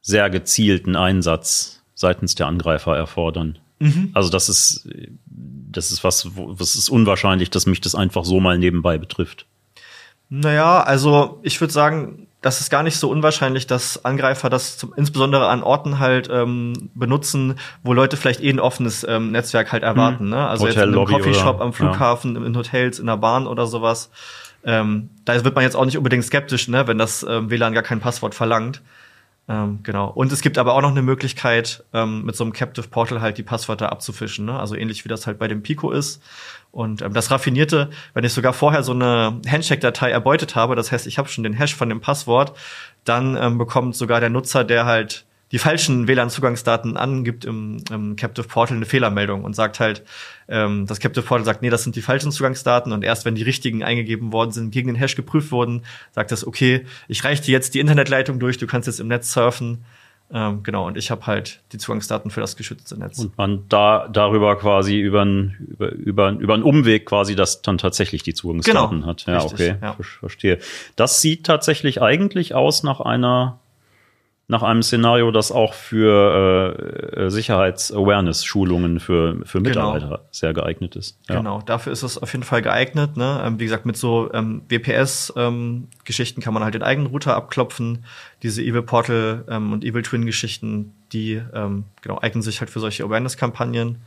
sehr 0.00 0.30
gezielten 0.30 0.94
Einsatz 0.94 1.82
seitens 1.94 2.36
der 2.36 2.46
Angreifer 2.46 2.96
erfordern. 2.96 3.58
Also 4.12 4.30
das 4.30 4.48
ist, 4.48 4.88
das 5.70 5.90
ist 5.90 6.04
was, 6.04 6.36
wo- 6.36 6.52
das 6.54 6.74
ist 6.74 6.88
unwahrscheinlich, 6.88 7.50
dass 7.50 7.66
mich 7.66 7.80
das 7.80 7.94
einfach 7.94 8.24
so 8.24 8.40
mal 8.40 8.58
nebenbei 8.58 8.98
betrifft. 8.98 9.46
Naja, 10.30 10.82
also 10.82 11.38
ich 11.42 11.60
würde 11.60 11.72
sagen, 11.72 12.26
das 12.40 12.60
ist 12.60 12.70
gar 12.70 12.82
nicht 12.82 12.96
so 12.96 13.10
unwahrscheinlich, 13.10 13.66
dass 13.66 14.04
Angreifer 14.04 14.50
das 14.50 14.76
zum, 14.78 14.92
insbesondere 14.96 15.48
an 15.48 15.62
Orten 15.62 15.98
halt 15.98 16.28
ähm, 16.30 16.90
benutzen, 16.94 17.54
wo 17.82 17.92
Leute 17.94 18.16
vielleicht 18.16 18.40
eh 18.42 18.50
ein 18.50 18.60
offenes 18.60 19.04
ähm, 19.08 19.32
Netzwerk 19.32 19.72
halt 19.72 19.82
erwarten. 19.82 20.24
Hm. 20.24 20.30
Ne? 20.30 20.46
Also 20.48 20.62
Hotel, 20.66 20.74
jetzt 20.74 20.76
in 20.76 20.82
einem 20.88 20.94
Lobby 20.94 21.12
Coffeeshop 21.14 21.56
oder- 21.56 21.64
am 21.64 21.72
Flughafen, 21.72 22.36
in 22.44 22.56
Hotels, 22.56 22.98
in 22.98 23.06
der 23.06 23.16
Bahn 23.16 23.46
oder 23.46 23.66
sowas. 23.66 24.10
Ähm, 24.64 25.10
da 25.24 25.42
wird 25.44 25.54
man 25.54 25.64
jetzt 25.64 25.76
auch 25.76 25.84
nicht 25.84 25.96
unbedingt 25.96 26.24
skeptisch, 26.24 26.68
ne, 26.68 26.86
wenn 26.86 26.98
das 26.98 27.24
ähm, 27.28 27.48
WLAN 27.48 27.72
gar 27.74 27.82
kein 27.84 28.00
Passwort 28.00 28.34
verlangt. 28.34 28.82
Ähm, 29.48 29.80
genau. 29.82 30.10
Und 30.10 30.30
es 30.30 30.42
gibt 30.42 30.58
aber 30.58 30.74
auch 30.74 30.82
noch 30.82 30.90
eine 30.90 31.00
Möglichkeit, 31.00 31.82
ähm, 31.94 32.24
mit 32.24 32.36
so 32.36 32.44
einem 32.44 32.52
Captive 32.52 32.88
Portal 32.88 33.22
halt 33.22 33.38
die 33.38 33.42
Passwörter 33.42 33.90
abzufischen. 33.90 34.44
Ne? 34.44 34.58
Also 34.58 34.74
ähnlich 34.74 35.04
wie 35.04 35.08
das 35.08 35.26
halt 35.26 35.38
bei 35.38 35.48
dem 35.48 35.62
Pico 35.62 35.90
ist. 35.90 36.22
Und 36.70 37.00
ähm, 37.00 37.14
das 37.14 37.30
Raffinierte, 37.30 37.88
wenn 38.12 38.24
ich 38.24 38.34
sogar 38.34 38.52
vorher 38.52 38.82
so 38.82 38.92
eine 38.92 39.40
Handshake-Datei 39.48 40.10
erbeutet 40.10 40.54
habe, 40.54 40.76
das 40.76 40.92
heißt, 40.92 41.06
ich 41.06 41.16
habe 41.16 41.28
schon 41.28 41.44
den 41.44 41.54
Hash 41.54 41.74
von 41.74 41.88
dem 41.88 42.00
Passwort, 42.00 42.52
dann 43.04 43.36
ähm, 43.40 43.56
bekommt 43.56 43.96
sogar 43.96 44.20
der 44.20 44.28
Nutzer, 44.28 44.64
der 44.64 44.84
halt 44.84 45.24
die 45.52 45.58
falschen 45.58 46.06
WLAN-Zugangsdaten 46.08 46.96
angibt 46.96 47.44
im, 47.44 47.82
im 47.90 48.16
Captive 48.16 48.46
Portal 48.46 48.76
eine 48.76 48.86
Fehlermeldung 48.86 49.44
und 49.44 49.54
sagt 49.56 49.80
halt, 49.80 50.02
ähm, 50.48 50.86
das 50.86 51.00
Captive 51.00 51.24
Portal 51.24 51.44
sagt, 51.44 51.62
nee, 51.62 51.70
das 51.70 51.84
sind 51.84 51.96
die 51.96 52.02
falschen 52.02 52.30
Zugangsdaten 52.32 52.92
und 52.92 53.02
erst 53.02 53.24
wenn 53.24 53.34
die 53.34 53.42
richtigen 53.42 53.82
eingegeben 53.82 54.32
worden 54.32 54.50
sind, 54.50 54.70
gegen 54.70 54.88
den 54.88 54.96
Hash 54.96 55.16
geprüft 55.16 55.50
wurden, 55.50 55.82
sagt 56.12 56.32
das, 56.32 56.46
okay, 56.46 56.84
ich 57.08 57.24
reiche 57.24 57.42
dir 57.42 57.52
jetzt 57.52 57.74
die 57.74 57.80
Internetleitung 57.80 58.38
durch, 58.38 58.58
du 58.58 58.66
kannst 58.66 58.86
jetzt 58.88 59.00
im 59.00 59.08
Netz 59.08 59.32
surfen. 59.32 59.84
Ähm, 60.30 60.62
genau, 60.62 60.86
und 60.86 60.98
ich 60.98 61.10
habe 61.10 61.26
halt 61.26 61.62
die 61.72 61.78
Zugangsdaten 61.78 62.30
für 62.30 62.42
das 62.42 62.54
geschützte 62.56 62.98
Netz. 62.98 63.18
Und 63.18 63.38
man 63.38 63.64
da 63.70 64.06
darüber 64.12 64.56
quasi 64.58 64.98
über 65.00 65.22
einen 65.22 65.56
über, 65.70 65.90
über, 65.92 66.30
über 66.32 66.52
einen 66.52 66.62
Umweg 66.64 67.06
quasi 67.06 67.34
das 67.34 67.62
dann 67.62 67.78
tatsächlich 67.78 68.22
die 68.24 68.34
Zugangsdaten 68.34 68.96
Genau. 69.00 69.06
hat. 69.06 69.24
Ja, 69.26 69.38
Richtig, 69.38 69.52
okay, 69.54 69.76
ja. 69.80 69.94
ver- 69.94 70.04
verstehe. 70.04 70.58
Das 70.96 71.22
sieht 71.22 71.46
tatsächlich 71.46 72.02
eigentlich 72.02 72.54
aus 72.54 72.82
nach 72.82 73.00
einer 73.00 73.58
nach 74.50 74.62
einem 74.62 74.82
Szenario, 74.82 75.30
das 75.30 75.52
auch 75.52 75.74
für 75.74 77.12
äh, 77.14 77.30
Sicherheits-Awareness-Schulungen 77.30 78.98
für, 78.98 79.44
für 79.44 79.60
Genau. 79.60 79.92
Mitarbeiter 79.92 80.24
sehr 80.30 80.54
geeignet 80.54 80.96
ist. 80.96 81.18
Ja. 81.28 81.36
Genau, 81.36 81.60
dafür 81.60 81.92
ist 81.92 82.02
es 82.02 82.16
auf 82.16 82.32
jeden 82.32 82.44
Fall 82.44 82.62
geeignet. 82.62 83.18
Ne? 83.18 83.42
Ähm, 83.44 83.60
wie 83.60 83.64
gesagt, 83.64 83.84
mit 83.84 83.98
so 83.98 84.32
ähm, 84.32 84.62
WPS-Geschichten 84.68 86.40
kann 86.40 86.54
man 86.54 86.64
halt 86.64 86.74
den 86.74 86.82
eigenen 86.82 87.10
Router 87.10 87.36
abklopfen. 87.36 88.04
Diese 88.42 88.62
Evil 88.62 88.82
Portal 88.82 89.44
ähm, 89.50 89.72
und 89.72 89.84
Evil 89.84 90.02
Twin-Geschichten, 90.02 90.94
die 91.12 91.42
ähm, 91.52 91.84
genau 92.00 92.18
eignen 92.20 92.42
sich 92.42 92.60
halt 92.60 92.70
für 92.70 92.80
solche 92.80 93.04
Awareness-Kampagnen. 93.04 93.98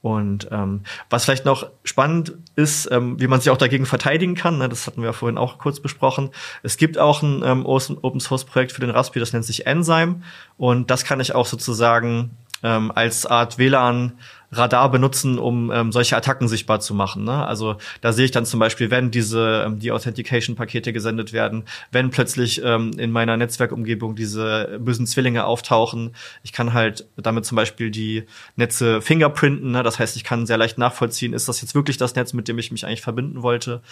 Und 0.00 0.48
ähm, 0.52 0.82
was 1.10 1.24
vielleicht 1.24 1.44
noch 1.44 1.70
spannend 1.82 2.34
ist, 2.54 2.88
ähm, 2.92 3.20
wie 3.20 3.26
man 3.26 3.40
sich 3.40 3.50
auch 3.50 3.56
dagegen 3.56 3.84
verteidigen 3.84 4.36
kann, 4.36 4.58
ne, 4.58 4.68
das 4.68 4.86
hatten 4.86 5.02
wir 5.02 5.12
vorhin 5.12 5.38
auch 5.38 5.58
kurz 5.58 5.80
besprochen. 5.80 6.30
Es 6.62 6.76
gibt 6.76 6.98
auch 6.98 7.22
ein 7.22 7.42
ähm, 7.44 7.66
Open 7.66 8.20
Source 8.20 8.44
Projekt 8.44 8.72
für 8.72 8.80
den 8.80 8.90
Raspi, 8.90 9.18
das 9.18 9.32
nennt 9.32 9.44
sich 9.44 9.66
Enzyme. 9.66 10.22
Und 10.56 10.90
das 10.90 11.04
kann 11.04 11.18
ich 11.18 11.34
auch 11.34 11.46
sozusagen 11.46 12.36
ähm, 12.62 12.92
als 12.94 13.26
Art 13.26 13.58
WLAN 13.58 14.12
Radar 14.50 14.90
benutzen, 14.90 15.38
um 15.38 15.70
ähm, 15.70 15.92
solche 15.92 16.16
Attacken 16.16 16.48
sichtbar 16.48 16.80
zu 16.80 16.94
machen. 16.94 17.24
Ne? 17.24 17.46
Also 17.46 17.76
da 18.00 18.12
sehe 18.12 18.24
ich 18.24 18.30
dann 18.30 18.46
zum 18.46 18.60
Beispiel, 18.60 18.90
wenn 18.90 19.10
diese 19.10 19.64
ähm, 19.66 19.78
die 19.78 19.92
Authentication-Pakete 19.92 20.92
gesendet 20.92 21.32
werden, 21.32 21.64
wenn 21.92 22.10
plötzlich 22.10 22.62
ähm, 22.64 22.92
in 22.96 23.10
meiner 23.10 23.36
Netzwerkumgebung 23.36 24.16
diese 24.16 24.78
bösen 24.80 25.06
Zwillinge 25.06 25.44
auftauchen. 25.44 26.14
Ich 26.42 26.52
kann 26.52 26.72
halt 26.72 27.06
damit 27.16 27.44
zum 27.44 27.56
Beispiel 27.56 27.90
die 27.90 28.24
Netze 28.56 29.02
fingerprinten. 29.02 29.72
Ne? 29.72 29.82
Das 29.82 29.98
heißt, 29.98 30.16
ich 30.16 30.24
kann 30.24 30.46
sehr 30.46 30.56
leicht 30.56 30.78
nachvollziehen, 30.78 31.34
ist 31.34 31.48
das 31.48 31.60
jetzt 31.60 31.74
wirklich 31.74 31.98
das 31.98 32.14
Netz, 32.14 32.32
mit 32.32 32.48
dem 32.48 32.58
ich 32.58 32.72
mich 32.72 32.86
eigentlich 32.86 33.02
verbinden 33.02 33.42
wollte. 33.42 33.82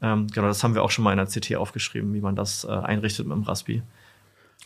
Ähm, 0.00 0.28
genau, 0.28 0.46
das 0.46 0.64
haben 0.64 0.74
wir 0.74 0.82
auch 0.82 0.90
schon 0.90 1.04
mal 1.04 1.12
in 1.12 1.18
der 1.18 1.26
CT 1.26 1.56
aufgeschrieben, 1.56 2.14
wie 2.14 2.20
man 2.20 2.36
das 2.36 2.64
äh, 2.64 2.68
einrichtet 2.68 3.26
mit 3.26 3.36
dem 3.36 3.42
Raspi. 3.42 3.82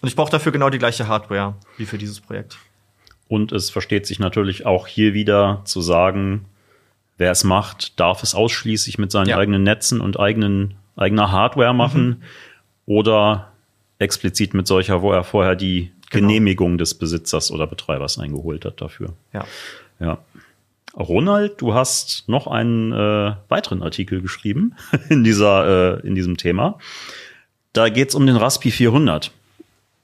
Und 0.00 0.08
ich 0.08 0.16
brauche 0.16 0.30
dafür 0.30 0.52
genau 0.52 0.70
die 0.70 0.78
gleiche 0.78 1.08
Hardware 1.08 1.56
wie 1.76 1.86
für 1.86 1.98
dieses 1.98 2.20
Projekt. 2.20 2.58
Und 3.30 3.52
es 3.52 3.70
versteht 3.70 4.06
sich 4.06 4.18
natürlich 4.18 4.66
auch 4.66 4.88
hier 4.88 5.14
wieder 5.14 5.62
zu 5.64 5.80
sagen, 5.80 6.46
wer 7.16 7.30
es 7.30 7.44
macht, 7.44 8.00
darf 8.00 8.24
es 8.24 8.34
ausschließlich 8.34 8.98
mit 8.98 9.12
seinen 9.12 9.28
Ja. 9.28 9.38
eigenen 9.38 9.62
Netzen 9.62 10.00
und 10.00 10.18
eigenen, 10.18 10.74
eigener 10.96 11.30
Hardware 11.30 11.72
machen 11.72 12.24
oder 12.86 13.52
explizit 14.00 14.52
mit 14.52 14.66
solcher, 14.66 15.00
wo 15.00 15.12
er 15.12 15.22
vorher 15.22 15.54
die 15.54 15.92
Genau. 16.10 16.26
Genehmigung 16.26 16.76
des 16.76 16.94
Besitzers 16.94 17.52
oder 17.52 17.68
Betreibers 17.68 18.18
eingeholt 18.18 18.64
hat 18.64 18.80
dafür. 18.80 19.12
Ja. 19.32 19.44
Ja. 20.00 20.18
Ronald, 20.96 21.60
du 21.60 21.72
hast 21.72 22.24
noch 22.28 22.48
einen 22.48 22.90
äh, 22.92 23.34
weiteren 23.48 23.80
Artikel 23.84 24.20
geschrieben 24.22 24.74
in 25.08 25.22
dieser, 25.22 25.98
äh, 26.02 26.06
in 26.06 26.16
diesem 26.16 26.36
Thema. 26.36 26.78
Da 27.72 27.90
geht's 27.90 28.16
um 28.16 28.26
den 28.26 28.34
Raspi 28.34 28.72
400. 28.72 29.30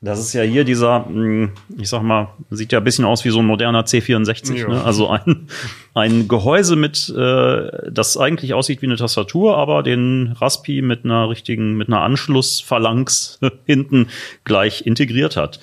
Das 0.02 0.20
ist 0.20 0.34
ja 0.34 0.42
hier 0.42 0.64
dieser, 0.64 1.06
mh, 1.08 1.50
ich 1.78 1.88
sag 1.88 2.02
mal, 2.02 2.28
sieht 2.50 2.70
ja 2.72 2.78
ein 2.78 2.84
bisschen 2.84 3.06
aus 3.06 3.24
wie 3.24 3.30
so 3.30 3.38
ein 3.38 3.46
moderner 3.46 3.84
C64. 3.84 4.54
Ja. 4.54 4.68
Ne? 4.68 4.84
Also 4.84 5.08
ein, 5.08 5.48
ein 5.94 6.28
Gehäuse 6.28 6.76
mit, 6.76 7.08
äh, 7.16 7.90
das 7.90 8.16
eigentlich 8.18 8.52
aussieht 8.52 8.82
wie 8.82 8.86
eine 8.86 8.96
Tastatur, 8.96 9.56
aber 9.56 9.82
den 9.82 10.34
Raspi 10.38 10.82
mit 10.82 11.04
einer 11.04 11.30
richtigen, 11.30 11.76
mit 11.76 11.88
einer 11.88 12.02
Anschlussphalanx 12.02 13.40
hinten 13.66 14.08
gleich 14.44 14.84
integriert 14.86 15.36
hat. 15.36 15.60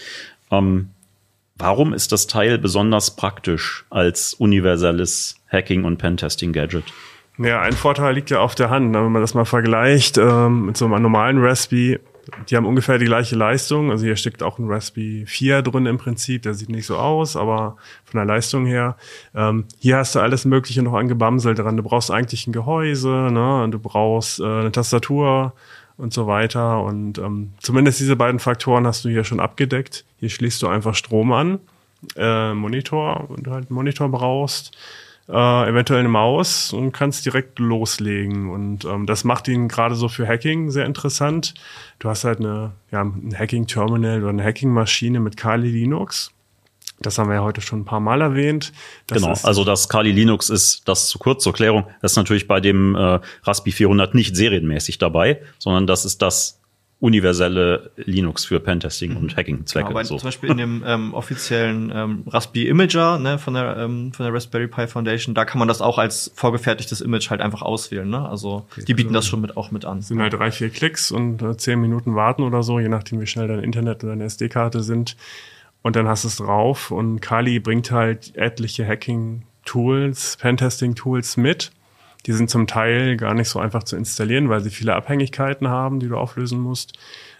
Ähm, 0.52 0.90
warum 1.56 1.94
ist 1.94 2.12
das 2.12 2.26
Teil 2.26 2.58
besonders 2.58 3.16
praktisch 3.16 3.86
als 3.92 4.34
universelles 4.34 5.36
Hacking- 5.52 5.84
und 5.84 5.98
Pentesting-Gadget? 5.98 6.86
Ja, 7.38 7.62
ein 7.62 7.74
Vorteil 7.74 8.14
liegt 8.14 8.30
ja 8.30 8.40
auf 8.40 8.56
der 8.56 8.70
Hand, 8.70 8.92
ne? 8.92 9.04
wenn 9.04 9.12
man 9.12 9.22
das 9.22 9.34
mal 9.34 9.46
vergleicht 9.46 10.18
ähm, 10.18 10.66
mit 10.68 10.78
so 10.78 10.86
einem 10.86 11.02
normalen 11.02 11.40
Raspi. 11.40 12.00
Die 12.50 12.56
haben 12.56 12.66
ungefähr 12.66 12.98
die 12.98 13.06
gleiche 13.06 13.36
Leistung. 13.36 13.92
Also 13.92 14.06
hier 14.06 14.16
steckt 14.16 14.44
auch 14.44 14.58
ein 14.58 14.70
Raspi 14.70 15.26
4 15.28 15.62
drin 15.62 15.86
im 15.86 15.98
Prinzip. 15.98 16.44
Der 16.44 16.54
sieht 16.54 16.70
nicht 16.70 16.86
so 16.86 16.98
aus, 16.98 17.36
aber 17.36 17.78
von 18.06 18.18
der 18.18 18.26
Leistung 18.26 18.66
her. 18.66 18.96
Ähm, 19.36 19.66
hier 19.80 19.98
hast 19.98 20.16
du 20.16 20.20
alles 20.20 20.46
Mögliche 20.46 20.82
noch 20.84 20.94
an 20.94 21.08
Gebamsel 21.08 21.54
dran. 21.56 21.78
Du 21.78 21.84
brauchst 21.84 22.12
eigentlich 22.12 22.48
ein 22.48 22.54
Gehäuse, 22.54 23.10
ne? 23.10 23.68
Du 23.70 23.80
brauchst 23.80 24.40
äh, 24.40 24.44
eine 24.44 24.72
Tastatur 24.72 25.54
und 25.98 26.14
so 26.14 26.28
weiter. 26.28 26.82
Und 26.84 27.18
ähm, 27.18 27.52
zumindest 27.60 28.00
diese 28.00 28.16
beiden 28.16 28.40
Faktoren 28.40 28.88
hast 28.88 29.04
du 29.04 29.10
hier 29.10 29.24
schon 29.24 29.40
abgedeckt. 29.40 30.06
Hier 30.20 30.30
schließt 30.30 30.62
du 30.62 30.68
einfach 30.68 30.96
Strom 30.96 31.34
an, 31.34 31.60
äh, 32.16 32.54
Monitor, 32.54 33.28
wenn 33.30 33.44
du 33.44 33.52
halt 33.52 33.70
einen 33.70 33.76
Monitor 33.76 34.10
brauchst 34.10 34.78
äh, 35.30 35.70
eventuell 35.70 36.02
eine 36.02 36.10
Maus 36.10 36.74
und 36.74 36.92
kannst 36.92 37.26
direkt 37.26 37.60
loslegen. 37.60 38.50
Und 38.50 38.86
ähm, 38.86 39.06
das 39.06 39.24
macht 39.24 39.48
ihn 39.48 39.68
gerade 39.68 39.96
so 39.96 40.10
für 40.10 40.28
Hacking 40.28 40.70
sehr 40.70 40.86
interessant. 40.86 41.54
Du 42.00 42.10
hast 42.10 42.24
halt 42.24 42.40
eine, 42.40 42.74
ja, 42.92 43.02
ein 43.02 43.34
Hacking-Terminal 43.38 44.22
oder 44.22 44.30
eine 44.30 44.44
Hacking-Maschine 44.44 45.20
mit 45.20 45.38
Kali 45.38 45.70
Linux. 45.70 46.32
Das 47.00 47.18
haben 47.18 47.28
wir 47.30 47.36
ja 47.36 47.44
heute 47.44 47.62
schon 47.62 47.82
ein 47.82 47.86
paar 47.86 48.00
Mal 48.00 48.22
erwähnt. 48.22 48.72
Das 49.08 49.22
genau, 49.22 49.36
also 49.44 49.64
das 49.64 49.90
Kali 49.90 50.12
Linux 50.12 50.50
ist, 50.50 50.88
das 50.88 51.08
zu 51.08 51.20
kurz 51.20 51.44
zur 51.44 51.54
Klärung, 51.54 51.86
das 52.02 52.14
ist 52.14 52.18
natürlich 52.18 52.48
bei 52.48 52.60
dem 52.60 52.96
äh, 52.96 53.20
Raspi 53.44 53.72
400 53.72 54.16
nicht 54.16 54.36
serienmäßig 54.36 55.00
dabei, 55.00 55.42
sondern 55.58 55.88
das 55.88 56.06
ist 56.06 56.22
das 56.22 56.60
universelle 57.04 57.92
Linux 57.98 58.46
für 58.46 58.62
Pentesting 58.62 59.18
und 59.18 59.36
Hacking-Zwecke. 59.36 59.90
Genau, 59.90 60.04
so. 60.04 60.16
zum 60.16 60.28
Beispiel 60.28 60.52
in 60.52 60.58
dem 60.58 60.84
ähm, 60.88 61.14
offiziellen 61.14 61.92
ähm, 61.94 62.24
Raspi 62.26 62.66
Imager 62.66 63.20
ne, 63.20 63.38
von, 63.38 63.56
der, 63.56 63.76
ähm, 63.76 64.14
von 64.14 64.26
der 64.26 64.34
Raspberry 64.34 64.70
Pi 64.70 64.88
Foundation, 64.88 65.36
da 65.36 65.44
kann 65.44 65.60
man 65.60 65.68
das 65.68 65.82
auch 65.82 65.98
als 65.98 66.32
vorgefertigtes 66.34 67.02
Image 67.02 67.30
halt 67.30 67.42
einfach 67.42 67.62
auswählen. 67.62 68.10
Ne? 68.10 68.26
Also 68.26 68.66
die 68.88 68.94
bieten 68.94 69.12
das 69.12 69.28
schon 69.28 69.42
mit 69.42 69.58
auch 69.58 69.70
mit 69.70 69.84
an. 69.84 70.02
sind 70.02 70.22
halt 70.22 70.32
drei, 70.32 70.50
vier 70.50 70.70
Klicks 70.70 71.12
und 71.12 71.42
äh, 71.42 71.58
zehn 71.58 71.82
Minuten 71.82 72.16
warten 72.16 72.42
oder 72.42 72.64
so, 72.64 72.80
je 72.80 72.88
nachdem, 72.88 73.20
wie 73.20 73.28
schnell 73.28 73.50
dein 73.50 73.60
Internet 73.60 74.02
oder 74.06 74.14
deine 74.14 74.24
SD-Karte 74.24 74.82
sind. 74.82 75.18
Und 75.82 75.98
dann 75.98 76.08
hast 76.08 76.24
du 76.24 76.30
es 76.30 76.38
drauf. 76.38 76.90
Und 76.90 77.20
Kali 77.20 77.60
bringt 77.60 77.92
halt 77.92 78.34
etliche 78.38 78.88
Hacking-Tools, 78.88 80.38
Pentesting-Tools 80.38 81.36
mit. 81.36 81.74
Die 82.26 82.32
sind 82.32 82.50
zum 82.50 82.68
Teil 82.68 83.18
gar 83.18 83.34
nicht 83.34 83.50
so 83.50 83.60
einfach 83.60 83.84
zu 83.84 83.96
installieren, 83.96 84.50
weil 84.50 84.62
sie 84.62 84.70
viele 84.70 84.96
Abhängigkeiten 84.96 85.68
haben, 85.68 86.00
die 86.00 86.08
du 86.08 86.18
auflösen 86.18 86.60
musst. 86.60 86.94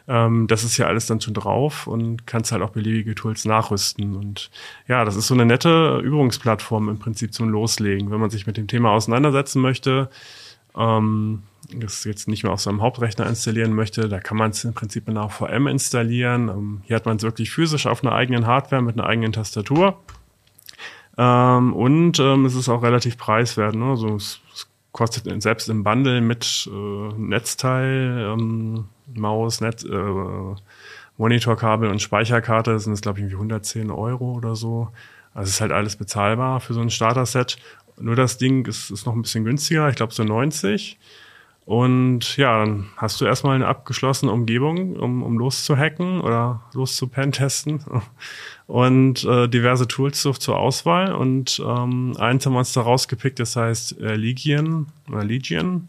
Ähm, 0.08 0.48
das 0.48 0.64
ist 0.64 0.78
ja 0.78 0.88
alles 0.88 1.06
dann 1.06 1.22
schon 1.22 1.34
drauf 1.34 1.88
und 1.88 2.28
kannst 2.28 2.52
halt 2.52 2.62
auch 2.62 2.72
beliebige 2.72 3.16
Tools 3.16 3.46
nachrüsten. 3.46 4.16
Und 4.16 4.50
ja, 4.88 5.06
das 5.06 5.16
ist 5.16 5.28
so 5.28 5.34
eine 5.34 5.46
nette 5.46 6.02
Übungsplattform 6.04 6.90
im 6.90 7.00
Prinzip 7.00 7.34
zum 7.34 7.50
Loslegen. 7.50 8.12
Wenn 8.12 8.20
man 8.20 8.30
sich 8.30 8.46
mit 8.46 8.58
dem 8.58 8.68
Thema 8.68 8.92
auseinandersetzen 8.92 9.62
möchte, 9.62 10.10
ähm, 10.78 11.44
das 11.74 12.04
jetzt 12.04 12.28
nicht 12.28 12.44
mehr 12.44 12.52
auf 12.52 12.62
seinem 12.62 12.82
Hauptrechner 12.82 13.26
installieren 13.26 13.74
möchte, 13.74 14.10
da 14.10 14.20
kann 14.20 14.38
man 14.38 14.52
es 14.52 14.64
im 14.66 14.74
Prinzip 14.74 15.08
in 15.08 15.18
einer 15.18 15.30
VM 15.30 15.68
installieren. 15.68 16.50
Ähm, 16.50 16.82
hier 16.84 16.98
hat 16.98 17.06
man 17.06 17.18
es 17.18 17.24
wirklich 17.24 17.52
physisch 17.52 17.88
auf 17.88 18.04
einer 18.04 18.14
eigenen 18.14 18.46
Hardware 18.46 18.82
mit 18.82 18.98
einer 18.98 19.08
eigenen 19.08 19.32
Tastatur. 19.32 19.98
Ähm, 21.18 21.74
und 21.74 22.20
ähm, 22.20 22.46
es 22.46 22.56
ist 22.56 22.70
auch 22.70 22.84
relativ 22.84 23.18
preiswert. 23.18 23.76
Ne? 23.76 23.86
Also 23.86 24.16
es, 24.16 24.42
es 24.54 24.68
kostet 24.94 25.42
selbst 25.42 25.68
im 25.68 25.84
Bundle 25.84 26.22
mit 26.22 26.70
äh, 26.72 27.14
Netzteil, 27.18 28.34
ähm, 28.34 28.86
Maus, 29.14 29.60
Netz, 29.60 29.84
äh, 29.84 30.56
Monitorkabel 31.18 31.90
und 31.90 32.02
Speicherkarte 32.02 32.80
sind 32.80 32.94
es, 32.94 33.02
glaube 33.02 33.20
ich, 33.20 33.24
irgendwie 33.24 33.36
110 33.36 33.92
Euro 33.92 34.34
oder 34.34 34.56
so. 34.56 34.90
Also 35.34 35.48
es 35.48 35.56
ist 35.56 35.62
halt 35.62 35.72
alles 35.72 35.96
bezahlbar 35.96 36.60
für 36.62 36.74
so 36.74 36.82
ein 36.82 36.90
Starter-Set. 36.90 37.58
Nur 38.00 38.16
das 38.16 38.38
Ding 38.38 38.66
ist, 38.68 38.92
ist 38.92 39.06
noch 39.06 39.14
ein 39.14 39.22
bisschen 39.22 39.44
günstiger, 39.44 39.90
ich 39.90 39.96
glaube 39.96 40.14
so 40.14 40.24
90. 40.24 40.98
Und 41.66 42.36
ja, 42.36 42.60
dann 42.60 42.90
hast 42.98 43.22
du 43.22 43.26
erstmal 43.26 43.56
eine 43.56 43.68
abgeschlossene 43.68 44.32
Umgebung, 44.32 44.98
um, 44.98 45.24
um 45.24 45.38
loszuhacken 45.38 46.20
oder 46.20 46.62
loszupentesten 46.74 47.80
und 48.68 49.24
äh, 49.24 49.48
diverse 49.48 49.88
Tools 49.88 50.22
zur, 50.22 50.34
zur 50.34 50.58
Auswahl. 50.58 51.14
Und 51.14 51.62
ähm, 51.66 52.16
eins 52.20 52.46
haben 52.46 52.54
wir 52.54 52.60
uns 52.60 52.74
da 52.74 52.82
rausgepickt, 52.82 53.40
das 53.40 53.56
heißt 53.56 54.00
äh, 54.02 54.16
Legion 54.16 54.88
oder 55.10 55.24
Legion. 55.24 55.88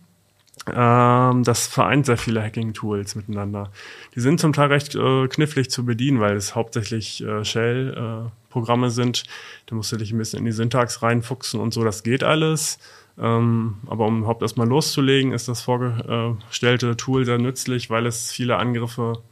Ähm, 0.72 1.43
das 1.43 1.66
vereint 1.66 2.07
sehr 2.07 2.16
viele 2.16 2.43
Hacking-Tools 2.43 3.16
miteinander. 3.16 3.70
Die 4.14 4.20
sind 4.20 4.39
zum 4.39 4.53
Teil 4.53 4.68
recht 4.68 4.95
äh, 4.95 5.27
knifflig 5.27 5.70
zu 5.70 5.85
bedienen, 5.85 6.20
weil 6.20 6.37
es 6.37 6.55
hauptsächlich 6.55 7.22
äh, 7.22 7.45
Shell-Programme 7.45 8.87
äh, 8.87 8.91
sind. 8.91 9.25
Da 9.66 9.75
musst 9.75 9.91
du 9.91 9.97
dich 9.97 10.12
ein 10.12 10.18
bisschen 10.18 10.39
in 10.39 10.45
die 10.47 10.53
Syntax 10.53 11.03
reinfuchsen 11.03 11.59
und 11.59 11.75
so, 11.75 11.83
das 11.83 12.05
geht 12.05 12.22
alles. 12.22 12.79
Ähm, 13.19 13.77
aber 13.87 14.07
um 14.07 14.19
überhaupt 14.19 14.43
erstmal 14.43 14.67
loszulegen, 14.67 15.33
ist 15.33 15.49
das 15.49 15.62
vorgestellte 15.62 16.97
Tool 16.97 17.25
sehr 17.25 17.39
nützlich, 17.39 17.91
weil 17.91 18.07
es 18.07 18.33
viele 18.33 18.57
Angriffe, 18.57 19.23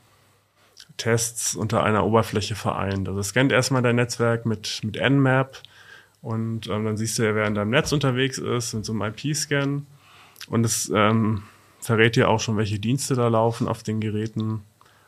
Tests 0.96 1.56
unter 1.56 1.82
einer 1.82 2.04
Oberfläche 2.04 2.54
vereint. 2.54 3.08
Also 3.08 3.22
scannt 3.22 3.50
erstmal 3.50 3.82
dein 3.82 3.96
Netzwerk 3.96 4.46
mit, 4.46 4.80
mit 4.84 4.96
Nmap 4.96 5.62
und 6.20 6.68
ähm, 6.68 6.84
dann 6.84 6.96
siehst 6.96 7.18
du 7.18 7.24
ja, 7.24 7.34
wer 7.34 7.46
in 7.46 7.54
deinem 7.54 7.70
Netz 7.70 7.92
unterwegs 7.92 8.38
ist, 8.38 8.74
mit 8.74 8.84
so 8.84 8.92
einem 8.92 9.02
IP-Scan. 9.02 9.86
Und 10.48 10.64
es 10.64 10.90
ähm, 10.94 11.42
verrät 11.80 12.16
dir 12.16 12.28
auch 12.28 12.40
schon, 12.40 12.56
welche 12.56 12.78
Dienste 12.78 13.14
da 13.14 13.28
laufen 13.28 13.68
auf 13.68 13.82
den 13.82 14.00
Geräten. 14.00 14.62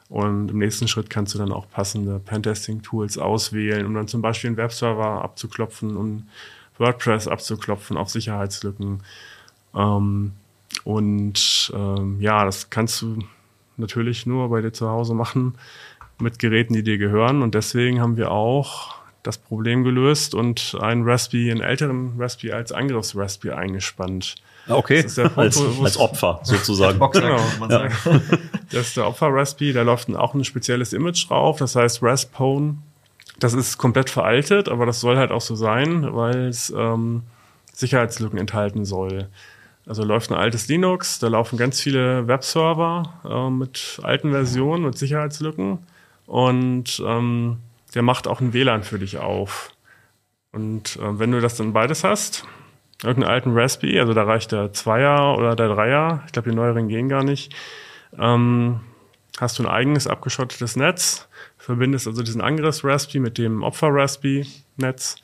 Und 0.09 0.51
im 0.51 0.59
nächsten 0.59 0.89
Schritt 0.89 1.11
kannst 1.11 1.35
du 1.35 1.39
dann 1.39 1.53
auch 1.53 1.70
passende 1.70 2.18
Pentesting-Tools 2.18 3.18
auswählen, 3.18 3.87
um 3.87 3.95
dann 3.95 4.09
zum 4.09 4.22
Beispiel 4.22 4.49
einen 4.49 4.57
Webserver 4.57 5.22
abzuklopfen 5.22 5.97
und 5.97 6.29
WordPress 6.79 7.29
abzuklopfen 7.29 7.97
auf 7.97 8.11
Sicherheitslücken. 8.11 9.03
Ähm, 9.75 10.33
und 10.85 11.72
ähm, 11.75 12.20
ja, 12.20 12.45
das 12.45 12.70
kannst 12.70 13.03
du 13.03 13.18
natürlich 13.77 14.27
nur 14.27 14.49
bei 14.51 14.61
dir 14.61 14.72
zu 14.72 14.89
Hause 14.89 15.14
machen 15.14 15.55
mit 16.20 16.39
Geräten, 16.39 16.75
die 16.75 16.83
dir 16.83 16.99
gehören. 16.99 17.43
Und 17.43 17.55
deswegen 17.55 18.01
haben 18.01 18.16
wir 18.16 18.31
auch 18.31 18.95
das 19.22 19.39
Problem 19.39 19.85
gelöst 19.85 20.35
und 20.35 20.77
einen 20.81 21.09
Raspberry, 21.09 21.51
einen 21.51 21.62
älteren 21.62 22.14
Raspberry 22.18 22.53
als 22.53 22.72
Angriffs-Raspberry 22.72 23.55
eingespannt. 23.55 24.35
Okay, 24.68 25.03
Punkt, 25.03 25.39
als, 25.39 25.61
als, 25.83 25.97
Opfer 25.99 26.41
sozusagen. 26.43 26.99
genau. 27.12 27.39
Ja. 27.68 27.89
Das 28.70 28.89
ist 28.89 28.97
der 28.97 29.07
Opfer-Raspberry, 29.09 29.72
da 29.72 29.83
läuft 29.83 30.14
auch 30.14 30.35
ein 30.35 30.45
spezielles 30.45 30.93
Image 30.93 31.29
drauf, 31.29 31.59
das 31.59 31.75
heißt 31.75 32.03
Raspone 32.03 32.77
das 33.39 33.55
ist 33.55 33.78
komplett 33.78 34.11
veraltet, 34.11 34.68
aber 34.68 34.87
das 34.87 35.01
soll 35.01 35.16
halt 35.16 35.30
auch 35.30 35.41
so 35.41 35.55
sein, 35.55 36.14
weil 36.14 36.49
es 36.49 36.70
ähm, 36.70 37.22
Sicherheitslücken 37.72 38.39
enthalten 38.39 38.85
soll. 38.85 39.28
Also 39.87 40.03
läuft 40.03 40.30
ein 40.30 40.39
altes 40.39 40.68
Linux, 40.68 41.18
da 41.18 41.28
laufen 41.28 41.59
ganz 41.59 41.80
viele 41.80 42.26
Webserver 42.26 43.20
äh, 43.28 43.51
mit 43.51 44.01
alten 44.03 44.30
Versionen, 44.30 44.85
mit 44.85 44.97
Sicherheitslücken 44.97 45.78
und 46.26 47.03
ähm, 47.05 47.59
der 47.95 48.03
macht 48.03 48.26
auch 48.26 48.41
ein 48.41 48.53
WLAN 48.53 48.82
für 48.82 48.99
dich 48.99 49.18
auf. 49.18 49.70
Und 50.53 50.97
äh, 50.97 51.18
wenn 51.18 51.32
du 51.32 51.41
das 51.41 51.57
dann 51.57 51.72
beides 51.72 52.03
hast, 52.03 52.47
irgendeinen 53.03 53.35
alten 53.35 53.59
Raspberry, 53.59 54.01
also 54.01 54.14
da 54.14 54.22
reicht 54.22 54.53
der 54.53 54.72
Zweier 54.72 55.37
oder 55.37 55.57
der 55.57 55.68
Dreier, 55.68 56.22
ich 56.26 56.32
glaube 56.32 56.51
die 56.51 56.57
neueren 56.57 56.89
gehen 56.89 57.09
gar 57.09 57.24
nicht, 57.24 57.55
ähm, 58.18 58.80
hast 59.39 59.59
du 59.59 59.64
ein 59.64 59.68
eigenes 59.68 60.07
abgeschottetes 60.07 60.76
Netz 60.76 61.28
verbindest 61.65 62.07
also 62.07 62.23
diesen 62.23 62.41
Angriffs-Raspberry 62.41 63.21
mit 63.21 63.39
dem 63.39 63.62
Opfer-Raspberry-Netz 63.62 65.17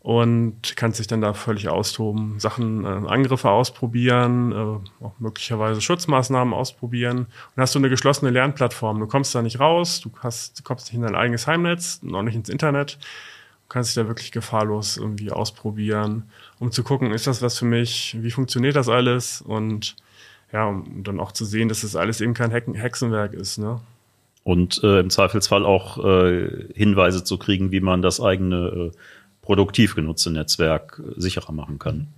und 0.00 0.76
kannst 0.76 0.98
dich 0.98 1.08
dann 1.08 1.20
da 1.20 1.34
völlig 1.34 1.68
austoben, 1.68 2.40
Sachen, 2.40 2.84
äh, 2.84 3.08
Angriffe 3.08 3.50
ausprobieren, 3.50 4.52
äh, 4.52 5.04
auch 5.04 5.12
möglicherweise 5.18 5.82
Schutzmaßnahmen 5.82 6.54
ausprobieren. 6.54 7.18
Und 7.54 7.62
hast 7.62 7.74
du 7.74 7.78
eine 7.78 7.90
geschlossene 7.90 8.30
Lernplattform. 8.30 8.98
Du 8.98 9.06
kommst 9.06 9.34
da 9.34 9.42
nicht 9.42 9.60
raus, 9.60 10.00
du, 10.00 10.10
hast, 10.20 10.58
du 10.58 10.62
kommst 10.62 10.86
nicht 10.86 10.94
in 10.94 11.02
dein 11.02 11.14
eigenes 11.14 11.46
Heimnetz, 11.46 12.02
noch 12.02 12.22
nicht 12.22 12.34
ins 12.34 12.48
Internet. 12.48 12.94
Du 12.94 13.74
kannst 13.74 13.90
dich 13.90 14.02
da 14.02 14.08
wirklich 14.08 14.32
gefahrlos 14.32 14.96
irgendwie 14.96 15.30
ausprobieren, 15.30 16.30
um 16.58 16.72
zu 16.72 16.82
gucken, 16.82 17.12
ist 17.12 17.26
das 17.26 17.42
was 17.42 17.58
für 17.58 17.66
mich, 17.66 18.16
wie 18.20 18.30
funktioniert 18.30 18.76
das 18.76 18.88
alles 18.88 19.42
und 19.42 19.96
ja, 20.52 20.66
um 20.66 21.04
dann 21.04 21.20
auch 21.20 21.32
zu 21.32 21.44
sehen, 21.44 21.68
dass 21.68 21.82
das 21.82 21.94
alles 21.94 22.20
eben 22.20 22.34
kein 22.34 22.50
Hexenwerk 22.50 23.34
ist, 23.34 23.58
ne? 23.58 23.80
Und 24.42 24.82
äh, 24.82 25.00
im 25.00 25.10
Zweifelsfall 25.10 25.64
auch 25.64 26.02
äh, 26.04 26.48
Hinweise 26.74 27.24
zu 27.24 27.38
kriegen, 27.38 27.72
wie 27.72 27.80
man 27.80 28.02
das 28.02 28.20
eigene 28.20 28.90
äh, 28.92 28.98
produktiv 29.42 29.94
genutzte 29.94 30.30
Netzwerk 30.30 31.00
äh, 31.04 31.20
sicherer 31.20 31.52
machen 31.52 31.78
kann. 31.78 32.08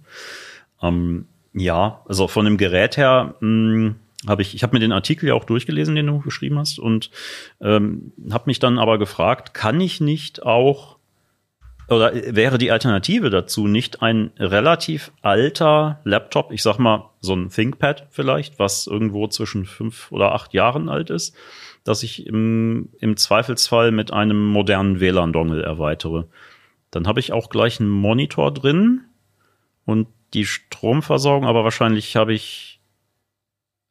Ähm, 0.82 1.26
ja, 1.54 2.00
also 2.06 2.28
von 2.28 2.44
dem 2.44 2.56
Gerät 2.56 2.96
her 2.96 3.34
hm, 3.40 3.96
habe 4.26 4.42
ich, 4.42 4.54
ich 4.54 4.62
habe 4.62 4.76
mir 4.76 4.80
den 4.80 4.92
Artikel 4.92 5.28
ja 5.28 5.34
auch 5.34 5.44
durchgelesen, 5.44 5.94
den 5.94 6.06
du 6.06 6.20
geschrieben 6.20 6.58
hast, 6.58 6.78
und 6.78 7.10
ähm, 7.60 8.12
habe 8.30 8.44
mich 8.46 8.58
dann 8.58 8.78
aber 8.78 8.98
gefragt, 8.98 9.54
kann 9.54 9.80
ich 9.80 10.00
nicht 10.00 10.42
auch 10.44 10.96
oder 11.88 12.12
wäre 12.14 12.58
die 12.58 12.70
Alternative 12.70 13.30
dazu 13.30 13.66
nicht 13.66 14.02
ein 14.02 14.30
relativ 14.38 15.12
alter 15.20 16.00
Laptop, 16.04 16.52
ich 16.52 16.62
sag 16.62 16.78
mal 16.78 17.10
so 17.20 17.34
ein 17.34 17.50
ThinkPad 17.50 18.08
vielleicht, 18.10 18.58
was 18.58 18.86
irgendwo 18.86 19.28
zwischen 19.28 19.64
fünf 19.64 20.10
oder 20.12 20.32
acht 20.32 20.54
Jahren 20.54 20.88
alt 20.88 21.10
ist, 21.10 21.36
dass 21.84 22.02
ich 22.02 22.26
im, 22.26 22.90
im 23.00 23.16
Zweifelsfall 23.16 23.90
mit 23.90 24.12
einem 24.12 24.46
modernen 24.46 25.00
WLAN-Dongle 25.00 25.62
erweitere. 25.62 26.26
Dann 26.90 27.06
habe 27.06 27.20
ich 27.20 27.32
auch 27.32 27.48
gleich 27.48 27.80
einen 27.80 27.90
Monitor 27.90 28.52
drin 28.52 29.02
und 29.84 30.08
die 30.34 30.46
Stromversorgung, 30.46 31.46
aber 31.46 31.64
wahrscheinlich 31.64 32.16
habe 32.16 32.32
ich. 32.32 32.80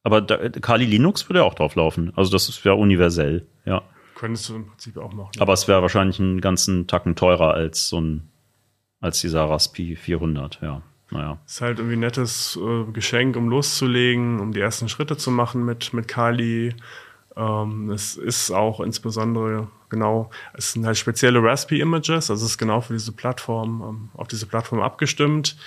Aber 0.03 0.21
da, 0.21 0.49
Kali 0.49 0.85
Linux 0.85 1.29
würde 1.29 1.43
auch 1.43 1.53
drauf 1.53 1.75
laufen. 1.75 2.11
Also 2.15 2.31
das 2.31 2.49
ist 2.49 2.63
ja 2.63 2.71
universell, 2.71 3.45
ja. 3.65 3.83
Könntest 4.21 4.49
du 4.49 4.55
im 4.55 4.67
Prinzip 4.67 4.97
auch 4.97 5.13
machen. 5.13 5.31
Aber 5.39 5.53
es 5.53 5.67
wäre 5.67 5.81
wahrscheinlich 5.81 6.19
einen 6.19 6.41
ganzen 6.41 6.85
Tacken 6.85 7.15
teurer 7.15 7.55
als 7.55 7.89
so 7.89 7.99
ein, 7.99 8.29
als 8.99 9.19
dieser 9.19 9.45
Raspi 9.45 9.95
400, 9.95 10.59
ja. 10.61 10.83
Naja. 11.09 11.39
Ist 11.47 11.59
halt 11.59 11.79
irgendwie 11.79 11.95
ein 11.95 12.01
nettes 12.01 12.55
äh, 12.61 12.83
Geschenk, 12.91 13.35
um 13.35 13.49
loszulegen, 13.49 14.39
um 14.39 14.53
die 14.53 14.59
ersten 14.59 14.89
Schritte 14.89 15.17
zu 15.17 15.31
machen 15.31 15.65
mit, 15.65 15.91
mit 15.95 16.07
Kali. 16.07 16.75
Ähm, 17.35 17.89
es 17.89 18.15
ist 18.15 18.51
auch 18.51 18.79
insbesondere 18.79 19.69
genau, 19.89 20.29
es 20.53 20.73
sind 20.73 20.85
halt 20.85 20.99
spezielle 20.99 21.41
Raspberry-Images, 21.41 22.29
also 22.29 22.45
es 22.45 22.51
ist 22.51 22.57
genau 22.59 22.79
für 22.81 22.93
diese 22.93 23.13
Plattform, 23.13 23.81
ähm, 23.81 24.09
auf 24.13 24.27
diese 24.27 24.45
Plattform 24.45 24.81
abgestimmt. 24.81 25.57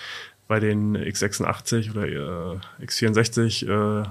Bei 0.46 0.60
den 0.60 0.96
x86 0.96 1.90
oder 1.90 2.06
äh, 2.06 2.84
x64 2.84 3.66
äh, 3.66 4.06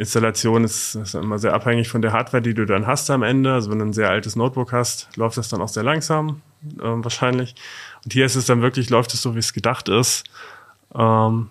Installationen 0.00 0.64
ist 0.64 0.94
das 0.94 1.14
immer 1.14 1.38
sehr 1.38 1.54
abhängig 1.54 1.88
von 1.88 2.02
der 2.02 2.12
Hardware, 2.12 2.42
die 2.42 2.54
du 2.54 2.66
dann 2.66 2.86
hast 2.86 3.10
am 3.10 3.22
Ende. 3.22 3.52
Also 3.52 3.70
wenn 3.70 3.78
du 3.78 3.84
ein 3.84 3.92
sehr 3.92 4.10
altes 4.10 4.34
Notebook 4.34 4.72
hast, 4.72 5.08
läuft 5.16 5.36
das 5.36 5.48
dann 5.48 5.60
auch 5.60 5.68
sehr 5.68 5.82
langsam, 5.82 6.42
äh, 6.78 6.82
wahrscheinlich. 6.82 7.54
Und 8.04 8.12
hier 8.12 8.26
ist 8.26 8.34
es 8.34 8.46
dann 8.46 8.62
wirklich, 8.62 8.90
läuft 8.90 9.14
es 9.14 9.22
so, 9.22 9.34
wie 9.34 9.40
es 9.40 9.52
gedacht 9.52 9.88
ist. 9.88 10.24
Ähm, 10.94 11.48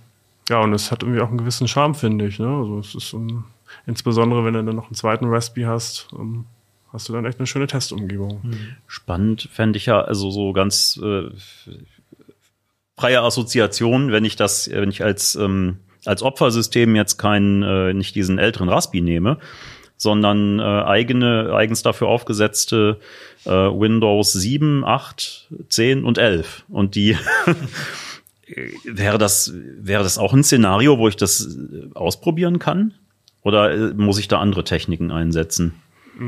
ja, 0.49 0.59
und 0.59 0.73
es 0.73 0.91
hat 0.91 1.03
irgendwie 1.03 1.21
auch 1.21 1.29
einen 1.29 1.37
gewissen 1.37 1.67
Charme, 1.67 1.95
finde 1.95 2.27
ich. 2.27 2.39
Ne? 2.39 2.47
Also 2.47 2.79
es 2.79 2.95
ist 2.95 3.13
um, 3.13 3.45
Insbesondere, 3.85 4.45
wenn 4.45 4.53
du 4.53 4.63
dann 4.63 4.75
noch 4.75 4.85
einen 4.85 4.95
zweiten 4.95 5.25
Raspberry 5.25 5.67
hast, 5.67 6.07
ähm, 6.13 6.45
hast 6.91 7.09
du 7.09 7.13
dann 7.13 7.25
echt 7.25 7.39
eine 7.39 7.47
schöne 7.47 7.67
Testumgebung. 7.67 8.39
Mhm. 8.43 8.75
Spannend 8.87 9.49
fände 9.51 9.77
ich 9.77 9.85
ja, 9.85 10.01
also 10.01 10.31
so 10.31 10.53
ganz 10.53 10.99
äh, 11.03 11.29
freie 12.97 13.21
Assoziation, 13.21 14.11
wenn 14.11 14.25
ich 14.25 14.35
das, 14.35 14.69
wenn 14.69 14.89
ich 14.89 15.03
als, 15.03 15.35
ähm, 15.35 15.79
als 16.05 16.23
Opfersystem 16.23 16.95
jetzt 16.95 17.17
keinen, 17.17 17.63
äh, 17.63 17.93
nicht 17.93 18.15
diesen 18.15 18.39
älteren 18.39 18.69
Raspberry 18.69 19.01
nehme, 19.01 19.37
sondern 19.97 20.59
äh, 20.59 20.63
eigene, 20.63 21.53
eigens 21.53 21.83
dafür 21.83 22.07
aufgesetzte 22.07 22.99
äh, 23.45 23.49
Windows 23.49 24.33
7, 24.33 24.85
8, 24.85 25.49
10 25.67 26.03
und 26.05 26.17
11. 26.17 26.63
Und 26.69 26.95
die 26.95 27.17
wäre 28.85 29.17
das, 29.17 29.53
wäre 29.55 30.03
das 30.03 30.17
auch 30.17 30.33
ein 30.33 30.43
Szenario, 30.43 30.97
wo 30.97 31.07
ich 31.07 31.17
das 31.17 31.57
ausprobieren 31.93 32.59
kann? 32.59 32.93
Oder 33.41 33.71
äh, 33.71 33.93
muss 33.93 34.19
ich 34.19 34.27
da 34.27 34.39
andere 34.39 34.63
Techniken 34.63 35.11
einsetzen? 35.11 35.73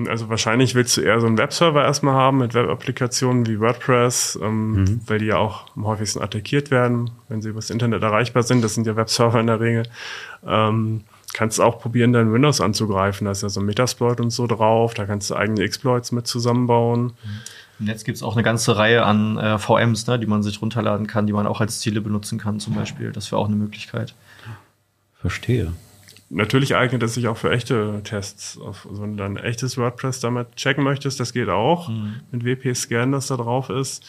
Also 0.08 0.30
wahrscheinlich 0.30 0.74
willst 0.76 0.96
du 0.96 1.02
eher 1.02 1.20
so 1.20 1.28
einen 1.28 1.38
Webserver 1.38 1.84
erstmal 1.84 2.14
haben 2.14 2.38
mit 2.38 2.54
Web-Applikationen 2.54 3.46
wie 3.48 3.60
WordPress, 3.60 4.40
ähm, 4.42 4.72
mhm. 4.72 5.02
weil 5.06 5.20
die 5.20 5.26
ja 5.26 5.38
auch 5.38 5.66
am 5.76 5.86
häufigsten 5.86 6.22
attackiert 6.22 6.72
werden, 6.72 7.12
wenn 7.28 7.42
sie 7.42 7.50
übers 7.50 7.70
Internet 7.70 8.02
erreichbar 8.02 8.44
sind. 8.44 8.64
Das 8.64 8.74
sind 8.74 8.88
ja 8.88 8.96
Webserver 8.96 9.40
in 9.40 9.48
der 9.48 9.60
Regel. 9.60 9.84
Ähm, 10.48 11.02
kannst 11.34 11.60
auch 11.60 11.80
probieren, 11.80 12.14
dein 12.14 12.32
Windows 12.32 12.62
anzugreifen. 12.62 13.26
Da 13.26 13.32
ist 13.32 13.44
ja 13.44 13.50
so 13.50 13.60
ein 13.60 13.66
Metasploit 13.66 14.20
und 14.20 14.30
so 14.30 14.48
drauf. 14.48 14.94
Da 14.94 15.06
kannst 15.06 15.30
du 15.30 15.36
eigene 15.36 15.62
Exploits 15.62 16.12
mit 16.12 16.28
zusammenbauen. 16.28 17.14
Und 17.80 17.88
jetzt 17.88 18.06
gibt 18.06 18.16
es 18.16 18.24
auch 18.24 18.36
eine 18.36 18.44
ganze 18.44 18.78
Reihe 18.78 19.04
an 19.04 19.38
äh, 19.38 19.58
VMs, 19.58 20.08
ne, 20.08 20.20
die 20.20 20.28
man 20.28 20.44
sich 20.44 20.62
runterladen 20.62 21.08
kann, 21.08 21.28
die 21.28 21.34
man 21.34 21.48
auch 21.48 21.62
als 21.62 21.80
Ziele 21.80 22.00
benutzen 22.00 22.38
kann 22.38 22.60
zum 22.60 22.76
Beispiel. 22.76 23.12
Das 23.12 23.32
wäre 23.32 23.42
auch 23.42 23.48
eine 23.48 23.56
Möglichkeit. 23.56 24.14
Verstehe 25.20 25.74
natürlich 26.32 26.76
eignet 26.76 27.04
es 27.04 27.14
sich 27.14 27.28
auch 27.28 27.38
für 27.38 27.52
echte 27.52 28.02
Tests. 28.04 28.60
Auf, 28.60 28.88
also 28.90 29.04
wenn 29.04 29.18
du 29.18 29.24
dann 29.24 29.38
echtes 29.38 29.78
WordPress 29.78 30.20
damit 30.20 30.56
checken 30.56 30.84
möchtest, 30.84 31.20
das 31.20 31.34
geht 31.34 31.50
auch. 31.50 31.90
Mhm. 31.90 32.22
Mit 32.32 32.46
WP-Scan, 32.46 33.12
das 33.12 33.28
da 33.28 33.38
drauf 33.38 33.70
ist. 33.70 34.06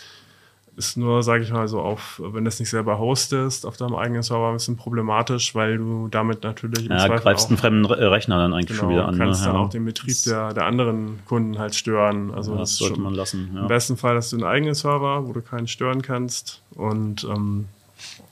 Ist 0.74 0.96
nur, 0.96 1.22
sage 1.22 1.44
ich 1.44 1.52
mal, 1.52 1.68
so 1.68 1.80
auf, 1.80 2.18
wenn 2.24 2.44
du 2.44 2.48
es 2.48 2.58
nicht 2.58 2.70
selber 2.70 2.98
hostest, 2.98 3.66
auf 3.66 3.76
deinem 3.76 3.94
eigenen 3.94 4.22
Server 4.22 4.48
ein 4.48 4.54
bisschen 4.54 4.78
problematisch, 4.78 5.54
weil 5.54 5.76
du 5.76 6.08
damit 6.08 6.44
natürlich 6.44 6.88
ja, 6.88 7.08
greifst 7.08 7.50
einen 7.50 7.58
fremden 7.58 7.84
Rechner 7.84 8.38
dann 8.38 8.54
eigentlich 8.54 8.68
genau, 8.68 8.80
schon 8.80 8.88
wieder 8.88 9.06
an. 9.06 9.12
Du 9.12 9.18
kannst 9.18 9.40
ne? 9.42 9.46
dann 9.48 9.56
ja. 9.56 9.62
auch 9.62 9.68
den 9.68 9.84
Betrieb 9.84 10.16
der, 10.24 10.54
der 10.54 10.64
anderen 10.64 11.18
Kunden 11.26 11.58
halt 11.58 11.74
stören. 11.74 12.30
Also 12.30 12.52
ja, 12.52 12.58
das, 12.58 12.70
das 12.70 12.78
sollte 12.78 13.00
man 13.00 13.12
lassen. 13.12 13.50
Ja. 13.54 13.62
Im 13.62 13.68
besten 13.68 13.98
Fall 13.98 14.16
hast 14.16 14.32
du 14.32 14.36
einen 14.36 14.46
eigenen 14.46 14.74
Server, 14.74 15.26
wo 15.26 15.34
du 15.34 15.42
keinen 15.42 15.68
stören 15.68 16.00
kannst 16.00 16.62
und 16.74 17.24
ähm, 17.24 17.66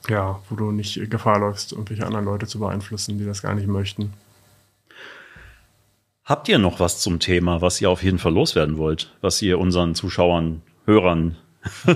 ja, 0.07 0.39
wo 0.49 0.55
du 0.55 0.71
nicht 0.71 1.09
Gefahr 1.09 1.39
läufst, 1.39 1.71
irgendwelche 1.71 2.05
anderen 2.05 2.25
Leute 2.25 2.47
zu 2.47 2.59
beeinflussen, 2.59 3.17
die 3.17 3.25
das 3.25 3.41
gar 3.41 3.55
nicht 3.55 3.67
möchten. 3.67 4.13
Habt 6.23 6.47
ihr 6.47 6.59
noch 6.59 6.79
was 6.79 6.99
zum 7.01 7.19
Thema, 7.19 7.61
was 7.61 7.81
ihr 7.81 7.89
auf 7.89 8.03
jeden 8.03 8.19
Fall 8.19 8.33
loswerden 8.33 8.77
wollt, 8.77 9.13
was 9.21 9.41
ihr 9.41 9.59
unseren 9.59 9.95
Zuschauern, 9.95 10.61
Hörern 10.85 11.37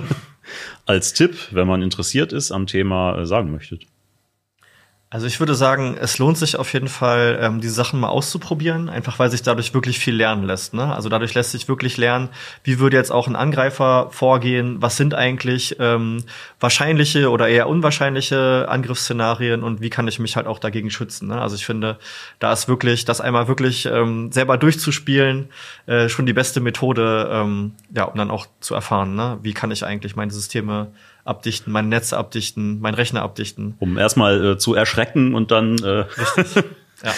als 0.85 1.13
Tipp, 1.13 1.35
wenn 1.51 1.67
man 1.67 1.81
interessiert 1.81 2.33
ist 2.33 2.51
am 2.51 2.67
Thema, 2.67 3.17
äh, 3.19 3.25
sagen 3.25 3.51
möchtet? 3.51 3.85
Also 5.11 5.27
ich 5.27 5.39
würde 5.39 5.53
sagen, 5.53 5.95
es 5.99 6.17
lohnt 6.17 6.37
sich 6.37 6.57
auf 6.57 6.73
jeden 6.73 6.87
Fall, 6.87 7.37
ähm, 7.39 7.61
diese 7.61 7.75
Sachen 7.75 7.99
mal 7.99 8.09
auszuprobieren, 8.09 8.89
einfach 8.89 9.19
weil 9.19 9.29
sich 9.29 9.43
dadurch 9.43 9.73
wirklich 9.73 9.99
viel 9.99 10.15
lernen 10.15 10.45
lässt. 10.45 10.73
Ne? 10.73 10.93
Also 10.93 11.09
dadurch 11.09 11.35
lässt 11.35 11.51
sich 11.51 11.67
wirklich 11.67 11.95
lernen, 11.97 12.29
wie 12.63 12.79
würde 12.79 12.97
jetzt 12.97 13.11
auch 13.11 13.27
ein 13.27 13.35
Angreifer 13.35 14.07
vorgehen, 14.09 14.81
was 14.81 14.97
sind 14.97 15.13
eigentlich 15.13 15.77
ähm, 15.79 16.23
wahrscheinliche 16.59 17.29
oder 17.29 17.47
eher 17.47 17.69
unwahrscheinliche 17.69 18.65
Angriffsszenarien 18.67 19.63
und 19.63 19.79
wie 19.79 19.91
kann 19.91 20.07
ich 20.07 20.17
mich 20.17 20.35
halt 20.35 20.47
auch 20.47 20.57
dagegen 20.57 20.89
schützen. 20.89 21.27
Ne? 21.27 21.39
Also 21.39 21.55
ich 21.55 21.67
finde, 21.67 21.99
da 22.39 22.51
ist 22.51 22.67
wirklich, 22.67 23.05
das 23.05 23.21
einmal 23.21 23.47
wirklich 23.47 23.85
ähm, 23.85 24.31
selber 24.31 24.57
durchzuspielen, 24.57 25.49
äh, 25.85 26.09
schon 26.09 26.25
die 26.25 26.33
beste 26.33 26.61
Methode, 26.61 27.29
ähm, 27.31 27.73
ja, 27.95 28.05
um 28.05 28.17
dann 28.17 28.31
auch 28.31 28.47
zu 28.59 28.73
erfahren, 28.73 29.15
ne? 29.15 29.37
wie 29.43 29.53
kann 29.53 29.69
ich 29.69 29.85
eigentlich 29.85 30.15
meine 30.15 30.31
Systeme 30.31 30.91
abdichten, 31.25 31.73
mein 31.73 31.89
Netz 31.89 32.13
abdichten, 32.13 32.79
mein 32.79 32.93
Rechner 32.93 33.23
abdichten. 33.23 33.75
Um 33.79 33.97
erstmal 33.97 34.45
äh, 34.45 34.57
zu 34.57 34.75
erschrecken 34.75 35.35
und 35.35 35.51
dann 35.51 35.77
äh, 35.79 36.05
ja. 37.03 37.15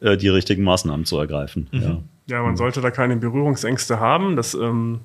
äh, 0.12 0.16
die 0.16 0.28
richtigen 0.28 0.64
Maßnahmen 0.64 1.04
zu 1.04 1.18
ergreifen. 1.18 1.68
Mhm. 1.70 1.82
Ja. 1.82 1.98
ja, 2.26 2.42
man 2.42 2.56
sollte 2.56 2.80
da 2.80 2.90
keine 2.90 3.16
Berührungsängste 3.16 4.00
haben. 4.00 4.34
Das 4.34 4.54
ähm, 4.54 5.00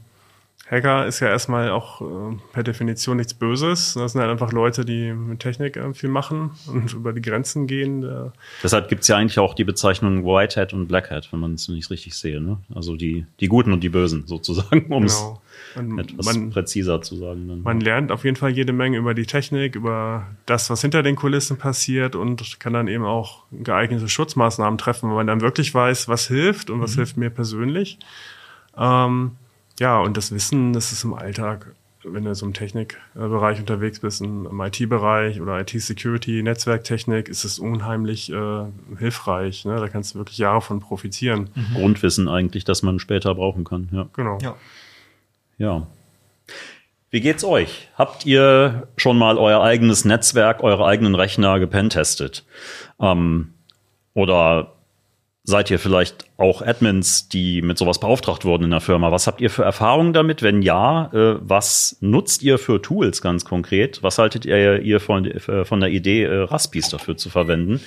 Hacker 0.69 1.05
ist 1.05 1.19
ja 1.19 1.27
erstmal 1.27 1.69
auch 1.69 2.01
äh, 2.01 2.37
per 2.51 2.63
Definition 2.63 3.17
nichts 3.17 3.35
Böses. 3.35 3.93
Das 3.93 4.13
sind 4.13 4.21
halt 4.21 4.31
einfach 4.31 4.51
Leute, 4.51 4.83
die 4.83 5.13
mit 5.13 5.39
Technik 5.39 5.77
äh, 5.77 5.93
viel 5.93 6.09
machen 6.09 6.51
und 6.67 6.91
über 6.93 7.13
die 7.13 7.21
Grenzen 7.21 7.67
gehen. 7.67 8.03
Äh. 8.03 8.31
Deshalb 8.63 8.89
gibt's 8.89 9.07
ja 9.07 9.17
eigentlich 9.17 9.37
auch 9.37 9.53
die 9.53 9.63
Bezeichnung 9.63 10.25
White 10.25 10.59
Hat 10.59 10.73
und 10.73 10.87
Black 10.87 11.11
Hat, 11.11 11.31
wenn 11.31 11.39
man 11.39 11.53
es 11.53 11.69
nicht 11.69 11.91
richtig 11.91 12.15
sehe. 12.15 12.41
Ne? 12.41 12.57
Also 12.73 12.95
die, 12.95 13.27
die 13.41 13.47
Guten 13.47 13.73
und 13.73 13.81
die 13.81 13.89
Bösen 13.89 14.25
sozusagen, 14.25 14.85
um 14.91 15.03
es 15.03 15.23
genau. 15.75 15.99
etwas 15.99 16.25
man, 16.25 16.49
präziser 16.49 16.99
zu 17.03 17.15
sagen. 17.15 17.47
Dann. 17.47 17.61
Man 17.61 17.79
lernt 17.79 18.11
auf 18.11 18.23
jeden 18.23 18.35
Fall 18.35 18.49
jede 18.49 18.73
Menge 18.73 18.97
über 18.97 19.13
die 19.13 19.27
Technik, 19.27 19.75
über 19.75 20.25
das, 20.47 20.71
was 20.71 20.81
hinter 20.81 21.03
den 21.03 21.15
Kulissen 21.15 21.57
passiert 21.57 22.15
und 22.15 22.59
kann 22.59 22.73
dann 22.73 22.87
eben 22.87 23.05
auch 23.05 23.43
geeignete 23.51 24.09
Schutzmaßnahmen 24.09 24.79
treffen, 24.79 25.09
weil 25.09 25.17
man 25.17 25.27
dann 25.27 25.41
wirklich 25.41 25.75
weiß, 25.75 26.07
was 26.07 26.27
hilft 26.27 26.71
und 26.71 26.81
was 26.81 26.93
mhm. 26.93 26.95
hilft 26.95 27.17
mir 27.17 27.29
persönlich. 27.29 27.99
Ähm, 28.75 29.33
ja, 29.79 29.99
und 29.99 30.17
das 30.17 30.31
Wissen, 30.31 30.73
das 30.73 30.91
ist 30.91 31.03
im 31.03 31.13
Alltag, 31.13 31.73
wenn 32.03 32.23
du 32.23 32.35
so 32.35 32.45
im 32.45 32.53
Technikbereich 32.53 33.59
unterwegs 33.59 33.99
bist, 33.99 34.21
im 34.21 34.61
IT-Bereich 34.61 35.41
oder 35.41 35.59
IT-Security, 35.59 36.43
Netzwerktechnik, 36.43 37.27
ist 37.27 37.43
es 37.43 37.59
unheimlich 37.59 38.31
äh, 38.31 38.65
hilfreich. 38.97 39.65
Ne? 39.65 39.77
Da 39.77 39.87
kannst 39.87 40.13
du 40.13 40.19
wirklich 40.19 40.37
Jahre 40.37 40.61
von 40.61 40.79
profitieren. 40.79 41.49
Mhm. 41.55 41.75
Grundwissen 41.75 42.27
eigentlich, 42.27 42.63
das 42.63 42.83
man 42.83 42.99
später 42.99 43.35
brauchen 43.35 43.63
kann. 43.63 43.89
Ja. 43.91 44.07
Genau. 44.13 44.37
Ja. 44.41 44.55
ja. 45.57 45.87
Wie 47.09 47.21
geht's 47.21 47.43
euch? 47.43 47.89
Habt 47.95 48.25
ihr 48.25 48.87
schon 48.97 49.17
mal 49.17 49.37
euer 49.37 49.63
eigenes 49.63 50.05
Netzwerk, 50.05 50.63
eure 50.63 50.85
eigenen 50.85 51.15
Rechner 51.15 51.59
gepentestet? 51.59 52.45
Ähm, 52.99 53.53
oder 54.13 54.74
Seid 55.47 55.69
ihr 55.69 55.77
vielleicht 55.77 56.25
auch 56.37 56.63
Admins, 56.63 57.29
die 57.29 57.61
mit 57.61 57.77
sowas 57.77 57.99
beauftragt 57.99 58.45
wurden 58.45 58.63
in 58.63 58.71
der 58.71 58.81
Firma? 58.81 59.11
Was 59.11 59.27
habt 59.27 59.41
ihr 59.41 59.51
für 59.51 59.63
Erfahrungen 59.63 60.11
damit? 60.11 60.41
Wenn 60.41 60.63
ja, 60.63 61.11
äh, 61.13 61.37
was 61.39 61.97
nutzt 62.01 62.41
ihr 62.41 62.57
für 62.57 62.81
Tools 62.81 63.21
ganz 63.21 63.45
konkret? 63.45 64.01
Was 64.01 64.17
haltet 64.17 64.45
ihr, 64.45 64.81
ihr 64.81 64.99
von, 64.99 65.25
äh, 65.25 65.63
von 65.63 65.79
der 65.79 65.89
Idee, 65.89 66.23
äh, 66.23 66.35
Raspis 66.41 66.89
dafür 66.89 67.15
zu 67.15 67.29
verwenden? 67.29 67.79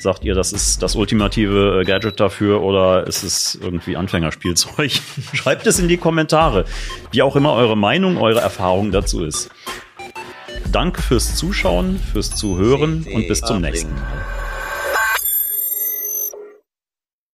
Sagt 0.00 0.24
ihr, 0.24 0.34
das 0.34 0.52
ist 0.52 0.82
das 0.82 0.96
ultimative 0.96 1.80
äh, 1.80 1.84
Gadget 1.84 2.18
dafür 2.18 2.60
oder 2.60 3.06
ist 3.06 3.22
es 3.22 3.54
irgendwie 3.54 3.96
Anfängerspielzeug? 3.96 4.90
Schreibt 5.32 5.68
es 5.68 5.78
in 5.78 5.86
die 5.86 5.96
Kommentare, 5.96 6.64
wie 7.12 7.22
auch 7.22 7.36
immer 7.36 7.52
eure 7.52 7.76
Meinung, 7.76 8.18
eure 8.18 8.40
Erfahrung 8.40 8.90
dazu 8.90 9.24
ist. 9.24 9.48
Danke 10.72 11.02
fürs 11.02 11.36
Zuschauen, 11.36 12.00
fürs 12.12 12.34
Zuhören 12.34 13.06
und 13.14 13.28
bis 13.28 13.42
zum 13.42 13.60
nächsten 13.60 13.94
Mal. 13.94 14.49